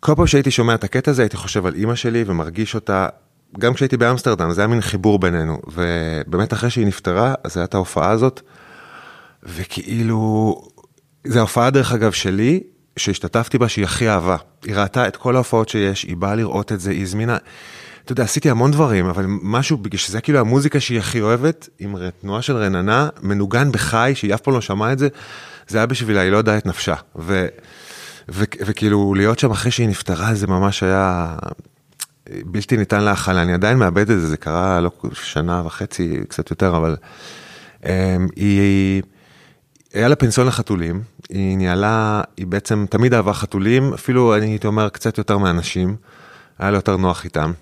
כל 0.00 0.14
פעם 0.14 0.26
שהייתי 0.26 0.50
שומע 0.50 0.74
את 0.74 0.84
הקטע 0.84 1.10
הזה, 1.10 1.22
הייתי 1.22 1.36
חושב 1.36 1.66
על 1.66 1.74
אימא 1.74 1.94
שלי 1.94 2.24
ומרגיש 2.26 2.74
אותה, 2.74 3.08
גם 3.58 3.74
כשהייתי 3.74 3.96
באמסטרדם, 3.96 4.52
זה 4.52 4.60
היה 4.60 4.68
מין 4.68 4.80
חיבור 4.80 5.18
בינינו, 5.18 5.60
ובאמת 5.66 6.52
אחרי 6.52 6.70
שהיא 6.70 6.86
נפטרה, 6.86 7.34
אז 7.44 7.56
הייתה 7.56 7.76
ההופעה 7.76 8.10
הזאת, 8.10 8.40
וכאילו, 9.42 10.54
זו 11.26 11.38
ההופעה 11.38 11.70
דרך 11.70 11.92
אגב 11.92 12.12
שלי, 12.12 12.60
שהשתתפתי 12.96 13.58
בה, 13.58 13.68
שהיא 13.68 13.84
הכי 13.84 14.08
אהבה. 14.08 14.36
היא 14.64 14.74
ראתה 14.74 15.08
את 15.08 15.16
כל 15.16 15.34
ההופעות 15.34 15.68
שיש, 15.68 16.02
היא 16.02 16.16
באה 16.16 16.34
לראות 16.34 16.72
את 16.72 16.80
זה, 16.80 16.90
היא 16.90 17.02
הזמינה... 17.02 17.36
אתה 18.04 18.12
יודע, 18.12 18.22
עשיתי 18.22 18.50
המון 18.50 18.70
דברים, 18.70 19.06
אבל 19.06 19.24
משהו, 19.28 19.76
בגלל 19.76 19.98
שזה 19.98 20.20
כאילו 20.20 20.38
המוזיקה 20.38 20.80
שהיא 20.80 20.98
הכי 20.98 21.20
אוהבת, 21.20 21.68
עם 21.78 21.96
תנועה 22.20 22.42
של 22.42 22.56
רננה, 22.56 23.08
מנוגן 23.22 23.72
בחי, 23.72 24.12
שהיא 24.14 24.34
אף 24.34 24.40
פעם 24.40 24.54
לא 24.54 24.60
שמעה 24.60 24.92
את 24.92 24.98
זה, 24.98 25.08
זה 25.68 25.78
היה 25.78 25.86
בשבילה, 25.86 26.20
היא 26.20 26.30
לא 26.30 26.36
יודעה 26.36 26.58
את 26.58 26.66
נפשה. 26.66 26.94
ו, 27.16 27.46
ו, 28.28 28.44
וכאילו, 28.66 29.14
להיות 29.14 29.38
שם 29.38 29.50
אחרי 29.50 29.70
שהיא 29.70 29.88
נפטרה, 29.88 30.34
זה 30.34 30.46
ממש 30.46 30.82
היה 30.82 31.36
בלתי 32.44 32.76
ניתן 32.76 33.02
להכלה. 33.02 33.42
אני 33.42 33.52
עדיין 33.52 33.78
מאבד 33.78 34.10
את 34.10 34.20
זה, 34.20 34.26
זה 34.26 34.36
קרה 34.36 34.80
לא 34.80 34.90
שנה 35.12 35.62
וחצי, 35.66 36.20
קצת 36.28 36.50
יותר, 36.50 36.76
אבל 36.76 36.96
um, 37.82 37.86
היא... 38.36 39.02
היה 39.94 40.08
לה 40.08 40.16
פנסיון 40.16 40.46
לחתולים, 40.46 41.02
היא 41.28 41.56
ניהלה, 41.56 42.22
היא 42.36 42.46
בעצם 42.46 42.86
תמיד 42.90 43.14
אהבה 43.14 43.32
חתולים, 43.32 43.94
אפילו 43.94 44.36
אני 44.36 44.46
הייתי 44.46 44.66
אומר 44.66 44.88
קצת 44.88 45.18
יותר 45.18 45.38
מאנשים, 45.38 45.96
היה 46.58 46.70
לה 46.70 46.78
יותר 46.78 46.96
נוח 46.96 47.24
איתם. 47.24 47.52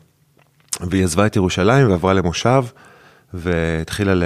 והיא 0.81 1.05
עזבה 1.05 1.27
את 1.27 1.37
ירושלים 1.37 1.91
ועברה 1.91 2.13
למושב, 2.13 2.65
והתחילה 3.35 4.15
ל... 4.15 4.25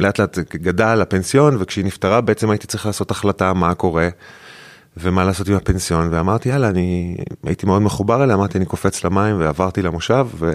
לאט 0.00 0.18
לאט 0.18 0.38
גדל 0.38 1.00
הפנסיון, 1.00 1.56
וכשהיא 1.58 1.84
נפטרה 1.84 2.20
בעצם 2.20 2.50
הייתי 2.50 2.66
צריך 2.66 2.86
לעשות 2.86 3.10
החלטה 3.10 3.52
מה 3.52 3.74
קורה, 3.74 4.08
ומה 4.96 5.24
לעשות 5.24 5.48
עם 5.48 5.54
הפנסיון, 5.54 6.08
ואמרתי 6.12 6.48
יאללה, 6.48 6.68
אני 6.68 7.16
הייתי 7.44 7.66
מאוד 7.66 7.82
מחובר 7.82 8.24
אליה, 8.24 8.34
אמרתי 8.34 8.58
אני 8.58 8.66
קופץ 8.66 9.04
למים 9.04 9.40
ועברתי 9.40 9.82
למושב, 9.82 10.26
ו... 10.34 10.52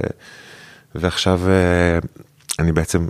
ועכשיו 0.96 1.42
אה, 1.48 2.00
אני 2.60 2.72
בעצם, 2.72 3.08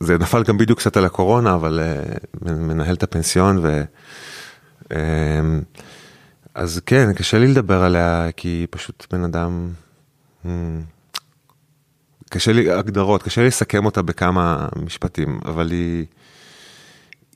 זה 0.00 0.18
נפל 0.18 0.42
גם 0.42 0.58
בדיוק 0.58 0.78
קצת 0.78 0.96
על 0.96 1.04
הקורונה, 1.04 1.54
אבל 1.54 1.80
אה, 1.82 2.02
מנהל 2.42 2.94
את 2.94 3.02
הפנסיון, 3.02 3.58
ו... 3.62 3.82
אה, 4.92 5.40
אז 6.54 6.80
כן, 6.86 7.12
קשה 7.12 7.38
לי 7.38 7.46
לדבר 7.46 7.82
עליה, 7.82 8.28
כי 8.36 8.48
היא 8.48 8.66
פשוט 8.70 9.06
בן 9.12 9.24
אדם... 9.24 9.70
קשה 12.30 12.52
לי, 12.52 12.70
הגדרות, 12.70 13.22
קשה 13.22 13.40
לי 13.40 13.46
לסכם 13.46 13.84
אותה 13.86 14.02
בכמה 14.02 14.68
משפטים, 14.76 15.40
אבל 15.44 15.70
היא, 15.70 16.04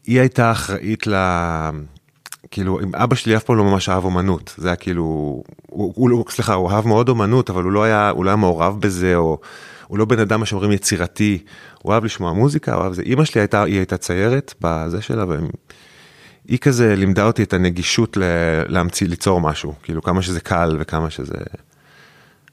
היא 0.06 0.20
הייתה 0.20 0.52
אחראית 0.52 1.06
ל... 1.06 1.14
כאילו, 2.50 2.80
עם 2.80 2.94
אבא 2.94 3.14
שלי 3.14 3.36
אף 3.36 3.44
פעם 3.44 3.56
לא 3.56 3.64
ממש 3.64 3.88
אהב 3.88 4.04
אומנות, 4.04 4.54
זה 4.56 4.68
היה 4.68 4.76
כאילו, 4.76 5.02
הוא, 5.66 5.92
הוא, 5.96 6.24
סליחה, 6.30 6.54
הוא 6.54 6.70
אהב 6.70 6.86
מאוד 6.86 7.08
אומנות, 7.08 7.50
אבל 7.50 7.62
הוא 7.62 7.72
לא 7.72 7.84
היה, 7.84 8.10
הוא 8.10 8.24
לא 8.24 8.30
היה 8.30 8.36
מעורב 8.36 8.80
בזה, 8.80 9.16
או 9.16 9.38
הוא 9.86 9.98
לא 9.98 10.04
בן 10.04 10.18
אדם, 10.18 10.40
מה 10.40 10.46
שאומרים, 10.46 10.72
יצירתי, 10.72 11.38
הוא 11.82 11.92
אהב 11.92 12.04
לשמוע 12.04 12.32
מוזיקה, 12.32 12.74
הוא 12.74 12.84
אהב 12.84 12.92
זה. 12.92 13.02
אימא 13.02 13.24
שלי 13.24 13.40
הייתה, 13.40 13.62
היא 13.62 13.76
הייתה 13.76 13.96
ציירת 13.96 14.54
בזה 14.60 15.02
שלה, 15.02 15.24
והיא 15.28 16.58
כזה 16.58 16.96
לימדה 16.96 17.26
אותי 17.26 17.42
את 17.42 17.52
הנגישות 17.52 18.16
ל, 18.16 18.22
להמציא, 18.66 19.08
ליצור 19.08 19.40
משהו, 19.40 19.74
כאילו, 19.82 20.02
כמה 20.02 20.22
שזה 20.22 20.40
קל 20.40 20.76
וכמה 20.80 21.10
שזה... 21.10 21.34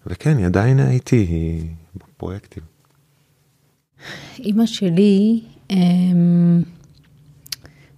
וכן, 0.08 0.38
היא 0.38 0.46
עדיין 0.46 0.80
הייתי, 0.80 1.16
היא... 1.16 1.64
פרויקטים? 2.18 2.64
אימא 4.40 4.66
שלי, 4.66 5.42
אמ, 5.70 6.64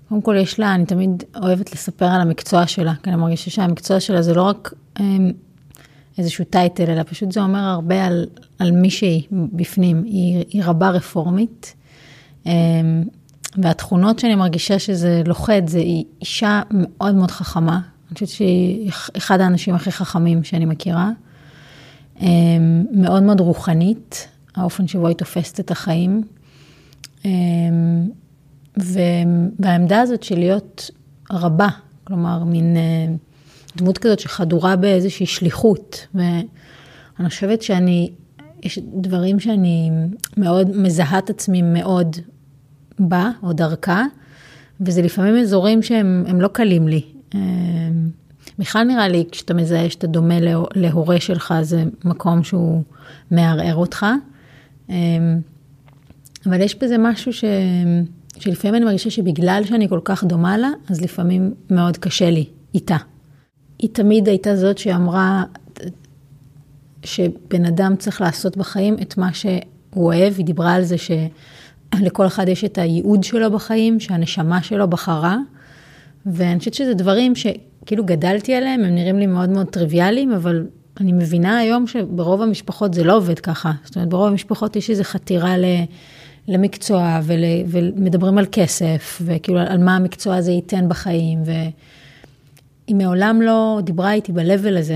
קודם 0.09 0.21
כל 0.21 0.35
יש 0.35 0.59
לה, 0.59 0.75
אני 0.75 0.85
תמיד 0.85 1.23
אוהבת 1.35 1.73
לספר 1.73 2.05
על 2.05 2.21
המקצוע 2.21 2.67
שלה, 2.67 2.93
כי 3.03 3.09
אני 3.09 3.17
מרגישה 3.17 3.51
שהמקצוע 3.51 3.99
שלה 3.99 4.21
זה 4.21 4.33
לא 4.33 4.41
רק 4.41 4.73
אמ, 4.99 5.31
איזשהו 6.17 6.45
טייטל, 6.45 6.89
אלא 6.91 7.03
פשוט 7.03 7.31
זה 7.31 7.41
אומר 7.41 7.59
הרבה 7.59 8.05
על, 8.05 8.25
על 8.59 8.71
מי 8.71 8.89
שהיא 8.89 9.27
בפנים. 9.31 10.03
היא, 10.03 10.45
היא 10.49 10.61
רבה 10.65 10.89
רפורמית, 10.89 11.75
אמ, 12.45 12.51
והתכונות 13.57 14.19
שאני 14.19 14.35
מרגישה 14.35 14.79
שזה 14.79 15.21
לוכד, 15.25 15.61
זה 15.67 15.79
היא 15.79 16.05
אישה 16.21 16.61
מאוד 16.71 17.15
מאוד 17.15 17.31
חכמה. 17.31 17.79
אני 18.07 18.13
חושבת 18.13 18.29
שהיא 18.29 18.91
אחד 19.17 19.41
האנשים 19.41 19.75
הכי 19.75 19.91
חכמים 19.91 20.43
שאני 20.43 20.65
מכירה. 20.65 21.11
אמ, 22.21 22.85
מאוד 22.91 23.23
מאוד 23.23 23.39
רוחנית, 23.39 24.27
האופן 24.55 24.87
שבו 24.87 25.07
היא 25.07 25.15
תופסת 25.15 25.59
את 25.59 25.71
החיים. 25.71 26.23
אמ, 27.25 28.07
והעמדה 29.59 30.01
הזאת 30.01 30.23
של 30.23 30.39
להיות 30.39 30.91
רבה, 31.31 31.67
כלומר, 32.03 32.43
מין 32.43 32.77
אה, 32.77 33.15
דמות 33.77 33.97
כזאת 33.97 34.19
שחדורה 34.19 34.75
באיזושהי 34.75 35.25
שליחות. 35.25 36.07
ואני 36.15 37.29
חושבת 37.29 37.61
שאני, 37.61 38.11
יש 38.63 38.79
דברים 38.79 39.39
שאני 39.39 39.91
מאוד 40.37 40.77
מזהה 40.77 41.19
את 41.19 41.29
עצמי 41.29 41.61
מאוד 41.61 42.15
בה, 42.99 43.31
או 43.43 43.53
דרכה, 43.53 44.03
וזה 44.81 45.01
לפעמים 45.01 45.35
אזורים 45.35 45.83
שהם 45.83 46.41
לא 46.41 46.47
קלים 46.47 46.87
לי. 46.87 47.01
בכלל 48.59 48.83
נראה 48.83 49.07
לי, 49.07 49.25
כשאתה 49.31 49.53
מזהה 49.53 49.89
שאתה 49.89 50.07
דומה 50.07 50.35
להורה 50.75 51.19
שלך, 51.19 51.53
זה 51.61 51.83
מקום 52.05 52.43
שהוא 52.43 52.83
מערער 53.31 53.75
אותך. 53.75 54.05
אמ, 54.89 55.39
אבל 56.45 56.61
יש 56.61 56.75
בזה 56.75 56.97
משהו 56.97 57.33
ש... 57.33 57.43
שלפעמים 58.39 58.75
אני 58.75 58.85
מרגישה 58.85 59.09
שבגלל 59.09 59.61
שאני 59.65 59.89
כל 59.89 59.99
כך 60.03 60.23
דומה 60.23 60.57
לה, 60.57 60.69
אז 60.89 61.01
לפעמים 61.01 61.53
מאוד 61.69 61.97
קשה 61.97 62.29
לי 62.29 62.45
איתה. 62.73 62.97
היא 63.79 63.89
תמיד 63.93 64.27
הייתה 64.27 64.55
זאת 64.55 64.77
שאמרה 64.77 65.43
שבן 67.03 67.65
אדם 67.65 67.95
צריך 67.95 68.21
לעשות 68.21 68.57
בחיים 68.57 68.95
את 69.01 69.17
מה 69.17 69.33
שהוא 69.33 69.61
אוהב, 69.95 70.33
היא 70.37 70.45
דיברה 70.45 70.73
על 70.73 70.83
זה 70.83 70.95
שלכל 70.97 72.27
אחד 72.27 72.47
יש 72.47 72.63
את 72.63 72.77
הייעוד 72.77 73.23
שלו 73.23 73.51
בחיים, 73.51 73.99
שהנשמה 73.99 74.63
שלו 74.63 74.87
בחרה, 74.87 75.37
ואני 76.25 76.59
חושבת 76.59 76.73
שזה 76.73 76.93
דברים 76.93 77.35
ש... 77.35 77.47
כאילו 77.87 78.05
גדלתי 78.05 78.55
עליהם, 78.55 78.83
הם 78.83 78.95
נראים 78.95 79.19
לי 79.19 79.25
מאוד 79.25 79.49
מאוד 79.49 79.67
טריוויאליים, 79.67 80.31
אבל 80.31 80.65
אני 80.99 81.11
מבינה 81.11 81.57
היום 81.57 81.87
שברוב 81.87 82.41
המשפחות 82.41 82.93
זה 82.93 83.03
לא 83.03 83.17
עובד 83.17 83.39
ככה. 83.39 83.71
זאת 83.83 83.95
אומרת, 83.95 84.09
ברוב 84.09 84.27
המשפחות 84.27 84.75
יש 84.75 84.89
איזו 84.89 85.03
חתירה 85.03 85.57
ל... 85.57 85.65
למקצוע 86.47 87.19
ול, 87.23 87.39
ומדברים 87.67 88.37
על 88.37 88.45
כסף, 88.51 89.21
וכאילו 89.25 89.59
על 89.59 89.77
מה 89.77 89.95
המקצוע 89.95 90.35
הזה 90.35 90.51
ייתן 90.51 90.89
בחיים, 90.89 91.39
והיא 91.45 92.95
מעולם 92.95 93.41
לא 93.41 93.79
דיברה 93.83 94.13
איתי 94.13 94.31
ב-level 94.31 94.77
הזה. 94.79 94.95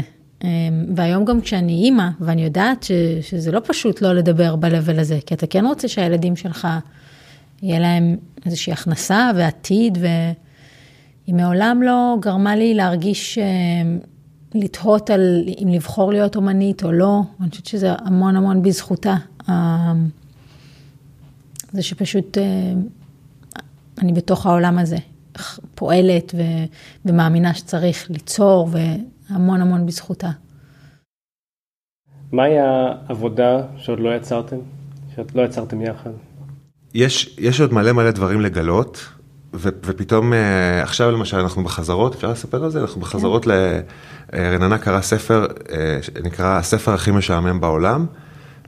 והיום 0.96 1.26
גם 1.26 1.42
כשאני 1.42 1.74
אימא, 1.74 2.08
ואני 2.20 2.44
יודעת 2.44 2.84
ש, 2.84 2.92
שזה 3.22 3.52
לא 3.52 3.62
פשוט 3.68 4.02
לא 4.02 4.14
לדבר 4.14 4.56
ב-level 4.56 5.00
הזה, 5.00 5.20
כי 5.26 5.34
אתה 5.34 5.48
כן 5.48 5.66
רוצה 5.66 5.88
שהילדים 5.88 6.36
שלך, 6.36 6.68
יהיה 7.62 7.80
להם 7.80 8.18
איזושהי 8.46 8.74
הכנסה 8.74 9.32
ועתיד, 9.36 9.98
והיא 11.24 11.36
מעולם 11.36 11.82
לא 11.84 12.18
גרמה 12.20 12.56
לי 12.56 12.74
להרגיש, 12.74 13.38
אה, 13.38 13.44
לתהות 14.56 15.10
על 15.10 15.44
אם 15.64 15.68
לבחור 15.68 16.12
להיות 16.12 16.36
אומנית 16.36 16.84
או 16.84 16.92
לא, 16.92 17.22
אני 17.42 17.50
חושבת 17.50 17.66
שזה 17.66 17.94
המון 17.94 18.36
המון 18.36 18.62
בזכותה. 18.62 19.16
זה 21.72 21.82
שפשוט 21.82 22.38
אה, 22.38 22.74
אני 24.02 24.14
בתוך 24.14 24.46
העולם 24.46 24.80
הזה, 24.80 24.98
פועלת 25.76 26.32
ו, 26.38 26.42
ומאמינה 27.06 27.54
שצריך 27.54 28.12
ליצור, 28.12 28.70
והמון 28.72 29.62
המון 29.62 29.86
בזכותה. 29.86 30.30
מהי 32.32 32.60
העבודה 32.60 33.62
שעוד 33.78 34.00
לא 34.00 34.16
יצרתם? 34.16 34.58
שעוד 35.16 35.32
לא 35.36 35.42
יצרתם 35.42 35.82
יחד? 35.82 36.10
יש, 36.94 37.36
יש 37.40 37.62
עוד 37.62 37.74
מלא 37.74 37.92
מלא 37.92 38.12
דברים 38.12 38.42
לגלות, 38.42 39.06
ו, 39.54 39.70
ופתאום 39.86 40.34
אה, 40.34 40.82
עכשיו 40.82 41.12
למשל 41.12 41.38
אנחנו 41.38 41.64
בחזרות, 41.64 42.16
אפשר 42.16 42.32
לספר 42.32 42.64
על 42.64 42.72
זה? 42.72 42.82
אנחנו 42.82 43.02
בחזרות, 43.02 43.46
כן. 43.46 43.52
לרננה 44.34 44.78
קרא 44.78 45.02
ספר, 45.02 45.46
אה, 45.72 46.00
נקרא 46.24 46.58
הספר 46.58 46.94
הכי 46.94 47.12
משעמם 47.12 47.62
בעולם. 47.62 48.06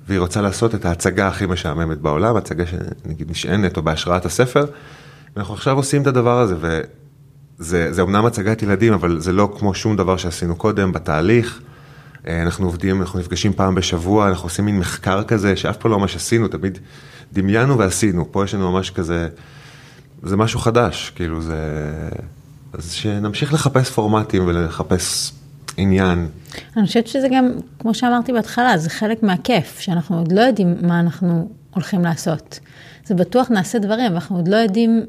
והיא 0.08 0.20
רוצה 0.20 0.42
לעשות 0.42 0.76
את 0.76 0.86
ההצגה 0.86 1.28
הכי 1.28 1.46
משעממת 1.46 1.98
בעולם, 1.98 2.36
הצגה 2.36 2.64
שנגיד 2.66 3.32
נשענת 3.32 3.78
או 3.78 3.82
בהשראת 3.82 4.26
הספר. 4.26 4.66
ואנחנו 5.36 5.54
עכשיו 5.54 5.76
עושים 5.76 6.02
את 6.02 6.08
הדבר 6.08 6.40
הזה, 6.40 6.56
וזה 7.60 8.02
אומנם 8.02 8.26
הצגת 8.26 8.62
ילדים, 8.62 8.94
אבל 8.94 9.20
זה 9.20 9.32
לא 9.32 9.56
כמו 9.60 9.74
שום 9.74 9.96
דבר 9.96 10.18
שעשינו 10.18 10.56
קודם 10.56 10.92
בתהליך. 10.92 11.62
אה, 12.28 12.42
אנחנו 12.42 12.66
עובדים, 12.66 13.02
אנחנו 13.02 13.20
נפגשים 13.20 13.54
פעם 13.54 13.76
בשבוע, 13.76 14.30
אנחנו 14.30 14.46
עושים 14.46 14.66
מין 14.66 14.80
מחקר 14.80 15.24
כזה, 15.24 15.56
שאף 15.56 15.78
פעם 15.78 15.92
לא 15.92 16.00
ממש 16.00 16.16
עשינו, 16.16 16.48
תמיד 16.48 16.78
דמיינו 17.34 17.78
ועשינו. 17.78 18.32
פה 18.32 18.44
יש 18.44 18.54
לנו 18.54 18.72
ממש 18.72 18.90
כזה, 18.90 19.28
זה 20.24 20.38
משהו 20.38 20.60
חדש, 20.60 21.12
כאילו 21.16 21.42
זה... 21.42 21.60
אז 22.74 22.92
שנמשיך 22.92 23.54
לחפש 23.54 23.90
פורמטים 23.90 24.48
ולחפש 24.48 25.32
עניין. 25.78 26.28
אני 26.78 26.86
חושבת 26.86 27.08
שזה 27.08 27.28
גם, 27.32 27.52
כמו 27.80 27.94
שאמרתי 27.94 28.34
בהתחלה, 28.34 28.78
זה 28.78 28.90
חלק 28.90 29.24
מהכיף, 29.24 29.80
שאנחנו 29.80 30.18
עוד 30.18 30.32
לא 30.32 30.42
יודעים 30.42 30.76
מה 30.82 31.00
אנחנו 31.00 31.50
הולכים 31.74 32.02
לעשות. 32.02 32.60
זה 33.06 33.16
בטוח 33.16 33.50
נעשה 33.50 33.80
דברים, 33.80 34.06
אבל 34.06 34.14
אנחנו 34.14 34.36
עוד 34.36 34.48
לא 34.48 34.56
יודעים... 34.56 35.06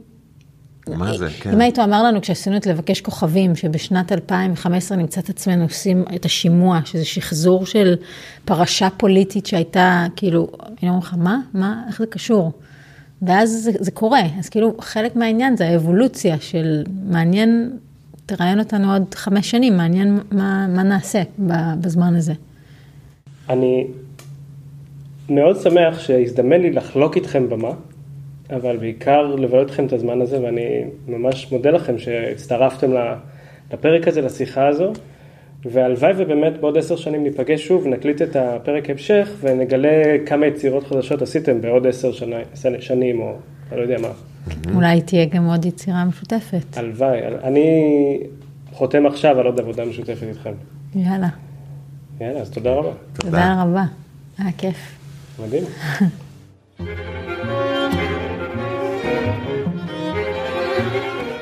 מה 0.89 1.17
זה, 1.17 1.29
כן. 1.41 1.53
אם 1.53 1.61
היית 1.61 1.79
אומר 1.79 2.03
לנו 2.03 2.21
כשעשינו 2.21 2.57
את 2.57 2.67
לבקש 2.67 3.01
כוכבים, 3.01 3.57
שבשנת 3.57 4.13
2015 4.13 4.99
נמצא 4.99 5.21
את 5.21 5.29
עצמנו 5.29 5.63
עושים 5.63 6.05
את 6.15 6.25
השימוע, 6.25 6.81
שזה 6.85 7.05
שחזור 7.05 7.67
של 7.67 7.95
פרשה 8.45 8.89
פוליטית 8.97 9.47
שהייתה, 9.47 10.07
כאילו, 10.17 10.49
אני 10.83 10.89
אומר 10.91 10.99
לך, 10.99 11.15
מה? 11.19 11.39
מה? 11.55 11.83
איך 11.89 11.99
זה 11.99 12.07
קשור? 12.07 12.53
ואז 13.27 13.51
זה, 13.51 13.71
זה 13.81 13.91
קורה, 13.91 14.23
אז 14.39 14.49
כאילו 14.49 14.75
חלק 14.81 15.17
מהעניין 15.17 15.57
זה 15.57 15.69
האבולוציה 15.69 16.41
של 16.41 16.85
מעניין 17.09 17.71
תראיין 18.27 18.59
אותנו 18.59 18.93
עוד 18.93 19.15
חמש 19.15 19.51
שנים, 19.51 19.77
מעניין 19.77 20.19
מה, 20.33 20.67
מה 20.69 20.83
נעשה 20.83 21.23
בזמן 21.81 22.15
הזה. 22.15 22.33
אני 23.49 23.87
מאוד 25.29 25.57
שמח 25.61 25.99
שהזדמן 25.99 26.61
לי 26.61 26.71
לחלוק 26.71 27.17
איתכם 27.17 27.49
במה, 27.49 27.71
אבל 28.51 28.77
בעיקר 28.77 29.23
לבלות 29.35 29.69
איתכם 29.69 29.87
את 29.87 29.93
הזמן 29.93 30.21
הזה, 30.21 30.43
ואני 30.43 30.85
ממש 31.09 31.53
מודה 31.53 31.71
לכם 31.71 31.99
שהצטרפתם 31.99 32.91
לפרק 33.73 34.09
הזה, 34.09 34.21
לשיחה 34.21 34.67
הזו, 34.67 34.93
והלוואי 35.73 36.13
ובאמת 36.17 36.61
בעוד 36.61 36.77
עשר 36.79 36.97
שנים 36.97 37.23
ניפגש 37.23 37.67
שוב, 37.67 37.87
נקליט 37.87 38.23
את 38.23 38.37
הפרק 38.37 38.91
המשך 38.91 39.29
ונגלה 39.41 40.17
כמה 40.27 40.47
יצירות 40.47 40.87
חדשות 40.87 41.23
עשיתם 41.23 41.61
בעוד 41.61 41.87
עשר 41.87 42.13
שנים, 42.81 43.21
או 43.21 43.37
אני 43.73 43.79
לא 43.79 43.83
יודע 43.83 43.97
מה. 43.99 44.09
אולי 44.75 45.01
תהיה 45.03 45.25
גם 45.25 45.47
עוד 45.47 45.65
יצירה 45.65 46.05
משותפת. 46.05 46.77
הלוואי, 46.77 47.19
אני 47.43 48.19
חותם 48.73 49.07
עכשיו 49.07 49.41
על 49.41 49.47
עוד 49.47 49.61
עבודה 49.61 49.85
משותפת 49.85 50.23
איתכם. 50.23 50.53
יאללה. 50.95 51.29
יאללה, 52.21 52.41
אז 52.41 52.51
תודה 52.51 52.75
רבה. 52.75 52.93
תודה 53.15 53.63
רבה, 53.63 53.85
היה 54.39 54.53
כיף. 54.59 54.77
מדהים. 55.45 55.65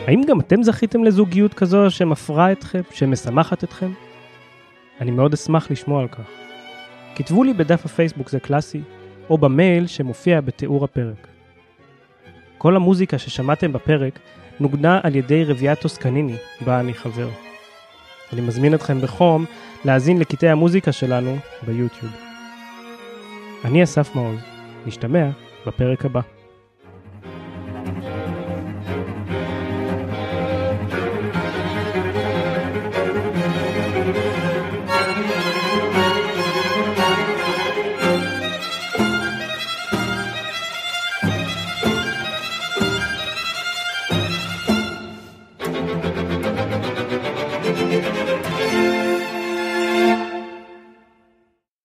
האם 0.07 0.23
גם 0.29 0.41
אתם 0.41 0.63
זכיתם 0.63 1.05
לזוגיות 1.05 1.55
כזו 1.55 1.91
שמפרה 1.91 2.53
אתכם, 2.53 2.81
שמשמחת 2.91 3.65
אתכם? 3.65 3.91
אני 5.01 5.11
מאוד 5.11 5.33
אשמח 5.33 5.71
לשמוע 5.71 6.03
על 6.03 6.09
כך. 6.09 6.31
כתבו 7.15 7.45
לי 7.45 7.53
בדף 7.53 7.85
הפייסבוק 7.85 8.29
זה 8.29 8.41
קלאסי, 8.41 8.81
או 9.31 9.39
במייל 9.39 9.87
שמופיע 9.87 10.41
בתיאור 10.41 10.85
הפרק. 10.85 11.27
כל 12.59 12.77
המוזיקה 12.77 13.19
ששמעתם 13.19 13.73
בפרק 13.73 14.19
נוגנה 14.61 15.01
על 15.03 15.17
ידי 15.17 15.45
רביעיית 15.45 15.81
טוסקניני, 15.81 16.37
בה 16.65 16.81
אני 16.81 16.95
חבר. 16.95 17.29
אני 18.33 18.41
מזמין 18.41 18.75
אתכם 18.75 19.01
בחום 19.01 19.45
להאזין 19.85 20.19
לקטעי 20.19 20.49
המוזיקה 20.49 20.93
שלנו 20.93 21.37
ביוטיוב. 21.67 22.13
אני 23.65 23.83
אסף 23.83 24.15
מעוז, 24.15 24.41
נשתמע 24.87 25.29
בפרק 25.67 26.05
הבא. 26.05 26.42